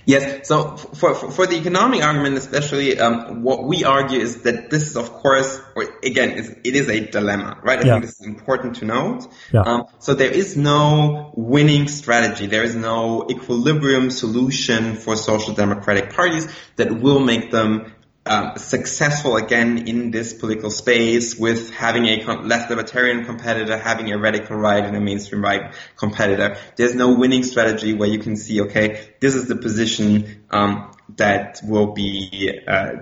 Yes. 0.05 0.47
So 0.47 0.77
for, 0.77 1.15
for, 1.15 1.31
for 1.31 1.47
the 1.47 1.55
economic 1.55 2.03
argument, 2.03 2.37
especially, 2.37 2.99
um, 2.99 3.43
what 3.43 3.63
we 3.63 3.83
argue 3.83 4.19
is 4.19 4.43
that 4.43 4.69
this 4.69 4.89
is, 4.89 4.97
of 4.97 5.11
course, 5.11 5.59
or 5.75 5.83
again, 6.03 6.31
it 6.63 6.75
is 6.75 6.89
a 6.89 6.99
dilemma, 7.07 7.59
right? 7.63 7.79
I 7.79 7.85
yeah. 7.85 7.93
think 7.93 8.05
this 8.05 8.19
is 8.19 8.25
important 8.27 8.77
to 8.77 8.85
note. 8.85 9.27
Yeah. 9.51 9.61
Um, 9.61 9.85
so 9.99 10.13
there 10.13 10.31
is 10.31 10.55
no 10.55 11.31
winning 11.35 11.87
strategy. 11.87 12.45
There 12.45 12.63
is 12.63 12.75
no 12.75 13.27
equilibrium 13.29 14.11
solution 14.11 14.95
for 14.95 15.15
social 15.15 15.53
democratic 15.53 16.13
parties 16.13 16.47
that 16.75 17.01
will 17.01 17.19
make 17.19 17.51
them 17.51 17.94
um, 18.25 18.57
successful 18.57 19.37
again 19.37 19.87
in 19.87 20.09
this 20.09 20.33
political 20.33 20.71
space 20.71 21.35
with 21.37 21.69
having 21.71 22.05
a 22.05 22.41
left 22.41 22.69
libertarian 22.69 23.23
competitor, 23.25 23.77
having 23.77 24.11
a 24.11 24.17
radical 24.17 24.57
right 24.57 24.83
and 24.83 24.95
a 24.95 24.99
mainstream 24.99 25.43
right 25.43 25.75
competitor. 25.95 26.57
There's 26.75 26.95
no 26.95 27.13
winning 27.13 27.43
strategy 27.43 27.93
where 27.93 28.09
you 28.09 28.19
can 28.19 28.35
see, 28.35 28.61
okay, 28.61 29.09
this 29.19 29.35
is 29.35 29.47
the 29.47 29.55
position 29.55 30.43
um, 30.49 30.91
that 31.17 31.61
will 31.63 31.93
be 31.93 32.59
uh, 32.67 32.93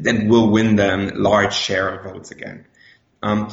that 0.00 0.24
will 0.26 0.50
win 0.50 0.74
them 0.76 1.12
large 1.14 1.54
share 1.54 1.88
of 1.88 2.12
votes 2.12 2.32
again. 2.32 2.66
Um, 3.22 3.50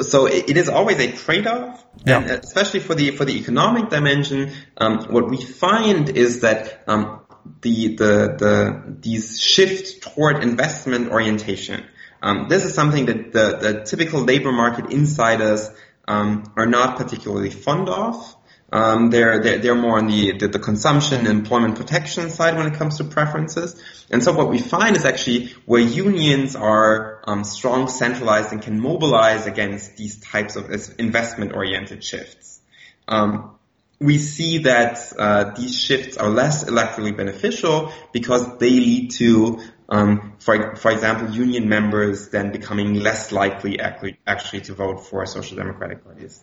so 0.00 0.26
it, 0.26 0.56
is 0.56 0.70
always 0.70 0.98
a 0.98 1.12
trade-off, 1.12 1.84
yeah. 2.06 2.20
and 2.20 2.30
especially 2.30 2.80
for 2.80 2.94
the 2.94 3.10
for 3.10 3.26
the 3.26 3.38
economic 3.38 3.90
dimension. 3.90 4.52
Um, 4.78 5.04
what 5.10 5.28
we 5.28 5.36
find 5.44 6.08
is 6.08 6.40
that 6.40 6.82
um, 6.86 7.19
the, 7.60 7.96
the, 7.96 8.36
the, 8.38 8.96
these 9.00 9.40
shift 9.40 10.02
toward 10.02 10.42
investment 10.42 11.10
orientation. 11.10 11.84
Um, 12.22 12.48
this 12.48 12.64
is 12.64 12.74
something 12.74 13.06
that 13.06 13.32
the, 13.32 13.56
the 13.56 13.84
typical 13.84 14.20
labor 14.20 14.52
market 14.52 14.92
insiders 14.92 15.70
um, 16.06 16.52
are 16.56 16.66
not 16.66 16.96
particularly 16.96 17.50
fond 17.50 17.88
of. 17.88 18.36
Um, 18.72 19.10
they're, 19.10 19.42
they're, 19.42 19.58
they're 19.58 19.74
more 19.74 19.98
on 19.98 20.06
the, 20.06 20.38
the, 20.38 20.48
the 20.48 20.58
consumption 20.58 21.18
and 21.20 21.28
employment 21.28 21.76
protection 21.76 22.30
side 22.30 22.56
when 22.56 22.66
it 22.66 22.74
comes 22.74 22.98
to 22.98 23.04
preferences. 23.04 23.80
And 24.10 24.22
so 24.22 24.32
what 24.32 24.48
we 24.48 24.58
find 24.58 24.96
is 24.96 25.04
actually 25.04 25.48
where 25.66 25.80
unions 25.80 26.54
are 26.54 27.20
um, 27.26 27.42
strong, 27.42 27.88
centralized, 27.88 28.52
and 28.52 28.62
can 28.62 28.78
mobilize 28.78 29.46
against 29.46 29.96
these 29.96 30.20
types 30.20 30.56
of 30.56 30.70
investment 30.98 31.52
oriented 31.52 32.04
shifts. 32.04 32.60
Um, 33.08 33.56
we 34.00 34.16
see 34.16 34.58
that 34.58 35.12
uh, 35.18 35.52
these 35.54 35.78
shifts 35.78 36.16
are 36.16 36.30
less 36.30 36.64
electorally 36.64 37.14
beneficial 37.14 37.92
because 38.12 38.56
they 38.58 38.70
lead 38.70 39.10
to, 39.10 39.60
um, 39.90 40.32
for, 40.38 40.74
for 40.76 40.90
example, 40.90 41.28
union 41.30 41.68
members 41.68 42.30
then 42.30 42.50
becoming 42.50 42.94
less 42.94 43.30
likely 43.30 43.78
actually, 43.78 44.18
actually 44.26 44.62
to 44.62 44.74
vote 44.74 45.06
for 45.06 45.26
social 45.26 45.56
democratic 45.56 46.02
parties. 46.02 46.40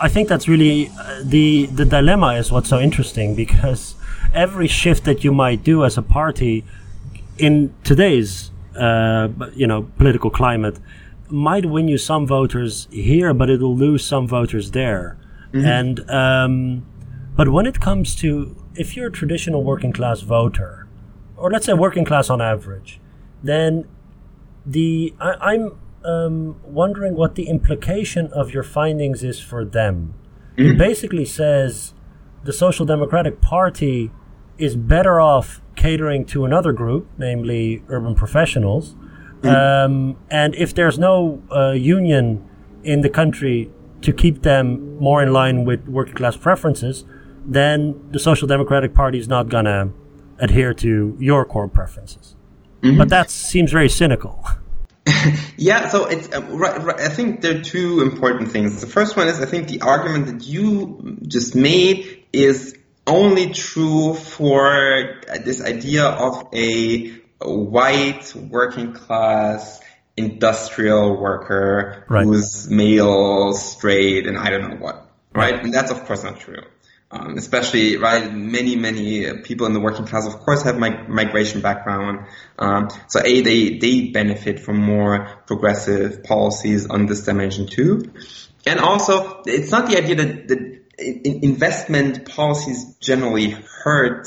I 0.00 0.08
think 0.08 0.28
that's 0.28 0.46
really 0.46 0.88
uh, 0.98 1.22
the 1.22 1.66
the 1.66 1.84
dilemma 1.84 2.34
is 2.34 2.50
what's 2.50 2.68
so 2.68 2.78
interesting 2.78 3.34
because 3.34 3.94
every 4.34 4.68
shift 4.68 5.04
that 5.04 5.22
you 5.24 5.32
might 5.32 5.64
do 5.64 5.84
as 5.84 5.96
a 5.96 6.02
party 6.02 6.64
in 7.38 7.74
today's 7.84 8.50
uh, 8.76 9.28
you 9.54 9.66
know 9.66 9.88
political 9.96 10.30
climate 10.30 10.78
might 11.28 11.66
win 11.66 11.88
you 11.88 11.98
some 11.98 12.26
voters 12.26 12.88
here, 12.90 13.34
but 13.34 13.50
it'll 13.50 13.76
lose 13.76 14.04
some 14.04 14.28
voters 14.28 14.70
there. 14.72 15.16
Mm-hmm. 15.56 15.66
And 15.66 16.10
um, 16.10 16.86
but 17.36 17.48
when 17.48 17.66
it 17.66 17.80
comes 17.80 18.14
to 18.16 18.56
if 18.74 18.96
you're 18.96 19.08
a 19.08 19.12
traditional 19.12 19.62
working 19.62 19.92
class 19.92 20.20
voter, 20.20 20.86
or 21.36 21.50
let's 21.50 21.66
say 21.66 21.72
working 21.72 22.04
class 22.04 22.30
on 22.30 22.40
average, 22.40 23.00
then 23.42 23.86
the 24.64 25.14
I, 25.20 25.54
am 25.54 25.78
um, 26.04 26.60
wondering 26.64 27.14
what 27.14 27.34
the 27.34 27.44
implication 27.44 28.28
of 28.32 28.52
your 28.52 28.62
findings 28.62 29.22
is 29.22 29.40
for 29.40 29.64
them. 29.64 30.14
Mm-hmm. 30.56 30.70
It 30.70 30.78
basically 30.78 31.24
says 31.24 31.94
the 32.44 32.52
Social 32.52 32.86
Democratic 32.86 33.40
Party 33.40 34.10
is 34.58 34.76
better 34.76 35.20
off 35.20 35.60
catering 35.74 36.24
to 36.24 36.44
another 36.44 36.72
group, 36.72 37.08
namely 37.18 37.82
urban 37.88 38.14
professionals. 38.14 38.94
Mm-hmm. 39.40 39.48
Um, 39.48 40.16
and 40.30 40.54
if 40.54 40.74
there's 40.74 40.98
no 40.98 41.42
uh, 41.54 41.72
union 41.72 42.48
in 42.82 43.02
the 43.02 43.10
country 43.10 43.70
to 44.02 44.12
keep 44.12 44.42
them 44.42 44.98
more 44.98 45.22
in 45.22 45.32
line 45.32 45.64
with 45.64 45.86
working 45.88 46.14
class 46.14 46.36
preferences, 46.36 47.04
then 47.44 48.08
the 48.10 48.18
Social 48.18 48.48
Democratic 48.48 48.94
Party 48.94 49.18
is 49.18 49.28
not 49.28 49.48
going 49.48 49.64
to 49.64 49.90
adhere 50.38 50.74
to 50.74 51.16
your 51.18 51.44
core 51.44 51.68
preferences. 51.68 52.34
Mm-hmm. 52.82 52.98
But 52.98 53.08
that 53.08 53.30
seems 53.30 53.72
very 53.72 53.88
cynical. 53.88 54.44
yeah, 55.56 55.88
so 55.88 56.06
it's 56.06 56.32
uh, 56.32 56.42
right, 56.42 56.82
right, 56.82 57.00
I 57.00 57.08
think 57.08 57.40
there 57.40 57.58
are 57.58 57.62
two 57.62 58.00
important 58.00 58.50
things. 58.50 58.80
The 58.80 58.86
first 58.86 59.16
one 59.16 59.28
is 59.28 59.40
I 59.40 59.46
think 59.46 59.68
the 59.68 59.80
argument 59.80 60.26
that 60.26 60.46
you 60.46 61.18
just 61.22 61.54
made 61.54 62.24
is 62.32 62.76
only 63.06 63.52
true 63.52 64.14
for 64.14 65.20
this 65.44 65.62
idea 65.62 66.04
of 66.04 66.48
a 66.52 67.14
white 67.40 68.34
working 68.34 68.92
class 68.92 69.80
industrial 70.16 71.20
worker 71.20 72.04
Right. 72.08 72.24
who's 72.24 72.68
male, 72.70 73.52
straight, 73.52 74.26
and 74.26 74.38
I 74.38 74.50
don't 74.50 74.70
know 74.70 74.76
what, 74.76 75.08
right? 75.34 75.62
And 75.62 75.72
that's 75.72 75.90
of 75.90 76.04
course 76.04 76.24
not 76.24 76.40
true. 76.40 76.62
Um, 77.08 77.38
especially, 77.38 77.98
right, 77.98 78.32
many, 78.34 78.74
many 78.74 79.40
people 79.42 79.66
in 79.68 79.74
the 79.74 79.80
working 79.80 80.06
class, 80.06 80.26
of 80.26 80.40
course, 80.40 80.64
have 80.64 80.76
mig- 80.76 81.08
migration 81.08 81.60
background. 81.60 82.26
Um, 82.58 82.88
so 83.06 83.20
A, 83.24 83.42
they, 83.42 83.78
they 83.78 84.08
benefit 84.08 84.58
from 84.58 84.78
more 84.78 85.28
progressive 85.46 86.24
policies 86.24 86.86
on 86.86 87.06
this 87.06 87.24
dimension 87.24 87.68
too. 87.68 88.10
And 88.66 88.80
also, 88.80 89.42
it's 89.46 89.70
not 89.70 89.88
the 89.88 89.96
idea 89.96 90.16
that, 90.16 90.48
that 90.48 90.76
investment 90.98 92.28
policies 92.28 92.96
generally 92.96 93.50
hurt, 93.50 94.26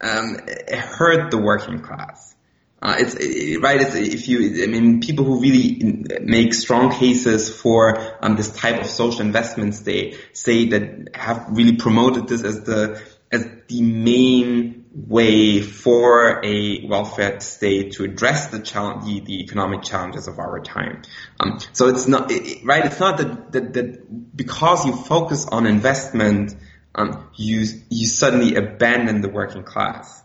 um, 0.00 0.38
hurt 0.72 1.30
the 1.30 1.38
working 1.38 1.80
class. 1.80 2.34
Uh, 2.80 2.96
it's 2.98 3.14
it- 3.14 3.60
right. 3.62 3.80
It's 3.80 3.94
if 3.94 4.28
you, 4.28 4.62
I 4.62 4.66
mean, 4.66 5.00
people 5.00 5.24
who 5.24 5.40
really 5.40 6.04
make 6.20 6.52
strong 6.52 6.90
cases 6.92 7.48
for 7.48 7.98
um, 8.22 8.36
this 8.36 8.50
type 8.50 8.80
of 8.80 8.86
social 8.86 9.22
investments, 9.22 9.80
they 9.80 10.16
say 10.32 10.68
that 10.68 11.08
have 11.14 11.46
really 11.50 11.76
promoted 11.76 12.28
this 12.28 12.42
as 12.44 12.62
the 12.62 13.02
as 13.32 13.48
the 13.68 13.82
main 13.82 14.84
way 14.92 15.60
for 15.60 16.44
a 16.44 16.86
welfare 16.86 17.40
state 17.40 17.92
to 17.92 18.04
address 18.04 18.48
the 18.48 18.60
challenge, 18.60 19.04
the, 19.04 19.20
the 19.20 19.42
economic 19.42 19.82
challenges 19.82 20.28
of 20.28 20.38
our 20.38 20.60
time. 20.60 21.02
Um, 21.40 21.58
so 21.72 21.88
it's 21.88 22.06
not 22.06 22.30
it- 22.30 22.64
right. 22.64 22.84
It's 22.84 23.00
not 23.00 23.18
that, 23.18 23.52
that 23.52 23.72
that 23.72 24.36
because 24.36 24.84
you 24.84 24.94
focus 24.94 25.46
on 25.46 25.66
investment, 25.66 26.54
um, 26.94 27.30
you 27.36 27.64
you 27.88 28.06
suddenly 28.06 28.54
abandon 28.56 29.22
the 29.22 29.30
working 29.30 29.62
class 29.64 30.22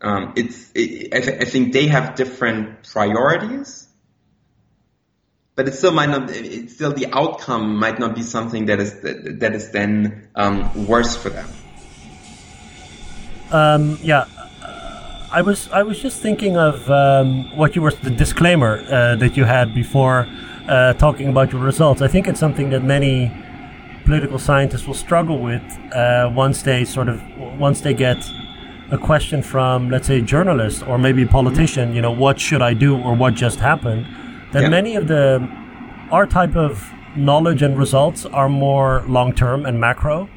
um, 0.00 0.32
it's 0.36 0.70
it, 0.74 1.12
I, 1.12 1.20
th- 1.20 1.42
I 1.42 1.44
think 1.44 1.72
they 1.72 1.88
have 1.88 2.14
different 2.14 2.84
priorities, 2.84 3.88
but 5.56 5.66
it 5.66 5.74
still 5.74 5.92
might 5.92 6.08
not. 6.08 6.30
It's 6.30 6.74
still 6.74 6.92
the 6.92 7.06
outcome 7.12 7.76
might 7.76 7.98
not 7.98 8.14
be 8.14 8.22
something 8.22 8.66
that 8.66 8.78
is 8.78 9.00
that, 9.00 9.40
that 9.40 9.54
is 9.54 9.70
then 9.70 10.28
um, 10.34 10.86
worse 10.86 11.16
for 11.16 11.30
them. 11.30 11.48
Um, 13.50 13.98
yeah, 14.02 14.26
I 15.32 15.42
was 15.42 15.68
I 15.70 15.82
was 15.82 16.00
just 16.00 16.22
thinking 16.22 16.56
of 16.56 16.88
um, 16.90 17.56
what 17.56 17.74
you 17.74 17.82
were 17.82 17.90
the 17.90 18.10
disclaimer 18.10 18.84
uh, 18.88 19.16
that 19.16 19.36
you 19.36 19.44
had 19.44 19.74
before 19.74 20.28
uh, 20.68 20.92
talking 20.94 21.28
about 21.28 21.52
your 21.52 21.62
results. 21.62 22.02
I 22.02 22.08
think 22.08 22.28
it's 22.28 22.38
something 22.38 22.70
that 22.70 22.84
many 22.84 23.32
political 24.04 24.38
scientists 24.38 24.86
will 24.86 24.94
struggle 24.94 25.40
with 25.40 25.62
uh, 25.92 26.30
once 26.34 26.62
they 26.62 26.84
sort 26.84 27.08
of 27.08 27.20
once 27.58 27.80
they 27.80 27.94
get 27.94 28.16
a 28.90 28.98
question 28.98 29.42
from 29.42 29.90
let's 29.90 30.06
say 30.06 30.18
a 30.18 30.22
journalist 30.22 30.86
or 30.86 30.98
maybe 30.98 31.22
a 31.22 31.26
politician. 31.26 31.94
You 31.94 32.02
know, 32.02 32.10
what 32.12 32.40
should 32.40 32.62
I 32.62 32.74
do 32.74 32.96
or 32.98 33.14
what 33.14 33.34
just 33.34 33.60
happened? 33.60 34.06
That 34.52 34.62
Yeah. 34.62 34.68
many 34.70 34.96
of 34.96 35.08
the 35.08 35.46
our 36.10 36.26
type 36.26 36.56
of 36.56 36.90
knowledge 37.16 37.60
and 37.62 37.76
results 37.78 38.24
are 38.24 38.48
more 38.48 39.02
long 39.06 39.32
term 39.34 39.66
and 39.66 39.78
macro. 39.80 40.28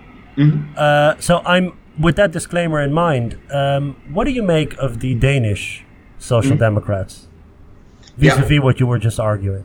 Uh, 0.77 1.15
so 1.19 1.41
I'm 1.45 1.73
with 1.99 2.15
that 2.15 2.31
disclaimer 2.31 2.81
in 2.81 2.91
mind. 2.93 3.37
Um, 3.53 3.95
what 4.11 4.23
do 4.25 4.31
you 4.31 4.41
make 4.43 4.75
of 4.79 4.99
the 5.01 5.13
Danish 5.15 5.85
social 6.17 6.57
democrats 6.57 7.27
vis-a-vis 8.17 8.59
what 8.59 8.79
you 8.79 8.87
were 8.87 8.97
just 8.99 9.19
arguing? 9.19 9.63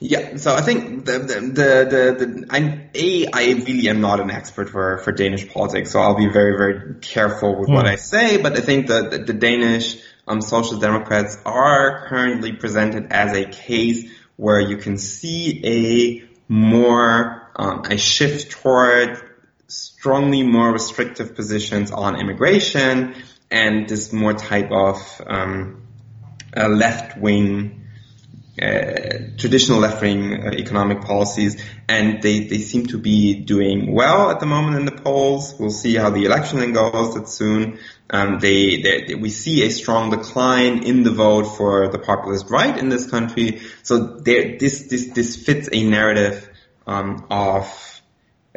Yeah, 0.00 0.36
so 0.36 0.54
I 0.54 0.62
think 0.62 1.06
the 1.06 1.18
the 1.18 1.40
the, 1.40 2.26
the, 2.26 2.46
I'm 2.50 2.88
a 2.94 3.26
I 3.32 3.52
really 3.66 3.88
am 3.88 4.00
not 4.00 4.20
an 4.20 4.30
expert 4.30 4.70
for 4.70 4.98
for 4.98 5.10
Danish 5.10 5.48
politics, 5.52 5.90
so 5.90 6.00
I'll 6.00 6.16
be 6.16 6.28
very 6.28 6.56
very 6.56 6.94
careful 7.00 7.58
with 7.58 7.68
what 7.68 7.86
I 7.86 7.96
say. 7.96 8.36
But 8.36 8.56
I 8.56 8.60
think 8.60 8.86
that 8.86 9.10
the, 9.10 9.18
the 9.18 9.32
Danish 9.32 10.00
um, 10.28 10.40
Social 10.40 10.78
Democrats 10.78 11.36
are 11.44 12.06
currently 12.08 12.52
presented 12.52 13.12
as 13.12 13.36
a 13.36 13.46
case 13.46 14.08
where 14.36 14.60
you 14.60 14.76
can 14.76 14.98
see 14.98 15.60
a 15.64 16.28
more 16.52 17.50
um, 17.56 17.82
a 17.86 17.98
shift 17.98 18.52
toward 18.52 19.20
strongly 19.66 20.44
more 20.44 20.72
restrictive 20.72 21.34
positions 21.34 21.90
on 21.90 22.20
immigration 22.20 23.14
and 23.50 23.88
this 23.88 24.12
more 24.12 24.32
type 24.32 24.70
of 24.70 25.20
um, 25.26 25.82
uh, 26.56 26.68
left 26.68 27.18
wing 27.18 27.77
uh, 28.60 29.36
traditional 29.36 29.78
left-wing 29.78 30.34
uh, 30.34 30.50
economic 30.52 31.02
policies, 31.02 31.62
and 31.88 32.22
they, 32.22 32.40
they 32.40 32.58
seem 32.58 32.86
to 32.86 32.98
be 32.98 33.34
doing 33.34 33.92
well 33.92 34.30
at 34.30 34.40
the 34.40 34.46
moment 34.46 34.76
in 34.76 34.84
the 34.84 34.92
polls. 35.02 35.54
We'll 35.58 35.70
see 35.70 35.94
how 35.94 36.10
the 36.10 36.24
election 36.24 36.58
then 36.60 36.72
goes. 36.72 37.14
That 37.14 37.28
soon. 37.28 37.78
Um, 38.10 38.38
they, 38.38 38.80
they, 38.80 39.14
we 39.14 39.28
see 39.28 39.64
a 39.64 39.70
strong 39.70 40.10
decline 40.10 40.82
in 40.84 41.02
the 41.02 41.10
vote 41.10 41.44
for 41.44 41.88
the 41.88 41.98
populist 41.98 42.50
right 42.50 42.76
in 42.76 42.88
this 42.88 43.08
country. 43.10 43.60
So 43.82 43.98
there, 43.98 44.56
this 44.58 44.88
this 44.88 45.08
this 45.08 45.36
fits 45.36 45.68
a 45.70 45.84
narrative 45.84 46.48
um, 46.86 47.26
of 47.30 47.97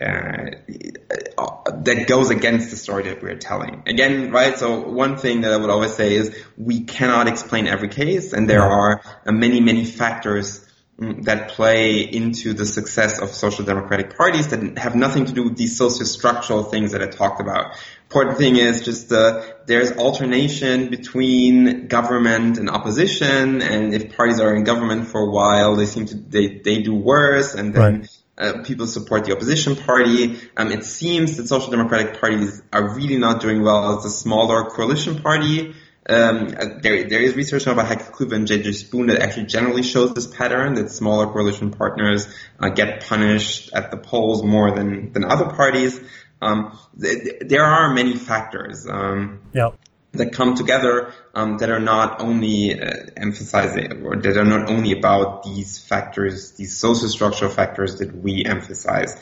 that 0.02 2.06
goes 2.08 2.32
against 2.32 2.72
the 2.72 2.76
story 2.76 3.04
that 3.04 3.22
we're 3.22 3.38
telling. 3.38 3.84
Again, 3.86 4.32
right? 4.32 4.58
So 4.58 4.88
one 4.88 5.18
thing 5.18 5.42
that 5.42 5.54
I 5.54 5.58
would 5.58 5.70
always 5.70 5.94
say 5.94 6.16
is 6.16 6.36
we 6.58 6.82
cannot 6.82 7.28
explain 7.28 7.68
every 7.68 7.90
case, 7.90 8.34
and 8.34 8.50
there 8.50 8.64
are 8.64 9.02
uh, 9.26 9.32
many, 9.32 9.60
many 9.60 9.86
factors 9.86 10.68
mm, 11.00 11.24
that 11.26 11.50
play 11.50 12.00
into 12.00 12.54
the 12.54 12.66
success 12.66 13.20
of 13.20 13.30
social 13.30 13.64
democratic 13.64 14.18
parties 14.18 14.48
that 14.48 14.80
have 14.80 14.96
nothing 14.96 15.26
to 15.26 15.34
do 15.34 15.44
with 15.44 15.58
these 15.58 15.78
socio-structural 15.78 16.64
things 16.64 16.94
that 16.94 17.04
I 17.04 17.08
talked 17.08 17.40
about. 17.40 17.76
Important 18.06 18.40
thing 18.40 18.56
is 18.56 18.84
just 18.84 19.12
uh, 19.12 19.44
there's 19.68 19.92
alternation 19.94 20.90
between 20.90 21.88
government 21.88 22.58
and 22.58 22.70
opposition, 22.70 23.62
and 23.62 23.94
if 23.94 24.18
parties 24.18 24.40
are 24.40 24.56
in 24.56 24.64
government 24.64 25.08
for 25.08 25.22
a 25.22 25.30
while, 25.30 25.76
they 25.76 25.86
seem 25.86 26.08
to 26.08 26.16
they 26.16 26.58
they 26.58 26.82
do 26.82 26.96
worse, 26.96 27.54
and 27.54 27.76
then. 27.76 28.00
Right. 28.00 28.18
Uh, 28.42 28.64
people 28.64 28.88
support 28.88 29.26
the 29.26 29.36
opposition 29.36 29.76
party. 29.76 30.40
Um, 30.58 30.72
it 30.72 30.84
seems 30.84 31.38
that 31.38 31.48
social 31.48 31.70
democratic 31.70 32.20
parties 32.20 32.62
are 32.74 32.96
really 32.96 33.18
not 33.18 33.40
doing 33.40 33.62
well 33.62 33.98
as 33.98 34.04
the 34.04 34.10
smaller 34.10 34.64
coalition 34.72 35.22
party. 35.22 35.76
Um, 36.10 36.48
uh, 36.48 36.80
there, 36.82 37.08
there 37.08 37.22
is 37.22 37.36
research 37.36 37.68
now 37.68 37.76
by 37.76 37.84
Heike 37.84 38.12
Klüver 38.12 38.34
and 38.34 38.48
Jae-Jae 38.48 38.74
Spoon 38.74 39.08
that 39.08 39.20
actually 39.20 39.46
generally 39.46 39.84
shows 39.84 40.16
this 40.16 40.26
pattern 40.26 40.74
that 40.74 40.90
smaller 40.90 41.28
coalition 41.28 41.70
partners 41.70 42.28
uh, 42.60 42.70
get 42.70 43.06
punished 43.06 43.72
at 43.74 43.92
the 43.92 43.98
polls 43.98 44.44
more 44.44 44.72
than, 44.72 45.14
than 45.14 45.24
other 45.24 45.46
parties. 45.46 46.00
Um, 46.42 46.76
th- 47.00 47.42
there 47.42 47.64
are 47.64 47.94
many 47.94 48.16
factors. 48.16 48.88
Um, 48.90 49.42
Yeah. 49.54 49.70
That 50.14 50.34
come 50.34 50.56
together 50.56 51.14
um, 51.34 51.58
that 51.60 51.70
are 51.70 51.80
not 51.80 52.22
only 52.22 52.80
uh, 52.80 52.92
emphasizing 53.16 54.06
or 54.06 54.18
that 54.18 54.38
are 54.38 54.46
not 54.46 54.70
only 54.70 54.92
about 54.92 55.44
these 55.44 55.80
factors, 55.80 56.52
these 56.52 56.78
social 56.78 57.08
structural 57.08 57.50
factors 57.50 58.00
that 58.00 58.14
we 58.14 58.44
emphasize. 58.46 59.16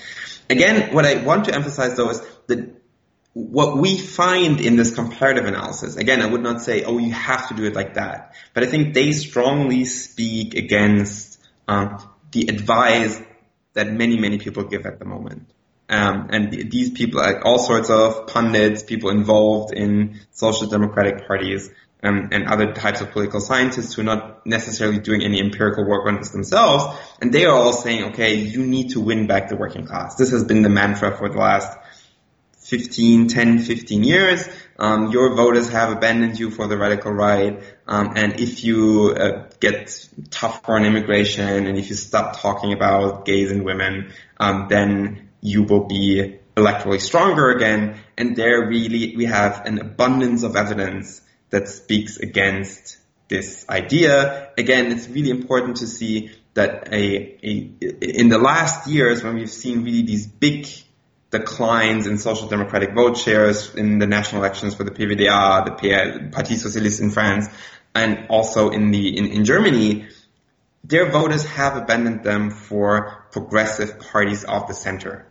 Again, 0.49 0.93
what 0.93 1.05
I 1.05 1.23
want 1.23 1.45
to 1.45 1.53
emphasize 1.53 1.95
though 1.95 2.09
is 2.09 2.21
that 2.47 2.75
what 3.33 3.77
we 3.77 3.97
find 3.97 4.59
in 4.59 4.75
this 4.75 4.93
comparative 4.93 5.45
analysis, 5.45 5.95
again, 5.95 6.21
I 6.21 6.25
would 6.25 6.41
not 6.41 6.61
say, 6.61 6.83
oh, 6.83 6.97
you 6.97 7.13
have 7.13 7.47
to 7.49 7.53
do 7.53 7.65
it 7.65 7.75
like 7.75 7.93
that, 7.93 8.33
but 8.53 8.63
I 8.63 8.65
think 8.65 8.95
they 8.95 9.11
strongly 9.11 9.85
speak 9.85 10.55
against 10.55 11.39
um, 11.67 12.03
the 12.31 12.47
advice 12.47 13.21
that 13.73 13.91
many, 13.91 14.17
many 14.17 14.39
people 14.39 14.63
give 14.63 14.87
at 14.87 14.97
the 14.97 15.05
moment. 15.05 15.51
Um, 15.89 16.29
and 16.31 16.51
th- 16.51 16.69
these 16.69 16.91
people, 16.91 17.19
like 17.19 17.43
all 17.43 17.59
sorts 17.59 17.89
of 17.89 18.27
pundits, 18.27 18.83
people 18.83 19.09
involved 19.09 19.73
in 19.73 20.19
social 20.31 20.67
democratic 20.67 21.27
parties, 21.27 21.69
um, 22.01 22.29
and 22.31 22.47
other 22.47 22.73
types 22.73 23.01
of 23.01 23.11
political 23.11 23.41
scientists 23.41 23.93
who 23.93 24.03
are 24.03 24.05
not 24.05 24.45
necessarily 24.45 24.99
doing 24.99 25.21
any 25.21 25.39
empirical 25.39 25.85
work 25.85 26.07
on 26.07 26.17
this 26.17 26.29
themselves, 26.29 26.97
and 27.21 27.33
they 27.33 27.45
are 27.45 27.53
all 27.53 27.73
saying, 27.73 28.11
okay, 28.11 28.35
you 28.35 28.65
need 28.65 28.91
to 28.91 29.01
win 29.01 29.27
back 29.27 29.49
the 29.49 29.57
working 29.57 29.85
class. 29.85 30.15
This 30.15 30.31
has 30.31 30.45
been 30.45 30.61
the 30.61 30.69
mantra 30.69 31.17
for 31.17 31.27
the 31.27 31.37
last 31.37 31.77
15, 32.59 33.27
10, 33.27 33.59
15 33.59 34.03
years. 34.03 34.47
Um, 34.77 35.11
your 35.11 35.35
voters 35.35 35.69
have 35.69 35.91
abandoned 35.91 36.39
you 36.39 36.51
for 36.51 36.67
the 36.67 36.77
radical 36.77 37.11
right. 37.11 37.61
Um, 37.87 38.13
and 38.15 38.39
if 38.39 38.63
you 38.63 39.15
uh, 39.17 39.49
get 39.59 40.07
tougher 40.29 40.73
on 40.73 40.85
immigration 40.85 41.65
and 41.65 41.77
if 41.77 41.89
you 41.89 41.95
stop 41.95 42.39
talking 42.39 42.71
about 42.71 43.25
gays 43.25 43.49
and 43.49 43.65
women, 43.65 44.13
um, 44.39 44.67
then 44.69 45.28
you 45.41 45.63
will 45.63 45.85
be 45.85 46.39
electorally 46.55 47.01
stronger 47.01 47.49
again. 47.49 47.99
And 48.17 48.35
there 48.35 48.67
really, 48.67 49.15
we 49.15 49.25
have 49.25 49.65
an 49.65 49.79
abundance 49.79 50.43
of 50.43 50.55
evidence 50.55 51.21
that 51.49 51.67
speaks 51.67 52.17
against 52.17 52.97
this 53.27 53.65
idea. 53.69 54.51
Again, 54.57 54.91
it's 54.91 55.07
really 55.07 55.29
important 55.29 55.77
to 55.77 55.87
see 55.87 56.31
that 56.55 56.89
a, 56.91 57.37
a, 57.45 57.71
in 58.01 58.29
the 58.29 58.37
last 58.37 58.87
years 58.87 59.23
when 59.23 59.35
we've 59.35 59.49
seen 59.49 59.83
really 59.83 60.01
these 60.01 60.27
big 60.27 60.67
declines 61.31 62.07
in 62.07 62.17
social 62.17 62.47
democratic 62.47 62.93
vote 62.95 63.15
shares 63.15 63.75
in 63.75 63.99
the 63.99 64.07
national 64.07 64.41
elections 64.41 64.73
for 64.73 64.83
the 64.83 64.91
PVDA, 64.91 65.65
the 65.65 66.29
Parti 66.31 66.55
Socialiste 66.55 67.01
in 67.01 67.11
France, 67.11 67.47
and 67.93 68.27
also 68.29 68.71
in 68.71 68.89
the 68.91 69.15
in, 69.15 69.27
in 69.27 69.45
Germany, 69.45 70.07
their 70.83 71.11
voters 71.11 71.45
have 71.45 71.77
abandoned 71.77 72.23
them 72.23 72.49
for 72.49 73.25
progressive 73.31 73.99
parties 73.99 74.43
of 74.43 74.67
the 74.67 74.73
center 74.73 75.28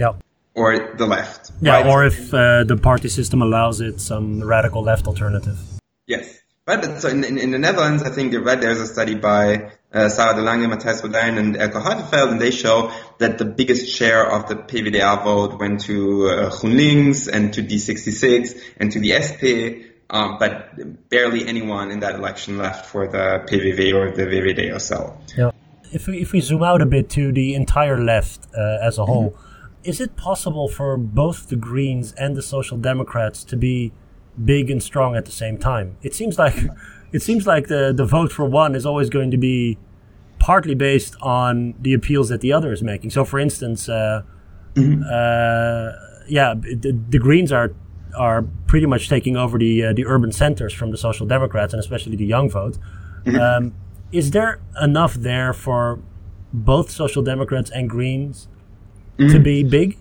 Yeah. 0.00 0.14
or 0.54 0.94
the 0.96 1.06
left. 1.06 1.52
Yeah, 1.60 1.72
right? 1.72 1.86
or 1.86 2.06
if 2.06 2.32
uh, 2.32 2.64
the 2.64 2.76
party 2.76 3.08
system 3.08 3.42
allows 3.42 3.80
it, 3.80 4.00
some 4.00 4.42
radical 4.42 4.82
left 4.82 5.06
alternative. 5.06 5.58
Yes. 6.06 6.38
Right, 6.66 7.00
so 7.00 7.08
in, 7.08 7.24
in, 7.24 7.36
in, 7.38 7.50
the 7.50 7.58
Netherlands, 7.58 8.02
I 8.02 8.10
think 8.10 8.32
right 8.32 8.60
there's 8.60 8.80
a 8.80 8.86
study 8.86 9.14
by 9.14 9.72
uh, 9.92 10.08
Sarah 10.08 10.34
de 10.36 10.42
Lange, 10.42 10.68
Matthijs 10.68 11.02
Rooduijn, 11.02 11.36
and 11.38 11.56
Eelco 11.56 11.82
Harteveld, 11.82 12.32
and 12.32 12.40
they 12.40 12.50
show 12.50 12.92
that 13.18 13.38
the 13.38 13.44
biggest 13.44 13.88
share 13.88 14.24
of 14.24 14.48
the 14.48 14.54
PvdA 14.54 15.24
vote 15.24 15.58
went 15.58 15.80
to 15.82 16.28
uh, 16.28 16.50
GroenLinks 16.50 17.28
and 17.32 17.52
to 17.54 17.62
D66 17.62 18.58
and 18.78 18.92
to 18.92 19.00
the 19.00 19.20
SP, 19.20 19.42
um, 20.10 20.36
but 20.38 21.08
barely 21.08 21.46
anyone 21.46 21.90
in 21.90 22.00
that 22.00 22.14
election 22.14 22.56
left 22.58 22.86
for 22.86 23.08
the 23.08 23.44
PVV 23.48 23.94
or 23.94 24.14
the 24.14 24.26
VVD 24.26 24.74
or 24.74 24.78
so. 24.78 25.18
Yeah. 25.36 25.50
If 25.92 26.06
we, 26.06 26.20
if 26.20 26.32
we 26.32 26.40
zoom 26.40 26.62
out 26.62 26.82
a 26.82 26.86
bit 26.86 27.10
to 27.10 27.32
the 27.32 27.54
entire 27.54 28.00
left 28.00 28.46
uh, 28.56 28.78
as 28.80 28.98
a 28.98 29.04
whole, 29.04 29.30
mm-hmm. 29.30 29.49
Is 29.84 30.00
it 30.00 30.16
possible 30.16 30.68
for 30.68 30.96
both 30.96 31.48
the 31.48 31.56
Greens 31.56 32.12
and 32.12 32.36
the 32.36 32.42
Social 32.42 32.76
Democrats 32.76 33.44
to 33.44 33.56
be 33.56 33.92
big 34.42 34.70
and 34.70 34.82
strong 34.82 35.16
at 35.16 35.24
the 35.24 35.32
same 35.32 35.58
time? 35.58 35.96
It 36.02 36.14
seems 36.14 36.38
like 36.38 36.56
it 37.12 37.22
seems 37.22 37.46
like 37.46 37.68
the 37.68 37.92
the 37.94 38.04
vote 38.04 38.32
for 38.32 38.44
one 38.44 38.74
is 38.74 38.84
always 38.84 39.08
going 39.08 39.30
to 39.30 39.36
be 39.36 39.78
partly 40.38 40.74
based 40.74 41.16
on 41.20 41.74
the 41.80 41.92
appeals 41.92 42.28
that 42.30 42.40
the 42.40 42.52
other 42.52 42.72
is 42.72 42.82
making. 42.82 43.10
So, 43.10 43.24
for 43.24 43.38
instance, 43.38 43.88
uh, 43.88 44.22
mm-hmm. 44.74 45.02
uh, 45.02 46.24
yeah, 46.28 46.54
the, 46.54 46.98
the, 47.08 47.18
Greens 47.18 47.52
are 47.52 47.72
are 48.16 48.42
pretty 48.66 48.86
much 48.86 49.08
taking 49.08 49.36
over 49.36 49.58
the 49.58 49.84
uh, 49.84 49.92
the 49.92 50.06
urban 50.06 50.32
centers 50.32 50.72
from 50.72 50.90
the 50.90 50.96
Social 50.96 51.26
Democrats 51.26 51.72
and 51.72 51.80
especially 51.80 52.16
the 52.16 52.26
young 52.26 52.50
vote. 52.50 52.78
Mm-hmm. 53.24 53.38
Um, 53.38 53.74
is 54.12 54.32
there 54.32 54.60
enough 54.80 55.14
there 55.14 55.52
for 55.52 56.00
both 56.52 56.90
Social 56.90 57.22
Democrats 57.22 57.70
and 57.70 57.88
Greens 57.88 58.48
to 59.28 59.38
be 59.38 59.62
big? 59.62 59.98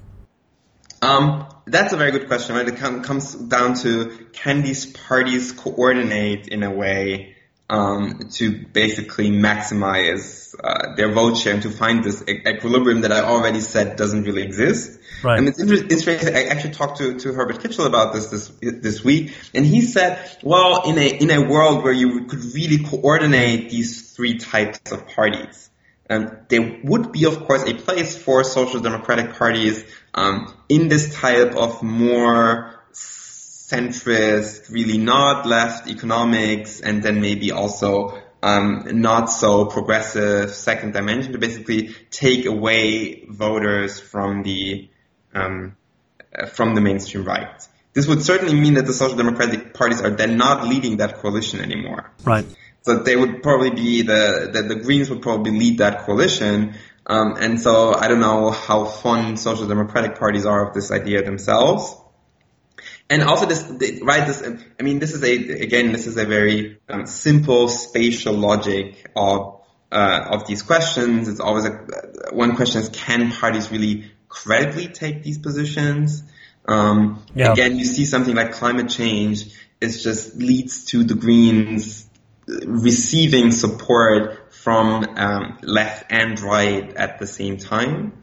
Um, 1.02 1.48
that's 1.66 1.94
a 1.94 1.98
very 1.98 2.12
good 2.12 2.28
question. 2.28 2.56
Right? 2.56 2.68
It 2.68 2.78
com- 2.78 3.04
comes 3.04 3.34
down 3.34 3.76
to 3.76 4.28
can 4.34 4.62
these 4.62 4.86
parties 4.86 5.52
coordinate 5.52 6.48
in 6.48 6.64
a 6.64 6.72
way 6.72 7.36
um, 7.70 8.30
to 8.32 8.66
basically 8.66 9.30
maximize 9.30 10.56
uh, 10.62 10.96
their 10.96 11.14
vote 11.14 11.38
share 11.38 11.54
and 11.54 11.64
to 11.64 11.70
find 11.70 12.04
this 12.04 12.24
e- 12.28 12.42
equilibrium 12.48 13.02
that 13.02 13.12
I 13.12 13.22
already 13.22 13.62
said 13.62 13.96
doesn't 13.96 14.24
really 14.24 14.42
exist. 14.42 15.00
Right. 15.24 15.38
And 15.38 15.48
it's 15.48 15.60
interesting. 15.60 16.36
I 16.36 16.46
actually 16.46 16.74
talked 16.74 16.98
to, 16.98 17.20
to 17.20 17.34
Herbert 17.34 17.60
Kitschelt 17.60 17.86
about 17.86 18.14
this, 18.14 18.28
this 18.28 18.48
this 18.62 19.04
week, 19.04 19.36
and 19.54 19.66
he 19.66 19.82
said, 19.82 20.38
well, 20.42 20.90
in 20.90 20.98
a 20.98 21.08
in 21.08 21.30
a 21.30 21.48
world 21.48 21.84
where 21.84 21.94
you 21.94 22.26
could 22.26 22.44
really 22.54 22.84
coordinate 22.84 23.70
these 23.70 24.14
three 24.14 24.38
types 24.38 24.92
of 24.92 25.08
parties, 25.08 25.69
um, 26.10 26.38
there 26.48 26.80
would 26.84 27.12
be, 27.12 27.26
of 27.26 27.46
course, 27.46 27.64
a 27.64 27.74
place 27.74 28.18
for 28.18 28.44
social 28.44 28.80
democratic 28.80 29.36
parties 29.36 29.84
um, 30.14 30.54
in 30.68 30.88
this 30.88 31.16
type 31.16 31.56
of 31.56 31.84
more 31.84 32.84
centrist, 32.94 34.72
really 34.72 34.98
not 34.98 35.46
left 35.46 35.88
economics, 35.88 36.82
and 36.82 37.04
then 37.04 37.22
maybe 37.22 37.52
also 37.52 38.20
um, 38.42 39.02
not 39.02 39.26
so 39.26 39.66
progressive 39.66 40.52
second 40.52 40.94
dimension 40.94 41.34
to 41.34 41.38
basically 41.38 41.96
take 42.10 42.46
away 42.46 43.26
voters 43.28 44.00
from 44.00 44.44
the 44.44 44.90
um, 45.34 45.76
uh, 46.34 46.48
from 46.48 46.74
the 46.74 46.82
mainstream 46.82 47.24
right. 47.26 47.68
This 47.94 48.08
would 48.08 48.24
certainly 48.24 48.54
mean 48.54 48.76
that 48.76 48.86
the 48.86 48.94
social 48.94 49.18
democratic 49.18 49.74
parties 49.74 50.02
are 50.02 50.12
then 50.12 50.38
not 50.38 50.68
leading 50.68 50.98
that 50.98 51.18
coalition 51.18 51.60
anymore. 51.60 52.12
Right. 52.24 52.46
So 52.82 53.00
they 53.00 53.16
would 53.16 53.44
probably 53.44 53.72
be 53.72 54.02
the 54.04 54.50
the, 54.52 54.62
the 54.64 54.76
Greens 54.76 55.10
would 55.10 55.22
probably 55.22 55.52
lead 55.52 55.80
that 55.80 56.06
coalition. 56.06 56.76
Um, 57.06 57.38
and 57.40 57.60
so 57.60 57.94
I 57.94 58.08
don't 58.08 58.20
know 58.20 58.52
how 58.52 58.86
fond 58.86 59.40
social 59.40 59.68
democratic 59.68 60.20
parties 60.20 60.46
are 60.46 60.68
of 60.68 60.76
this 60.76 60.92
idea 60.92 61.24
themselves. 61.24 61.96
And 63.10 63.24
also 63.24 63.48
this, 63.48 63.64
right, 64.04 64.28
this, 64.28 64.44
I 64.80 64.84
mean, 64.84 65.00
this 65.00 65.14
is 65.14 65.24
a, 65.24 65.34
again, 65.34 65.92
this 65.92 66.06
is 66.06 66.18
a 66.18 66.26
very 66.26 66.80
um, 66.88 67.08
simple 67.08 67.68
spatial 67.68 68.34
logic 68.36 69.10
of, 69.16 69.62
uh, 69.92 70.28
of 70.30 70.46
these 70.46 70.62
questions. 70.62 71.28
It's 71.28 71.40
always 71.40 71.66
a, 71.66 71.72
one 72.32 72.56
question 72.56 72.82
is, 72.82 72.90
can 72.90 73.32
parties 73.32 73.72
really 73.72 74.12
credibly 74.28 74.88
take 74.88 75.24
these 75.24 75.40
positions? 75.40 76.22
Um, 76.68 77.26
yeah. 77.34 77.52
again, 77.52 77.80
you 77.80 77.86
see 77.86 78.06
something 78.06 78.36
like 78.36 78.52
climate 78.52 78.90
change, 78.90 79.46
it 79.82 79.90
just 79.90 80.36
leads 80.36 80.86
to 80.86 81.04
the 81.04 81.16
Greens 81.16 82.06
receiving 82.66 83.52
support 83.52 84.54
from 84.54 85.06
um, 85.18 85.58
left 85.62 86.06
and 86.10 86.40
right 86.40 86.96
at 86.96 87.20
the 87.20 87.28
same 87.28 87.58
time 87.58 88.14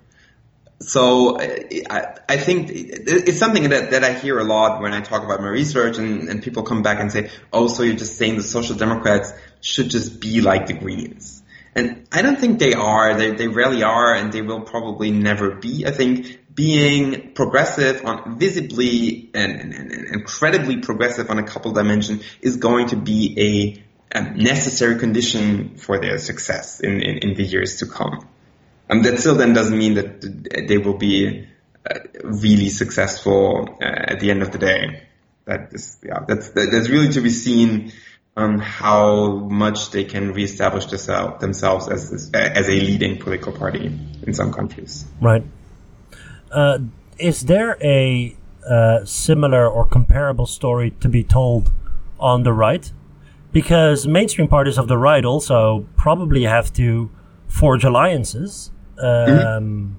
so 0.80 1.40
I, 1.40 2.16
I, 2.28 2.36
think 2.36 2.68
it's 2.70 3.38
something 3.38 3.70
that, 3.70 3.92
that 3.92 4.04
I 4.04 4.12
hear 4.12 4.38
a 4.38 4.44
lot 4.44 4.82
when 4.82 4.92
I 4.92 5.00
talk 5.00 5.24
about 5.24 5.40
my 5.40 5.48
research 5.48 5.96
and, 5.96 6.28
and 6.28 6.42
people 6.42 6.64
come 6.64 6.82
back 6.82 7.00
and 7.00 7.10
say, 7.10 7.30
oh, 7.52 7.66
so 7.66 7.82
you're 7.82 7.96
just 7.96 8.18
saying 8.18 8.36
the 8.36 8.42
social 8.42 8.76
democrats 8.76 9.32
should 9.62 9.88
just 9.88 10.20
be 10.20 10.42
like 10.42 10.66
the 10.66 10.74
Greens. 10.74 11.42
And 11.74 12.06
I 12.12 12.22
don't 12.22 12.38
think 12.38 12.58
they 12.58 12.74
are. 12.74 13.14
They, 13.14 13.32
they 13.32 13.48
rarely 13.48 13.82
are 13.82 14.14
and 14.14 14.32
they 14.32 14.42
will 14.42 14.62
probably 14.62 15.10
never 15.10 15.52
be. 15.52 15.86
I 15.86 15.92
think 15.92 16.40
being 16.54 17.32
progressive 17.32 18.04
on 18.04 18.38
visibly 18.38 19.30
and, 19.34 19.52
and, 19.52 19.74
and 19.74 20.06
incredibly 20.08 20.78
progressive 20.78 21.30
on 21.30 21.38
a 21.38 21.42
couple 21.42 21.72
dimensions 21.72 22.22
is 22.42 22.58
going 22.58 22.88
to 22.88 22.96
be 22.96 23.34
a, 23.38 23.85
a 24.12 24.22
necessary 24.22 24.98
condition 24.98 25.76
for 25.76 26.00
their 26.00 26.18
success 26.18 26.80
in, 26.80 27.02
in, 27.02 27.18
in 27.18 27.34
the 27.34 27.42
years 27.42 27.78
to 27.80 27.86
come. 27.86 28.26
Um, 28.88 29.02
that 29.02 29.18
still 29.18 29.34
then 29.34 29.52
doesn't 29.52 29.76
mean 29.76 29.94
that 29.94 30.66
they 30.68 30.78
will 30.78 30.96
be 30.96 31.46
uh, 31.88 31.98
really 32.22 32.68
successful 32.68 33.78
uh, 33.82 33.84
at 33.84 34.20
the 34.20 34.30
end 34.30 34.42
of 34.42 34.52
the 34.52 34.58
day. 34.58 35.02
That 35.44 35.72
is, 35.72 35.98
yeah, 36.04 36.24
that's 36.26 36.50
that's 36.50 36.88
really 36.88 37.10
to 37.10 37.20
be 37.20 37.30
seen 37.30 37.92
um, 38.36 38.58
how 38.58 39.36
much 39.36 39.90
they 39.90 40.04
can 40.04 40.32
reestablish 40.32 40.86
themselves 40.86 41.88
as 41.88 42.30
as 42.34 42.68
a 42.68 42.80
leading 42.80 43.18
political 43.18 43.52
party 43.52 43.86
in 44.22 44.34
some 44.34 44.52
countries. 44.52 45.04
Right. 45.20 45.44
Uh, 46.50 46.78
is 47.18 47.42
there 47.42 47.76
a 47.80 48.36
uh, 48.68 49.04
similar 49.04 49.68
or 49.68 49.86
comparable 49.86 50.46
story 50.46 50.90
to 51.00 51.08
be 51.08 51.22
told 51.22 51.70
on 52.18 52.42
the 52.42 52.52
right? 52.52 52.90
Because 53.52 54.06
mainstream 54.06 54.48
parties 54.48 54.78
of 54.78 54.88
the 54.88 54.98
right 54.98 55.24
also 55.24 55.86
probably 55.96 56.44
have 56.44 56.72
to 56.74 57.10
forge 57.48 57.84
alliances 57.84 58.70
mm-hmm. 58.98 59.46
Um, 59.46 59.96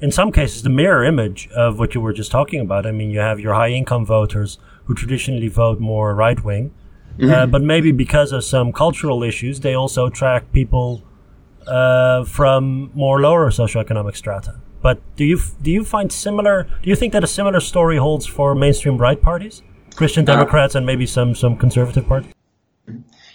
in 0.00 0.10
some 0.10 0.32
cases, 0.32 0.62
the 0.62 0.70
mirror 0.70 1.04
image 1.04 1.48
of 1.54 1.78
what 1.78 1.94
you 1.94 2.00
were 2.00 2.12
just 2.12 2.30
talking 2.30 2.60
about. 2.60 2.86
I 2.86 2.92
mean, 2.92 3.10
you 3.10 3.20
have 3.20 3.38
your 3.38 3.54
high 3.54 3.70
income 3.70 4.06
voters 4.06 4.58
who 4.84 4.94
traditionally 4.94 5.48
vote 5.48 5.78
more 5.78 6.14
right 6.14 6.42
wing, 6.42 6.72
mm-hmm. 7.18 7.30
uh, 7.30 7.46
but 7.46 7.62
maybe 7.62 7.92
because 7.92 8.32
of 8.32 8.44
some 8.44 8.72
cultural 8.72 9.22
issues, 9.22 9.60
they 9.60 9.74
also 9.74 10.06
attract 10.06 10.52
people 10.52 11.02
uh, 11.66 12.24
from 12.24 12.90
more 12.94 13.20
lower 13.20 13.50
socioeconomic 13.50 14.16
strata. 14.16 14.60
But 14.82 15.02
do 15.16 15.24
you 15.26 15.38
do 15.60 15.70
you 15.70 15.84
find 15.84 16.10
similar? 16.10 16.66
Do 16.82 16.88
you 16.88 16.96
think 16.96 17.12
that 17.12 17.22
a 17.22 17.26
similar 17.26 17.60
story 17.60 17.98
holds 17.98 18.24
for 18.24 18.54
mainstream 18.54 18.96
right 18.96 19.20
parties, 19.20 19.62
Christian 19.94 20.26
uh, 20.26 20.32
Democrats, 20.32 20.74
uh, 20.74 20.78
and 20.78 20.86
maybe 20.86 21.04
some 21.04 21.34
some 21.34 21.56
conservative 21.58 22.06
parties? 22.06 22.32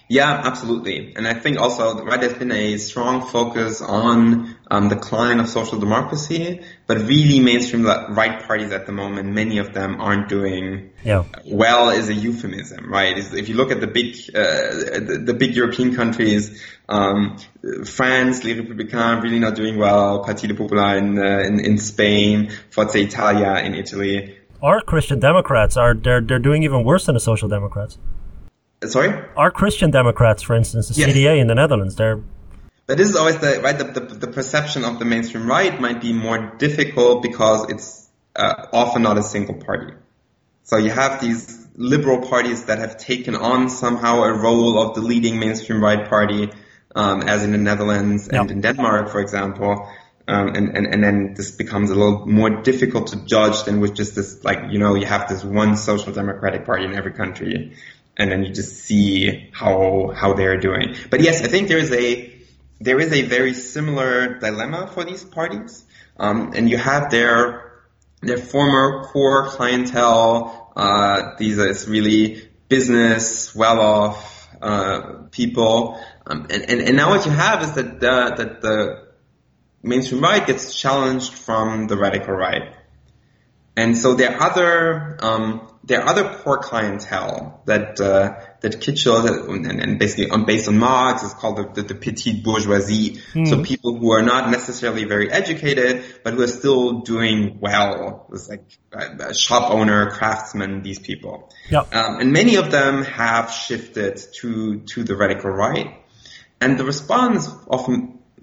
Yeah, 0.08 0.42
absolutely. 0.44 1.14
And 1.16 1.28
I 1.28 1.34
think 1.34 1.58
also, 1.58 2.04
right, 2.04 2.22
there's 2.22 2.38
been 2.38 2.52
a 2.52 2.78
strong 2.78 3.26
focus 3.26 3.82
on 3.82 4.56
um, 4.70 4.90
the 4.90 4.96
decline 4.96 5.40
of 5.40 5.50
social 5.50 5.80
democracy, 5.80 6.64
but 6.86 7.00
really 7.00 7.40
mainstream 7.40 7.86
right 7.86 8.46
parties 8.46 8.72
at 8.72 8.86
the 8.86 8.92
moment, 8.92 9.34
many 9.34 9.58
of 9.58 9.74
them 9.74 10.00
aren't 10.00 10.30
doing 10.30 10.92
yeah. 11.04 11.24
well 11.46 11.90
is 11.90 12.10
a 12.10 12.14
euphemism, 12.14 12.92
right? 12.92 13.18
If 13.18 13.50
you 13.50 13.56
look 13.56 13.72
at 13.72 13.80
the 13.80 13.88
big, 13.88 14.16
uh, 14.30 15.00
the, 15.00 15.24
the, 15.26 15.34
big 15.34 15.56
European 15.56 15.96
countries, 15.96 16.62
um, 16.88 17.38
France, 17.86 18.44
Les 18.44 18.54
Républicains 18.54 19.24
really 19.24 19.40
not 19.40 19.56
doing 19.56 19.78
well, 19.78 20.24
Partido 20.24 20.56
Popular 20.56 20.98
in, 20.98 21.18
uh, 21.18 21.40
in, 21.40 21.60
in 21.60 21.78
Spain, 21.80 22.52
Forza 22.70 23.00
Italia 23.00 23.64
in 23.66 23.74
Italy. 23.74 24.38
Our 24.62 24.82
Christian 24.82 25.20
Democrats 25.20 25.78
are, 25.78 25.96
they're, 25.96 26.22
they're 26.22 26.40
doing 26.40 26.62
even 26.62 26.84
worse 26.84 27.08
than 27.08 27.16
the 27.16 27.20
Social 27.20 27.50
Democrats. 27.50 27.98
Sorry? 28.84 29.24
Our 29.36 29.52
Christian 29.52 29.92
Democrats, 29.92 30.44
for 30.44 30.56
instance, 30.56 30.90
the 30.90 31.00
yes. 31.00 31.10
CDA 31.10 31.40
in 31.40 31.48
the 31.48 31.56
Netherlands, 31.56 31.96
they're 31.96 32.22
but 32.88 32.98
this 32.98 33.10
is 33.10 33.16
always 33.16 33.40
the 33.40 33.62
right. 33.62 33.78
The, 33.78 33.86
the, 33.86 34.16
the, 34.16 34.28
perception 34.28 34.86
of 34.86 35.00
the 35.00 35.06
mainstream 35.06 35.48
right 35.48 35.80
might 35.82 36.02
be 36.02 36.14
more 36.14 36.56
difficult 36.58 37.24
because 37.24 37.68
it's 37.72 38.08
uh, 38.36 38.68
often 38.72 39.02
not 39.02 39.18
a 39.18 39.24
single 39.24 39.56
party. 39.56 39.94
So 40.64 40.78
you 40.78 40.92
have 40.92 41.20
these 41.20 41.68
liberal 41.76 42.28
parties 42.28 42.66
that 42.66 42.78
have 42.80 42.98
taken 42.98 43.36
on 43.36 43.70
somehow 43.70 44.24
a 44.24 44.34
role 44.34 44.80
of 44.80 44.96
the 44.96 45.02
leading 45.02 45.40
mainstream 45.40 45.84
right 45.84 46.08
party, 46.08 46.52
um, 46.96 47.24
as 47.24 47.44
in 47.44 47.52
the 47.54 47.58
Netherlands 47.58 48.28
and 48.28 48.52
in 48.52 48.62
Denmark, 48.62 49.10
for 49.10 49.20
example. 49.20 49.90
Um, 50.28 50.50
and, 50.56 50.76
and, 50.76 50.88
and 50.88 51.04
then 51.04 51.34
this 51.36 51.52
becomes 51.52 51.92
a 51.92 51.96
little 51.96 52.26
more 52.26 52.50
difficult 52.50 53.08
to 53.08 53.26
judge 53.26 53.64
than 53.64 53.80
with 53.80 53.94
just 53.94 54.16
this, 54.16 54.44
like, 54.44 54.72
you 54.72 54.80
know, 54.80 54.96
you 54.96 55.06
have 55.06 55.28
this 55.30 55.44
one 55.44 55.78
social 55.78 56.14
democratic 56.14 56.66
party 56.66 56.86
in 56.86 56.96
every 56.96 57.14
country 57.14 57.76
and 58.18 58.32
then 58.32 58.44
you 58.44 58.54
just 58.54 58.76
see 58.76 59.50
how 59.52 60.12
how 60.16 60.34
they're 60.34 60.58
doing. 60.58 60.96
But 61.10 61.22
yes, 61.22 61.42
I 61.42 61.48
think 61.48 61.68
there 61.68 61.78
is 61.78 61.92
a 61.92 62.34
there 62.80 63.00
is 63.00 63.12
a 63.14 63.24
very 63.24 63.54
similar 63.54 64.40
dilemma 64.40 64.88
for 64.88 65.04
these 65.04 65.24
parties, 65.24 65.84
um, 66.18 66.54
and 66.56 66.70
you 66.70 66.78
have 66.78 67.12
their 67.12 67.84
their 68.22 68.38
former 68.38 69.04
core 69.06 69.48
clientele. 69.48 70.72
Uh, 70.76 71.36
these 71.38 71.60
are 71.60 71.90
really 71.90 72.50
business, 72.68 73.56
well-off 73.56 74.50
uh, 74.62 75.28
people, 75.32 76.00
um, 76.26 76.48
and, 76.50 76.70
and 76.70 76.82
and 76.82 76.98
now 76.98 77.10
what 77.10 77.26
you 77.26 77.32
have 77.32 77.64
is 77.64 77.74
that 77.74 78.00
the, 78.00 78.36
that 78.38 78.62
the 78.62 79.08
mainstream 79.84 80.22
right 80.22 80.46
gets 80.46 80.74
challenged 80.74 81.34
from 81.34 81.88
the 81.88 81.96
radical 81.96 82.34
right, 82.34 82.74
and 83.78 83.98
so 83.98 84.16
there 84.16 84.36
are 84.36 84.52
other 84.52 85.18
um, 85.22 85.75
there 85.88 86.02
are 86.02 86.10
other 86.10 86.38
core 86.40 86.58
clientele 86.58 87.62
that 87.66 88.00
uh, 88.02 88.40
that 88.62 88.80
Kitschelt 88.82 89.50
and, 89.50 89.82
and, 89.82 90.00
basically 90.00 90.30
on, 90.32 90.46
based 90.46 90.68
on 90.68 90.80
Marx 90.80 91.22
is 91.22 91.34
called 91.34 91.58
the, 91.58 91.82
the, 91.82 91.94
the 91.94 91.96
petite 91.96 92.44
bourgeoisie. 92.44 93.22
Mm. 93.34 93.48
So 93.48 93.64
people 93.64 93.98
who 93.98 94.12
are 94.12 94.24
not 94.24 94.50
necessarily 94.50 95.04
very 95.06 95.32
educated, 95.32 96.04
but 96.24 96.34
who 96.34 96.42
are 96.42 96.48
still 96.48 97.02
doing 97.02 97.60
well. 97.60 98.28
It's 98.34 98.50
like 98.50 98.64
a, 98.92 99.30
a 99.30 99.34
shop 99.36 99.72
owner, 99.72 100.10
craftsman, 100.10 100.82
these 100.82 100.98
people. 100.98 101.54
Yep. 101.70 101.94
Um, 101.94 102.20
and 102.20 102.34
many 102.34 102.56
of 102.56 102.72
them 102.72 103.04
have 103.04 103.52
shifted 103.52 104.20
to 104.40 104.80
to 104.80 105.04
the 105.04 105.16
radical 105.16 105.52
right. 105.52 106.02
And 106.60 106.80
the 106.80 106.86
response 106.86 107.48
of 107.68 107.88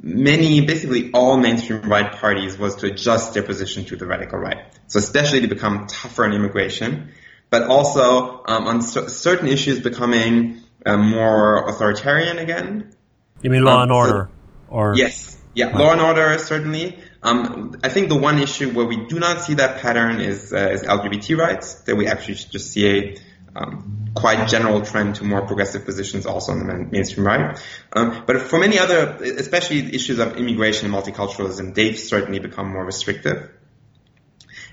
many, 0.00 0.60
basically 0.60 1.10
all 1.12 1.38
mainstream 1.38 1.82
right 1.82 2.12
parties 2.12 2.56
was 2.56 2.76
to 2.76 2.86
adjust 2.86 3.34
their 3.34 3.42
position 3.42 3.84
to 3.86 3.96
the 3.96 4.06
radical 4.06 4.38
right. 4.38 4.58
So 4.86 4.98
especially 4.98 5.40
to 5.40 5.48
become 5.48 5.86
tougher 5.86 6.24
on 6.24 6.34
immigration 6.34 7.12
but 7.52 7.64
also 7.64 8.42
um, 8.46 8.66
on 8.66 8.80
c- 8.80 9.08
certain 9.08 9.46
issues 9.46 9.78
becoming 9.80 10.62
uh, 10.86 10.96
more 10.96 11.68
authoritarian 11.68 12.38
again. 12.38 12.94
You 13.42 13.50
mean 13.50 13.62
law 13.62 13.76
um, 13.76 13.82
and 13.82 13.92
order, 13.92 14.30
so, 14.30 14.74
or 14.74 14.94
yes, 14.96 15.36
yeah, 15.54 15.76
law 15.76 15.92
and 15.92 16.00
order 16.00 16.38
certainly. 16.38 16.98
Um, 17.22 17.76
I 17.84 17.90
think 17.90 18.08
the 18.08 18.16
one 18.16 18.40
issue 18.40 18.70
where 18.70 18.86
we 18.86 19.06
do 19.06 19.20
not 19.20 19.42
see 19.42 19.54
that 19.54 19.80
pattern 19.80 20.20
is, 20.20 20.52
uh, 20.52 20.70
is 20.72 20.82
LGBT 20.82 21.36
rights. 21.36 21.74
That 21.82 21.94
we 21.94 22.08
actually 22.08 22.34
just 22.34 22.72
see 22.72 22.86
a 22.88 23.16
um, 23.54 24.06
quite 24.14 24.48
general 24.48 24.80
trend 24.80 25.16
to 25.16 25.24
more 25.24 25.42
progressive 25.42 25.84
positions 25.84 26.24
also 26.24 26.52
on 26.52 26.66
the 26.66 26.74
mainstream 26.90 27.26
right. 27.26 27.60
Um, 27.92 28.24
but 28.26 28.40
for 28.40 28.58
many 28.58 28.78
other, 28.78 29.18
especially 29.20 29.94
issues 29.94 30.18
of 30.18 30.38
immigration 30.38 30.86
and 30.86 30.94
multiculturalism, 30.94 31.74
they've 31.74 31.98
certainly 31.98 32.38
become 32.38 32.72
more 32.72 32.84
restrictive. 32.84 33.50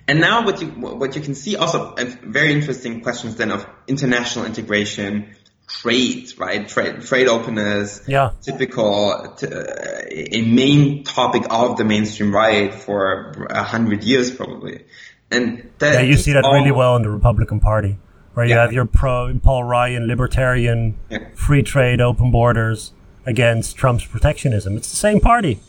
And 0.09 0.21
now 0.21 0.43
what 0.43 0.59
you 0.59 0.69
what 0.69 1.15
you 1.15 1.21
can 1.21 1.35
see 1.35 1.55
also 1.55 1.93
very 2.23 2.51
interesting 2.51 3.01
questions 3.01 3.35
then 3.35 3.51
of 3.51 3.69
international 3.85 4.45
integration, 4.45 5.35
trade, 5.67 6.33
right? 6.39 6.67
Trade, 6.67 7.01
trade 7.01 7.27
openness, 7.27 8.01
yeah. 8.07 8.31
typical, 8.41 9.11
uh, 9.11 9.35
a 10.09 10.41
main 10.41 11.03
topic 11.03 11.43
of 11.51 11.77
the 11.77 11.83
mainstream 11.83 12.33
right 12.33 12.73
for 12.73 13.45
a 13.51 13.61
hundred 13.61 14.03
years 14.03 14.31
probably. 14.31 14.83
And 15.29 15.69
that 15.77 15.93
yeah, 15.93 16.01
you 16.01 16.17
see 16.17 16.33
that 16.33 16.43
all, 16.43 16.55
really 16.55 16.71
well 16.71 16.95
in 16.95 17.03
the 17.03 17.11
Republican 17.11 17.59
Party, 17.59 17.99
where 18.33 18.47
you 18.47 18.55
yeah. 18.55 18.63
have 18.63 18.73
your 18.73 18.85
pro 18.85 19.37
Paul 19.43 19.63
Ryan 19.63 20.07
libertarian, 20.07 20.97
yeah. 21.11 21.27
free 21.35 21.61
trade, 21.61 22.01
open 22.01 22.31
borders 22.31 22.93
against 23.27 23.75
Trump's 23.75 24.05
protectionism. 24.05 24.75
It's 24.75 24.89
the 24.89 24.97
same 24.97 25.19
party. 25.19 25.59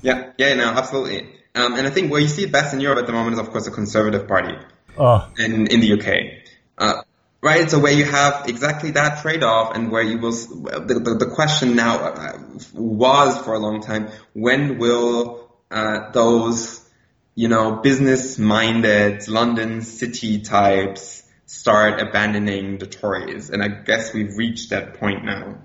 Yeah, 0.00 0.32
yeah, 0.38 0.54
no, 0.54 0.70
absolutely. 0.70 1.28
Um, 1.54 1.74
and 1.74 1.86
I 1.86 1.90
think 1.90 2.10
where 2.10 2.20
you 2.20 2.28
see 2.28 2.44
it 2.44 2.52
best 2.52 2.74
in 2.74 2.80
Europe 2.80 2.98
at 2.98 3.06
the 3.06 3.12
moment 3.12 3.34
is, 3.34 3.38
of 3.38 3.50
course, 3.50 3.66
the 3.66 3.70
Conservative 3.70 4.26
Party 4.26 4.56
oh. 4.98 5.30
in, 5.38 5.68
in 5.68 5.80
the 5.80 5.92
UK. 5.92 6.44
Uh, 6.76 7.02
right? 7.40 7.70
So 7.70 7.78
where 7.78 7.92
you 7.92 8.04
have 8.04 8.48
exactly 8.48 8.90
that 8.92 9.22
trade-off 9.22 9.76
and 9.76 9.92
where 9.92 10.02
you 10.02 10.18
will, 10.18 10.32
the, 10.32 11.00
the, 11.04 11.14
the 11.26 11.30
question 11.32 11.76
now 11.76 11.98
uh, 11.98 12.38
was 12.72 13.38
for 13.38 13.54
a 13.54 13.58
long 13.58 13.82
time, 13.82 14.08
when 14.32 14.78
will 14.78 15.48
uh, 15.70 16.10
those, 16.10 16.84
you 17.36 17.48
know, 17.48 17.76
business-minded 17.76 19.28
London 19.28 19.82
city 19.82 20.40
types 20.40 21.22
start 21.46 22.00
abandoning 22.00 22.78
the 22.78 22.86
Tories? 22.86 23.50
And 23.50 23.62
I 23.62 23.68
guess 23.68 24.12
we've 24.12 24.36
reached 24.36 24.70
that 24.70 24.94
point 24.94 25.24
now. 25.24 25.58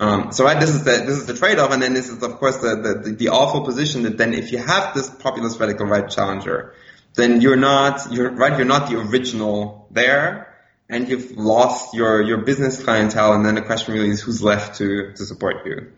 Um, 0.00 0.32
so 0.32 0.44
right, 0.44 0.58
this 0.58 0.70
is 0.70 0.84
the 0.84 0.90
this 0.90 1.16
is 1.18 1.26
the 1.26 1.34
trade-off, 1.34 1.72
and 1.72 1.80
then 1.80 1.94
this 1.94 2.08
is 2.08 2.22
of 2.22 2.36
course 2.38 2.56
the, 2.58 3.02
the 3.04 3.10
the 3.12 3.28
awful 3.28 3.64
position 3.64 4.02
that 4.02 4.18
then 4.18 4.34
if 4.34 4.50
you 4.50 4.58
have 4.58 4.92
this 4.94 5.08
populist 5.08 5.60
radical 5.60 5.86
right 5.86 6.08
challenger, 6.08 6.74
then 7.14 7.40
you're 7.40 7.56
not 7.56 8.12
you're 8.12 8.30
right 8.30 8.56
you're 8.56 8.66
not 8.66 8.90
the 8.90 8.98
original 8.98 9.86
there, 9.92 10.52
and 10.88 11.08
you've 11.08 11.36
lost 11.36 11.94
your 11.94 12.22
your 12.22 12.38
business 12.38 12.82
clientele, 12.82 13.34
and 13.34 13.46
then 13.46 13.54
the 13.54 13.62
question 13.62 13.94
really 13.94 14.10
is 14.10 14.20
who's 14.20 14.42
left 14.42 14.78
to 14.78 15.12
to 15.12 15.24
support 15.24 15.64
you. 15.64 15.92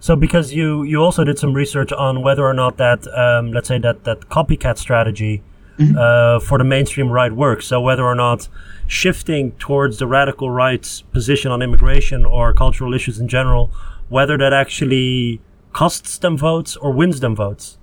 So 0.00 0.16
because 0.16 0.52
you 0.52 0.82
you 0.82 0.98
also 0.98 1.22
did 1.22 1.38
some 1.38 1.54
research 1.54 1.92
on 1.92 2.22
whether 2.22 2.44
or 2.44 2.54
not 2.54 2.78
that 2.78 3.06
um, 3.16 3.52
let's 3.52 3.68
say 3.68 3.78
that 3.78 4.02
that 4.04 4.28
copycat 4.28 4.78
strategy 4.78 5.42
mm-hmm. 5.80 5.96
uh, 5.98 6.40
for 6.40 6.58
the 6.58 6.64
mainstream 6.64 7.08
right 7.10 7.32
works. 7.32 7.66
So 7.66 7.80
whether 7.80 8.04
or 8.04 8.14
not 8.14 8.48
shifting 8.86 9.52
towards 9.52 9.98
the 9.98 10.06
radical 10.06 10.50
right's 10.50 11.02
position 11.02 11.50
on 11.50 11.62
immigration 11.62 12.24
or 12.24 12.52
cultural 12.52 12.92
issues 12.94 13.18
in 13.18 13.28
general, 13.28 13.70
whether 14.08 14.36
that 14.36 14.52
actually 14.52 15.40
costs 15.72 16.18
them 16.18 16.36
votes 16.36 16.76
or 16.76 16.92
wins 16.92 17.20
them 17.20 17.34
votes. 17.36 17.78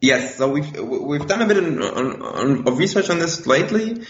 Yes, 0.00 0.36
so 0.36 0.48
we've 0.48 0.78
we've 0.78 1.26
done 1.26 1.40
a 1.40 1.46
bit 1.46 1.56
on, 1.56 1.82
on, 1.82 2.68
of 2.68 2.78
research 2.78 3.08
on 3.08 3.18
this 3.18 3.46
lately. 3.46 4.02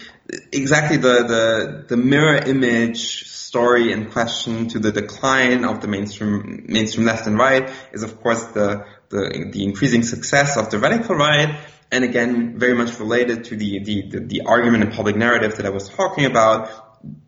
Exactly 0.51 0.97
the, 0.97 1.23
the 1.23 1.85
the 1.87 1.97
mirror 1.97 2.35
image 2.35 3.23
story 3.23 3.93
in 3.93 4.11
question 4.11 4.67
to 4.67 4.79
the 4.79 4.91
decline 4.91 5.63
of 5.63 5.79
the 5.79 5.87
mainstream 5.87 6.65
mainstream 6.67 7.05
left 7.05 7.25
and 7.25 7.37
right 7.37 7.71
is 7.93 8.03
of 8.03 8.19
course 8.19 8.43
the 8.47 8.85
the, 9.09 9.49
the 9.53 9.63
increasing 9.63 10.03
success 10.03 10.57
of 10.57 10.69
the 10.69 10.77
radical 10.77 11.15
right 11.15 11.57
and 11.91 12.03
again, 12.03 12.57
very 12.57 12.73
much 12.73 12.99
related 12.99 13.45
to 13.45 13.55
the, 13.55 13.79
the, 13.79 14.01
the, 14.09 14.19
the 14.19 14.41
argument 14.41 14.83
and 14.83 14.93
public 14.93 15.15
narrative 15.15 15.55
that 15.57 15.65
I 15.65 15.69
was 15.69 15.87
talking 15.89 16.25
about, 16.25 16.69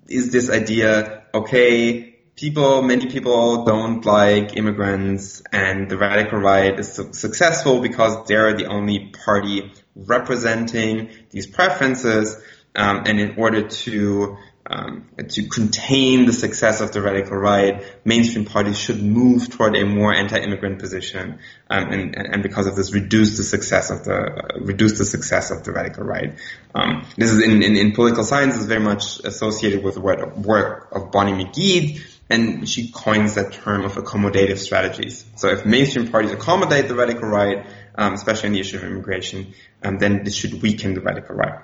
is 0.07 0.31
this 0.31 0.49
idea, 0.49 1.23
okay, 1.33 2.17
people, 2.35 2.81
many 2.81 3.07
people 3.07 3.63
don't 3.65 4.05
like 4.05 4.57
immigrants 4.57 5.41
and 5.51 5.89
the 5.89 5.97
radical 5.97 6.39
right 6.39 6.79
is 6.79 6.93
su- 6.93 7.13
successful 7.13 7.81
because 7.81 8.27
they're 8.27 8.53
the 8.53 8.65
only 8.65 9.11
party 9.25 9.71
representing 9.95 11.09
these 11.29 11.47
preferences. 11.47 12.37
Um, 12.79 13.03
and 13.05 13.19
in 13.19 13.35
order 13.37 13.67
to 13.67 14.37
um, 14.65 15.09
to 15.29 15.47
contain 15.47 16.25
the 16.27 16.33
success 16.33 16.79
of 16.79 16.91
the 16.91 17.01
radical 17.01 17.35
right, 17.35 17.83
mainstream 18.05 18.45
parties 18.45 18.77
should 18.77 19.01
move 19.01 19.49
toward 19.49 19.75
a 19.75 19.83
more 19.83 20.13
anti-immigrant 20.13 20.79
position, 20.79 21.39
um, 21.69 21.91
and, 21.91 22.15
and, 22.15 22.43
because 22.43 22.67
of 22.67 22.75
this, 22.75 22.93
reduce 22.93 23.35
the 23.35 23.43
success 23.43 23.89
of 23.89 24.05
the 24.05 24.15
uh, 24.15 24.59
reduce 24.61 24.97
the 24.99 25.05
success 25.05 25.49
of 25.49 25.63
the 25.63 25.71
radical 25.71 26.03
right. 26.03 26.37
Um, 26.75 27.05
this 27.17 27.31
is 27.31 27.43
in, 27.43 27.63
in, 27.63 27.75
in, 27.75 27.93
political 27.93 28.23
science 28.23 28.57
is 28.57 28.65
very 28.65 28.79
much 28.81 29.19
associated 29.25 29.83
with 29.83 29.95
the 29.95 30.01
work 30.01 30.89
of 30.91 31.11
Bonnie 31.11 31.43
Meguid, 31.43 32.01
and 32.29 32.69
she 32.69 32.91
coins 32.91 33.35
that 33.35 33.51
term 33.51 33.85
of 33.85 33.95
accommodative 33.95 34.59
strategies. 34.59 35.25
So 35.35 35.49
if 35.49 35.65
mainstream 35.65 36.09
parties 36.09 36.31
accommodate 36.31 36.87
the 36.87 36.95
radical 36.95 37.27
right, 37.27 37.65
um, 37.95 38.13
especially 38.13 38.47
on 38.47 38.53
the 38.53 38.59
issue 38.59 38.77
of 38.77 38.83
immigration, 38.83 39.53
um, 39.83 39.97
then 39.97 40.23
this 40.23 40.35
should 40.35 40.61
weaken 40.61 40.93
the 40.93 41.01
radical 41.01 41.35
right. 41.35 41.59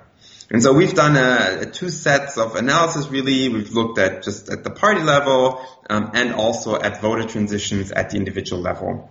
And 0.50 0.62
so 0.62 0.72
we've 0.72 0.94
done 0.94 1.16
a, 1.16 1.62
a, 1.62 1.66
two 1.66 1.90
sets 1.90 2.38
of 2.38 2.54
analysis 2.54 3.08
really. 3.08 3.48
We've 3.48 3.72
looked 3.72 3.98
at 3.98 4.22
just 4.22 4.48
at 4.48 4.62
the 4.62 4.70
party 4.70 5.02
level 5.02 5.64
um, 5.90 6.12
and 6.14 6.34
also 6.34 6.80
at 6.80 7.00
voter 7.00 7.26
transitions 7.26 7.90
at 7.90 8.10
the 8.10 8.16
individual 8.16 8.62
level. 8.62 9.10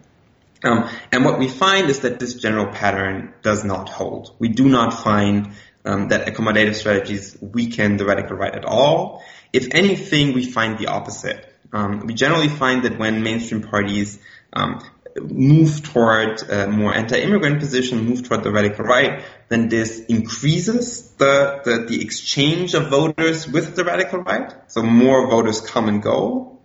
Um, 0.64 0.90
and 1.12 1.26
what 1.26 1.38
we 1.38 1.48
find 1.48 1.90
is 1.90 2.00
that 2.00 2.20
this 2.20 2.36
general 2.36 2.68
pattern 2.68 3.34
does 3.42 3.64
not 3.64 3.90
hold. 3.90 4.34
We 4.40 4.48
do 4.48 4.68
not 4.70 4.94
find 4.94 5.52
um, 5.84 6.08
that 6.08 6.28
accommodative 6.28 6.76
strategies 6.76 7.38
weaken 7.42 7.98
the 7.98 8.06
radical 8.06 8.38
right 8.38 8.54
at 8.54 8.66
all. 8.66 9.24
If 9.54 9.68
anything, 9.74 10.34
we 10.34 10.46
find 10.46 10.78
the 10.78 10.88
opposite. 10.88 11.54
Um, 11.72 12.08
we 12.08 12.14
generally 12.14 12.48
find 12.48 12.84
that 12.84 12.98
when 12.98 13.22
mainstream 13.22 13.62
parties 13.62 14.18
um, 14.54 14.82
move 15.22 15.84
toward 15.84 16.42
a 16.50 16.68
more 16.68 16.94
anti-immigrant 16.94 17.60
position, 17.60 18.06
move 18.06 18.28
toward 18.28 18.44
the 18.44 18.52
radical 18.52 18.86
right, 18.86 19.24
then 19.48 19.70
this 19.70 20.00
increases 20.06 21.12
the, 21.14 21.62
the, 21.64 21.86
the 21.88 22.02
exchange 22.02 22.74
of 22.74 22.90
voters 22.90 23.48
with 23.48 23.76
the 23.76 23.84
radical 23.84 24.20
right. 24.20 24.54
So 24.68 24.82
more 24.82 25.30
voters 25.30 25.62
come 25.62 25.88
and 25.88 26.02
go. 26.02 26.60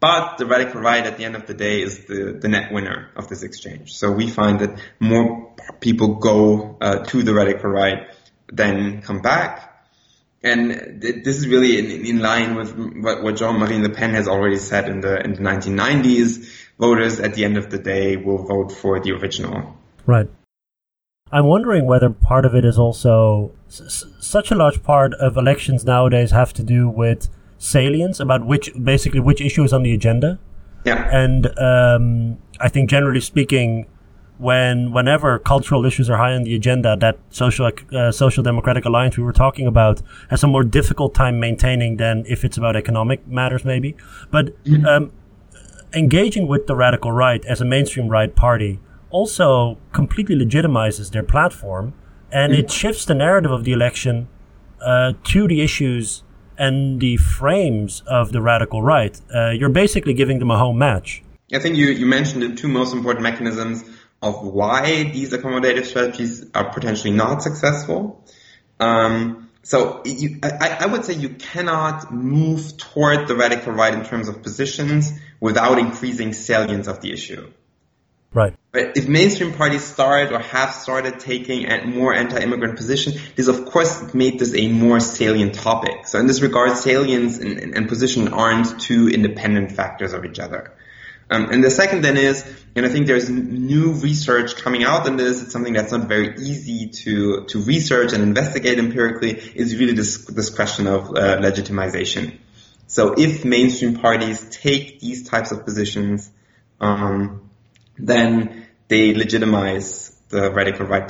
But 0.00 0.38
the 0.38 0.46
radical 0.46 0.80
right 0.80 1.04
at 1.06 1.16
the 1.16 1.24
end 1.24 1.36
of 1.36 1.46
the 1.46 1.54
day 1.54 1.80
is 1.82 2.06
the, 2.06 2.36
the 2.40 2.48
net 2.48 2.72
winner 2.72 3.10
of 3.14 3.28
this 3.28 3.44
exchange. 3.44 3.94
So 3.94 4.10
we 4.10 4.28
find 4.28 4.60
that 4.60 4.80
more 4.98 5.54
people 5.80 6.16
go 6.16 6.76
uh, 6.80 7.04
to 7.04 7.22
the 7.22 7.32
radical 7.32 7.70
right 7.70 8.08
than 8.50 9.02
come 9.02 9.20
back. 9.22 9.68
And 10.42 11.00
this 11.00 11.38
is 11.38 11.46
really 11.46 11.78
in, 11.78 12.04
in 12.04 12.18
line 12.18 12.56
with 12.56 12.76
what, 12.76 13.22
what 13.22 13.36
Jean-Marie 13.36 13.78
Le 13.78 13.90
Pen 13.90 14.14
has 14.14 14.26
already 14.26 14.58
said 14.58 14.88
in 14.88 15.00
the, 15.00 15.22
in 15.22 15.34
the 15.34 15.40
1990s. 15.40 16.50
Voters 16.80 17.20
at 17.20 17.34
the 17.34 17.44
end 17.44 17.56
of 17.56 17.70
the 17.70 17.78
day 17.78 18.16
will 18.16 18.44
vote 18.44 18.72
for 18.72 18.98
the 18.98 19.12
original. 19.12 19.76
Right. 20.04 20.28
I'm 21.32 21.46
wondering 21.46 21.86
whether 21.86 22.10
part 22.10 22.44
of 22.44 22.54
it 22.54 22.64
is 22.64 22.78
also 22.78 23.52
s- 23.68 24.04
such 24.20 24.50
a 24.50 24.54
large 24.54 24.82
part 24.82 25.14
of 25.14 25.36
elections 25.36 25.84
nowadays 25.84 26.30
have 26.30 26.52
to 26.54 26.62
do 26.62 26.88
with 26.88 27.28
salience 27.58 28.20
about 28.20 28.44
which 28.44 28.70
basically 28.82 29.20
which 29.20 29.40
issue 29.40 29.64
is 29.64 29.72
on 29.72 29.82
the 29.82 29.94
agenda. 29.94 30.38
Yeah. 30.84 31.08
And 31.10 31.46
um, 31.58 32.38
I 32.60 32.68
think 32.68 32.90
generally 32.90 33.20
speaking, 33.20 33.86
when 34.38 34.92
whenever 34.92 35.38
cultural 35.38 35.86
issues 35.86 36.10
are 36.10 36.16
high 36.16 36.34
on 36.34 36.42
the 36.42 36.54
agenda, 36.54 36.96
that 36.96 37.18
social 37.30 37.70
uh, 37.92 38.10
social 38.10 38.42
democratic 38.42 38.84
alliance 38.84 39.16
we 39.16 39.22
were 39.22 39.32
talking 39.32 39.66
about 39.66 40.02
has 40.30 40.42
a 40.42 40.48
more 40.48 40.64
difficult 40.64 41.14
time 41.14 41.38
maintaining 41.38 41.96
than 41.96 42.24
if 42.26 42.44
it's 42.44 42.56
about 42.58 42.74
economic 42.76 43.26
matters, 43.26 43.64
maybe. 43.64 43.94
But 44.30 44.54
um, 44.86 45.12
engaging 45.94 46.48
with 46.48 46.66
the 46.66 46.74
radical 46.74 47.12
right 47.12 47.44
as 47.44 47.60
a 47.60 47.64
mainstream 47.64 48.08
right 48.08 48.34
party 48.34 48.80
also 49.12 49.78
completely 49.92 50.34
legitimizes 50.34 51.12
their 51.12 51.22
platform, 51.22 51.94
and 52.32 52.52
it 52.52 52.70
shifts 52.70 53.04
the 53.04 53.14
narrative 53.14 53.52
of 53.52 53.64
the 53.64 53.72
election 53.72 54.28
uh, 54.80 55.12
to 55.24 55.46
the 55.46 55.60
issues 55.60 56.22
and 56.58 57.00
the 57.00 57.16
frames 57.16 58.02
of 58.06 58.32
the 58.32 58.40
radical 58.40 58.82
right. 58.82 59.20
Uh, 59.34 59.50
you're 59.50 59.68
basically 59.68 60.14
giving 60.14 60.38
them 60.38 60.50
a 60.50 60.58
home 60.58 60.78
match. 60.78 61.22
I 61.52 61.58
think 61.58 61.76
you, 61.76 61.86
you 61.86 62.06
mentioned 62.06 62.42
the 62.42 62.54
two 62.54 62.68
most 62.68 62.94
important 62.94 63.22
mechanisms 63.22 63.84
of 64.22 64.42
why 64.42 65.04
these 65.04 65.32
accommodative 65.32 65.84
strategies 65.84 66.46
are 66.54 66.72
potentially 66.72 67.12
not 67.12 67.42
successful. 67.42 68.24
Um, 68.80 69.50
so 69.62 70.02
you, 70.04 70.38
I, 70.42 70.78
I, 70.80 70.86
would 70.86 71.04
say 71.04 71.14
you 71.14 71.30
cannot 71.30 72.12
move 72.12 72.76
toward 72.78 73.28
the 73.28 73.36
radical 73.36 73.72
right 73.72 73.92
in 73.92 74.04
terms 74.04 74.28
of 74.28 74.42
positions 74.42 75.12
without 75.40 75.78
increasing 75.78 76.32
salience 76.32 76.88
of 76.88 77.00
the 77.00 77.12
issue. 77.12 77.52
Right. 78.34 78.56
But 78.72 78.96
if 78.96 79.06
mainstream 79.06 79.52
parties 79.52 79.84
start 79.84 80.32
or 80.32 80.38
have 80.38 80.72
started 80.72 81.20
taking 81.20 81.70
a 81.70 81.84
more 81.84 82.14
anti-immigrant 82.14 82.76
position, 82.76 83.12
this 83.36 83.46
of 83.46 83.66
course 83.66 84.14
made 84.14 84.38
this 84.38 84.54
a 84.54 84.68
more 84.68 85.00
salient 85.00 85.54
topic. 85.54 86.06
So 86.06 86.18
in 86.18 86.26
this 86.26 86.40
regard, 86.40 86.78
salience 86.78 87.38
and, 87.38 87.58
and, 87.58 87.88
position 87.88 88.28
aren't 88.28 88.80
two 88.80 89.08
independent 89.08 89.72
factors 89.72 90.14
of 90.14 90.24
each 90.24 90.38
other. 90.38 90.72
Um, 91.28 91.50
and 91.50 91.62
the 91.62 91.70
second 91.70 92.02
then 92.02 92.16
is, 92.16 92.44
and 92.74 92.86
I 92.86 92.88
think 92.88 93.06
there's 93.06 93.28
new 93.28 93.92
research 93.92 94.56
coming 94.56 94.84
out 94.84 95.06
on 95.06 95.18
this. 95.18 95.42
It's 95.42 95.52
something 95.52 95.74
that's 95.74 95.92
not 95.92 96.08
very 96.08 96.34
easy 96.38 96.88
to 97.04 97.44
to 97.46 97.58
research 97.60 98.12
and 98.12 98.22
investigate 98.22 98.78
empirically. 98.78 99.32
Is 99.54 99.76
really 99.76 99.94
this 99.94 100.24
this 100.26 100.50
question 100.50 100.86
of 100.86 101.10
uh, 101.10 101.38
legitimization. 101.38 102.38
So 102.86 103.14
if 103.16 103.44
mainstream 103.44 103.96
parties 103.96 104.46
take 104.50 105.00
these 105.00 105.26
types 105.26 105.52
of 105.52 105.64
positions, 105.64 106.30
um, 106.80 107.50
then 107.98 108.66
they 108.88 109.14
legitimize 109.14 110.10
the 110.28 110.50
radical 110.50 110.86
right 110.86 111.06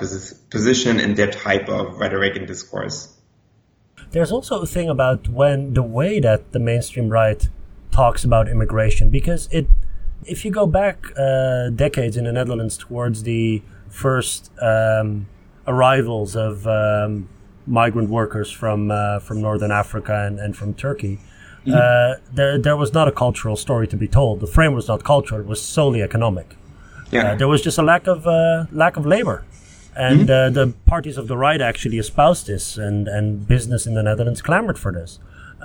position 0.51 1.01
and 1.01 1.17
their 1.17 1.31
type 1.31 1.69
of 1.69 1.97
rhetoric 1.99 2.37
and 2.37 2.47
discourse. 2.47 3.17
There's 4.11 4.33
also 4.33 4.61
a 4.61 4.67
thing 4.67 4.89
about 4.89 5.29
when 5.29 5.75
the 5.75 5.83
way 5.83 6.21
that 6.21 6.53
the 6.53 6.59
mainstream 6.59 7.09
right 7.09 7.49
talks 7.93 8.25
about 8.25 8.49
immigration, 8.49 9.11
because 9.11 9.49
it 9.51 9.67
if 10.25 10.45
you 10.45 10.51
go 10.51 10.67
back 10.67 11.07
uh, 11.17 11.71
decades 11.71 12.17
in 12.17 12.25
the 12.25 12.33
Netherlands 12.33 12.77
towards 12.77 13.23
the 13.23 13.63
first 13.89 14.51
um, 14.61 15.27
arrivals 15.67 16.37
of 16.37 16.67
um, 16.67 17.29
migrant 17.67 18.09
workers 18.09 18.51
from 18.51 18.91
uh, 18.91 19.19
from 19.21 19.41
Northern 19.41 19.71
Africa 19.71 20.27
and, 20.27 20.39
and 20.39 20.57
from 20.57 20.75
Turkey, 20.75 21.19
mm-hmm. 21.67 21.73
uh, 21.73 22.21
there 22.33 22.59
there 22.59 22.77
was 22.77 22.93
not 22.93 23.09
a 23.09 23.13
cultural 23.13 23.57
story 23.57 23.87
to 23.89 23.97
be 23.97 24.09
told. 24.09 24.41
The 24.41 24.47
frame 24.47 24.75
was 24.75 24.89
not 24.89 25.05
cultural; 25.05 25.41
it 25.41 25.47
was 25.47 25.63
solely 25.63 26.03
economic. 26.03 26.57
Yeah. 27.13 27.33
Uh, 27.33 27.35
there 27.37 27.49
was 27.49 27.63
just 27.63 27.79
a 27.79 27.83
lack 27.83 28.07
of 28.07 28.27
uh, 28.27 28.67
lack 28.73 28.97
of 28.97 29.07
labor, 29.07 29.45
and 29.95 30.29
mm-hmm. 30.29 30.59
Uh, 30.59 30.65
the 30.65 30.73
parties 30.87 31.19
of 31.19 31.29
the 31.29 31.37
right 31.37 31.61
actually 31.61 31.99
espoused 31.99 32.47
this, 32.47 32.79
and 32.79 33.07
and 33.07 33.47
business 33.47 33.87
in 33.87 33.95
the 33.95 34.03
Netherlands 34.03 34.43
clamored 34.43 34.79
for 34.79 34.93
this. 34.93 35.21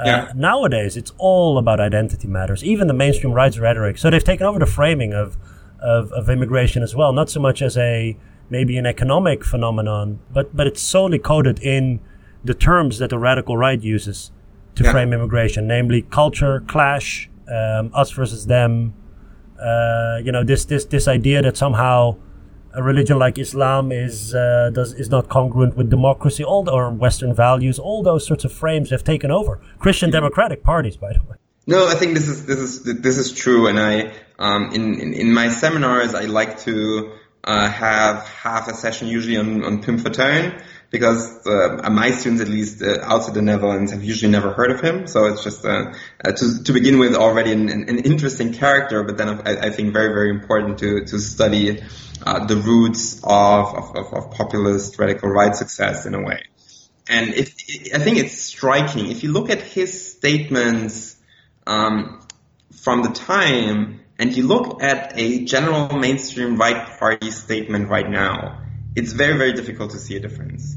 Yeah. 0.05 0.23
Uh, 0.23 0.33
nowadays, 0.35 0.95
it's 0.95 1.11
all 1.17 1.57
about 1.57 1.79
identity 1.79 2.27
matters. 2.27 2.63
Even 2.63 2.87
the 2.87 2.93
mainstream 2.93 3.33
rights 3.33 3.57
rhetoric. 3.57 3.97
So 3.97 4.09
they've 4.09 4.23
taken 4.23 4.45
over 4.45 4.59
the 4.59 4.67
framing 4.67 5.13
of, 5.13 5.37
of, 5.79 6.11
of 6.11 6.29
immigration 6.29 6.83
as 6.83 6.95
well, 6.95 7.11
not 7.13 7.31
so 7.31 7.39
much 7.39 7.63
as 7.63 7.77
a 7.77 8.15
maybe 8.49 8.77
an 8.77 8.85
economic 8.85 9.43
phenomenon, 9.43 10.19
but 10.31 10.55
but 10.55 10.67
it's 10.67 10.81
solely 10.81 11.19
coded 11.19 11.59
in 11.63 11.99
the 12.43 12.53
terms 12.53 12.99
that 12.99 13.09
the 13.09 13.17
radical 13.17 13.57
right 13.57 13.81
uses 13.81 14.31
to 14.75 14.83
yeah. 14.83 14.91
frame 14.91 15.13
immigration, 15.13 15.67
namely 15.67 16.03
culture, 16.03 16.61
clash, 16.67 17.29
um, 17.51 17.91
us 17.93 18.11
versus 18.11 18.45
them. 18.45 18.93
Uh, 19.59 20.19
you 20.23 20.31
know, 20.31 20.43
this 20.43 20.65
this 20.65 20.85
this 20.85 21.07
idea 21.07 21.41
that 21.41 21.57
somehow 21.57 22.17
a 22.73 22.83
religion 22.83 23.17
like 23.17 23.37
Islam 23.39 23.91
is 23.91 24.35
uh, 24.35 24.69
does 24.73 24.93
is 24.93 25.09
not 25.09 25.29
congruent 25.29 25.75
with 25.75 25.89
democracy, 25.89 26.43
all 26.43 26.63
the, 26.63 26.71
or 26.71 26.91
Western 26.91 27.33
values, 27.33 27.79
all 27.79 28.03
those 28.03 28.25
sorts 28.25 28.45
of 28.45 28.51
frames 28.51 28.91
have 28.91 29.03
taken 29.03 29.31
over. 29.31 29.59
Christian 29.79 30.11
democratic 30.11 30.63
parties, 30.63 30.95
by 30.95 31.13
the 31.13 31.19
way. 31.19 31.37
No, 31.65 31.87
I 31.87 31.95
think 31.95 32.13
this 32.13 32.27
is 32.27 32.45
this 32.45 32.59
is 32.59 32.83
this 32.83 33.17
is 33.17 33.33
true, 33.33 33.67
and 33.67 33.79
I 33.79 34.13
um, 34.39 34.71
in, 34.73 35.01
in, 35.01 35.13
in 35.13 35.33
my 35.33 35.49
seminars 35.49 36.13
I 36.13 36.25
like 36.25 36.59
to 36.59 37.11
uh, 37.43 37.69
have 37.69 38.27
half 38.27 38.67
a 38.67 38.73
session 38.73 39.07
usually 39.07 39.37
on 39.37 39.63
on 39.63 39.81
Pim 39.81 39.97
Fortuyn 39.97 40.61
because 40.89 41.45
uh, 41.45 41.89
my 41.91 42.11
students, 42.11 42.41
at 42.41 42.47
least 42.47 42.81
uh, 42.81 42.99
outside 43.03 43.33
the 43.33 43.41
Netherlands, 43.41 43.91
have 43.91 44.03
usually 44.03 44.31
never 44.31 44.53
heard 44.53 44.71
of 44.71 44.81
him. 44.81 45.07
So 45.07 45.25
it's 45.25 45.43
just 45.43 45.65
uh, 45.65 45.93
uh 46.23 46.31
to, 46.31 46.63
to 46.63 46.73
begin 46.73 46.99
with 46.99 47.15
already 47.15 47.51
an, 47.51 47.69
an 47.69 47.99
interesting 47.99 48.53
character, 48.53 49.03
but 49.03 49.17
then 49.17 49.29
I, 49.29 49.67
I, 49.67 49.69
think 49.69 49.93
very 49.93 50.13
very 50.13 50.29
important 50.29 50.79
to 50.79 51.05
to 51.05 51.19
study 51.19 51.81
uh, 52.25 52.45
the 52.45 52.55
roots 52.55 53.21
of, 53.23 53.75
of, 53.75 54.13
of, 54.13 54.31
populist 54.31 54.97
radical 54.97 55.29
right 55.29 55.55
success 55.55 56.05
in 56.05 56.13
a 56.13 56.21
way. 56.21 56.43
And 57.09 57.33
if, 57.33 57.53
I 57.93 57.99
think 57.99 58.17
it's 58.17 58.38
striking 58.38 59.09
if 59.11 59.23
you 59.23 59.31
look 59.31 59.49
at 59.49 59.61
his 59.61 60.11
statements 60.11 61.15
um, 61.65 62.21
from 62.71 63.03
the 63.03 63.09
time, 63.09 64.01
and 64.19 64.35
you 64.35 64.47
look 64.47 64.81
at 64.81 65.13
a 65.15 65.43
general 65.45 65.95
mainstream 65.97 66.55
right 66.55 66.97
party 66.97 67.29
statement 67.31 67.89
right 67.89 68.09
now 68.09 68.66
it's 68.97 69.13
very, 69.13 69.37
very 69.37 69.53
difficult 69.53 69.91
to 69.91 69.99
see 69.99 70.15
a 70.15 70.19
difference. 70.19 70.75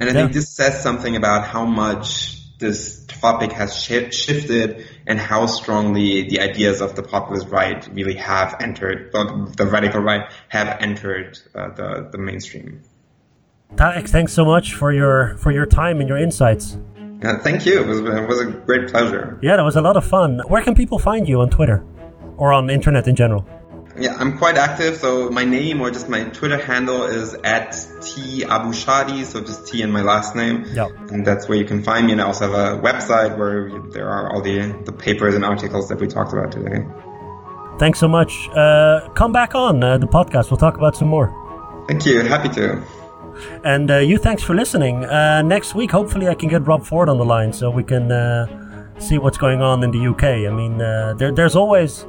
And 0.00 0.08
I 0.08 0.12
yeah. 0.12 0.12
think 0.12 0.32
this 0.32 0.48
says 0.48 0.82
something 0.82 1.16
about 1.16 1.46
how 1.46 1.66
much 1.66 2.34
this 2.58 3.04
topic 3.04 3.52
has 3.52 3.78
sh- 3.78 4.10
shifted 4.10 4.86
and 5.06 5.20
how 5.20 5.44
strongly 5.44 6.28
the 6.30 6.40
ideas 6.40 6.80
of 6.80 6.96
the 6.96 7.02
populist 7.02 7.48
right 7.48 7.86
really 7.92 8.14
have 8.14 8.56
entered, 8.60 9.12
the 9.12 9.68
radical 9.70 10.00
right 10.00 10.32
have 10.48 10.78
entered 10.80 11.38
uh, 11.54 11.68
the, 11.74 12.08
the 12.10 12.18
mainstream. 12.18 12.82
Tarik, 13.76 14.08
thanks 14.08 14.32
so 14.32 14.44
much 14.44 14.74
for 14.74 14.92
your 14.92 15.36
for 15.38 15.50
your 15.50 15.66
time 15.66 16.00
and 16.00 16.08
your 16.08 16.18
insights. 16.18 16.78
Yeah, 17.22 17.38
thank 17.38 17.66
you. 17.66 17.82
It 17.82 17.86
was, 17.86 17.98
it 17.98 18.28
was 18.28 18.40
a 18.40 18.46
great 18.46 18.88
pleasure. 18.88 19.38
Yeah, 19.42 19.56
that 19.56 19.64
was 19.64 19.76
a 19.76 19.82
lot 19.82 19.96
of 19.96 20.04
fun. 20.04 20.40
Where 20.48 20.62
can 20.62 20.74
people 20.74 20.98
find 20.98 21.28
you 21.28 21.40
on 21.40 21.50
Twitter 21.50 21.84
or 22.36 22.52
on 22.52 22.68
the 22.68 22.74
internet 22.74 23.08
in 23.08 23.16
general? 23.16 23.44
Yeah, 23.98 24.16
I'm 24.18 24.36
quite 24.36 24.56
active. 24.56 24.96
So 24.96 25.30
my 25.30 25.44
name 25.44 25.80
or 25.80 25.90
just 25.90 26.08
my 26.08 26.24
Twitter 26.24 26.58
handle 26.58 27.04
is 27.04 27.34
at 27.34 27.72
T 28.02 28.42
Abou-Chadi. 28.42 29.24
So 29.24 29.40
just 29.40 29.66
T 29.66 29.82
and 29.82 29.92
my 29.92 30.02
last 30.02 30.36
name. 30.36 30.64
Yeah. 30.72 30.88
And 31.08 31.26
that's 31.26 31.48
where 31.48 31.56
you 31.56 31.64
can 31.64 31.82
find 31.82 32.06
me. 32.06 32.12
And 32.12 32.20
I 32.20 32.24
also 32.24 32.50
have 32.50 32.54
a 32.54 32.82
website 32.82 33.38
where 33.38 33.70
there 33.90 34.08
are 34.08 34.32
all 34.32 34.42
the, 34.42 34.72
the 34.84 34.92
papers 34.92 35.34
and 35.34 35.44
articles 35.44 35.88
that 35.88 36.00
we 36.00 36.06
talked 36.06 36.32
about 36.32 36.52
today. 36.52 36.84
Thanks 37.78 37.98
so 37.98 38.08
much. 38.08 38.48
Uh, 38.50 39.08
come 39.14 39.32
back 39.32 39.54
on 39.54 39.82
uh, 39.82 39.98
the 39.98 40.06
podcast. 40.06 40.50
We'll 40.50 40.58
talk 40.58 40.76
about 40.76 40.96
some 40.96 41.08
more. 41.08 41.32
Thank 41.88 42.06
you. 42.06 42.20
Happy 42.20 42.48
to. 42.50 42.82
And 43.64 43.90
uh, 43.90 43.98
you, 43.98 44.18
thanks 44.18 44.42
for 44.42 44.54
listening. 44.54 45.04
Uh, 45.04 45.42
next 45.42 45.74
week, 45.74 45.90
hopefully, 45.90 46.28
I 46.28 46.34
can 46.34 46.48
get 46.48 46.66
Rob 46.66 46.84
Ford 46.84 47.08
on 47.08 47.18
the 47.18 47.24
line 47.24 47.52
so 47.52 47.70
we 47.70 47.84
can 47.84 48.10
uh, 48.10 48.46
see 48.98 49.18
what's 49.18 49.38
going 49.38 49.60
on 49.60 49.82
in 49.82 49.90
the 49.90 50.06
UK. 50.06 50.24
I 50.24 50.50
mean, 50.50 50.80
uh, 50.80 51.14
there, 51.18 51.32
there's 51.32 51.54
always 51.54 52.06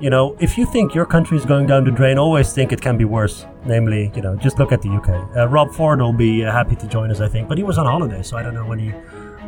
you 0.00 0.10
know, 0.10 0.36
if 0.38 0.56
you 0.56 0.66
think 0.66 0.94
your 0.94 1.06
country 1.06 1.36
is 1.36 1.44
going 1.44 1.66
down 1.66 1.84
the 1.84 1.90
drain, 1.90 2.18
always 2.18 2.52
think 2.52 2.72
it 2.72 2.80
can 2.80 2.96
be 2.96 3.04
worse. 3.04 3.46
Namely, 3.64 4.12
you 4.14 4.22
know, 4.22 4.36
just 4.36 4.58
look 4.58 4.72
at 4.72 4.82
the 4.82 4.88
UK. 4.88 5.36
Uh, 5.36 5.48
Rob 5.48 5.72
Ford 5.72 6.00
will 6.00 6.12
be 6.12 6.44
uh, 6.44 6.52
happy 6.52 6.76
to 6.76 6.86
join 6.86 7.10
us, 7.10 7.20
I 7.20 7.28
think, 7.28 7.48
but 7.48 7.58
he 7.58 7.64
was 7.64 7.78
on 7.78 7.86
holiday, 7.86 8.22
so 8.22 8.36
I 8.36 8.42
don't 8.42 8.54
know 8.54 8.64
when 8.64 8.78
he 8.78 8.90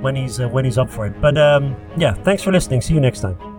when 0.00 0.16
he's 0.16 0.40
uh, 0.40 0.48
when 0.48 0.64
he's 0.64 0.78
up 0.78 0.90
for 0.90 1.06
it. 1.06 1.20
But 1.20 1.38
um, 1.38 1.76
yeah, 1.96 2.14
thanks 2.14 2.42
for 2.42 2.52
listening. 2.52 2.80
See 2.80 2.94
you 2.94 3.00
next 3.00 3.20
time. 3.20 3.49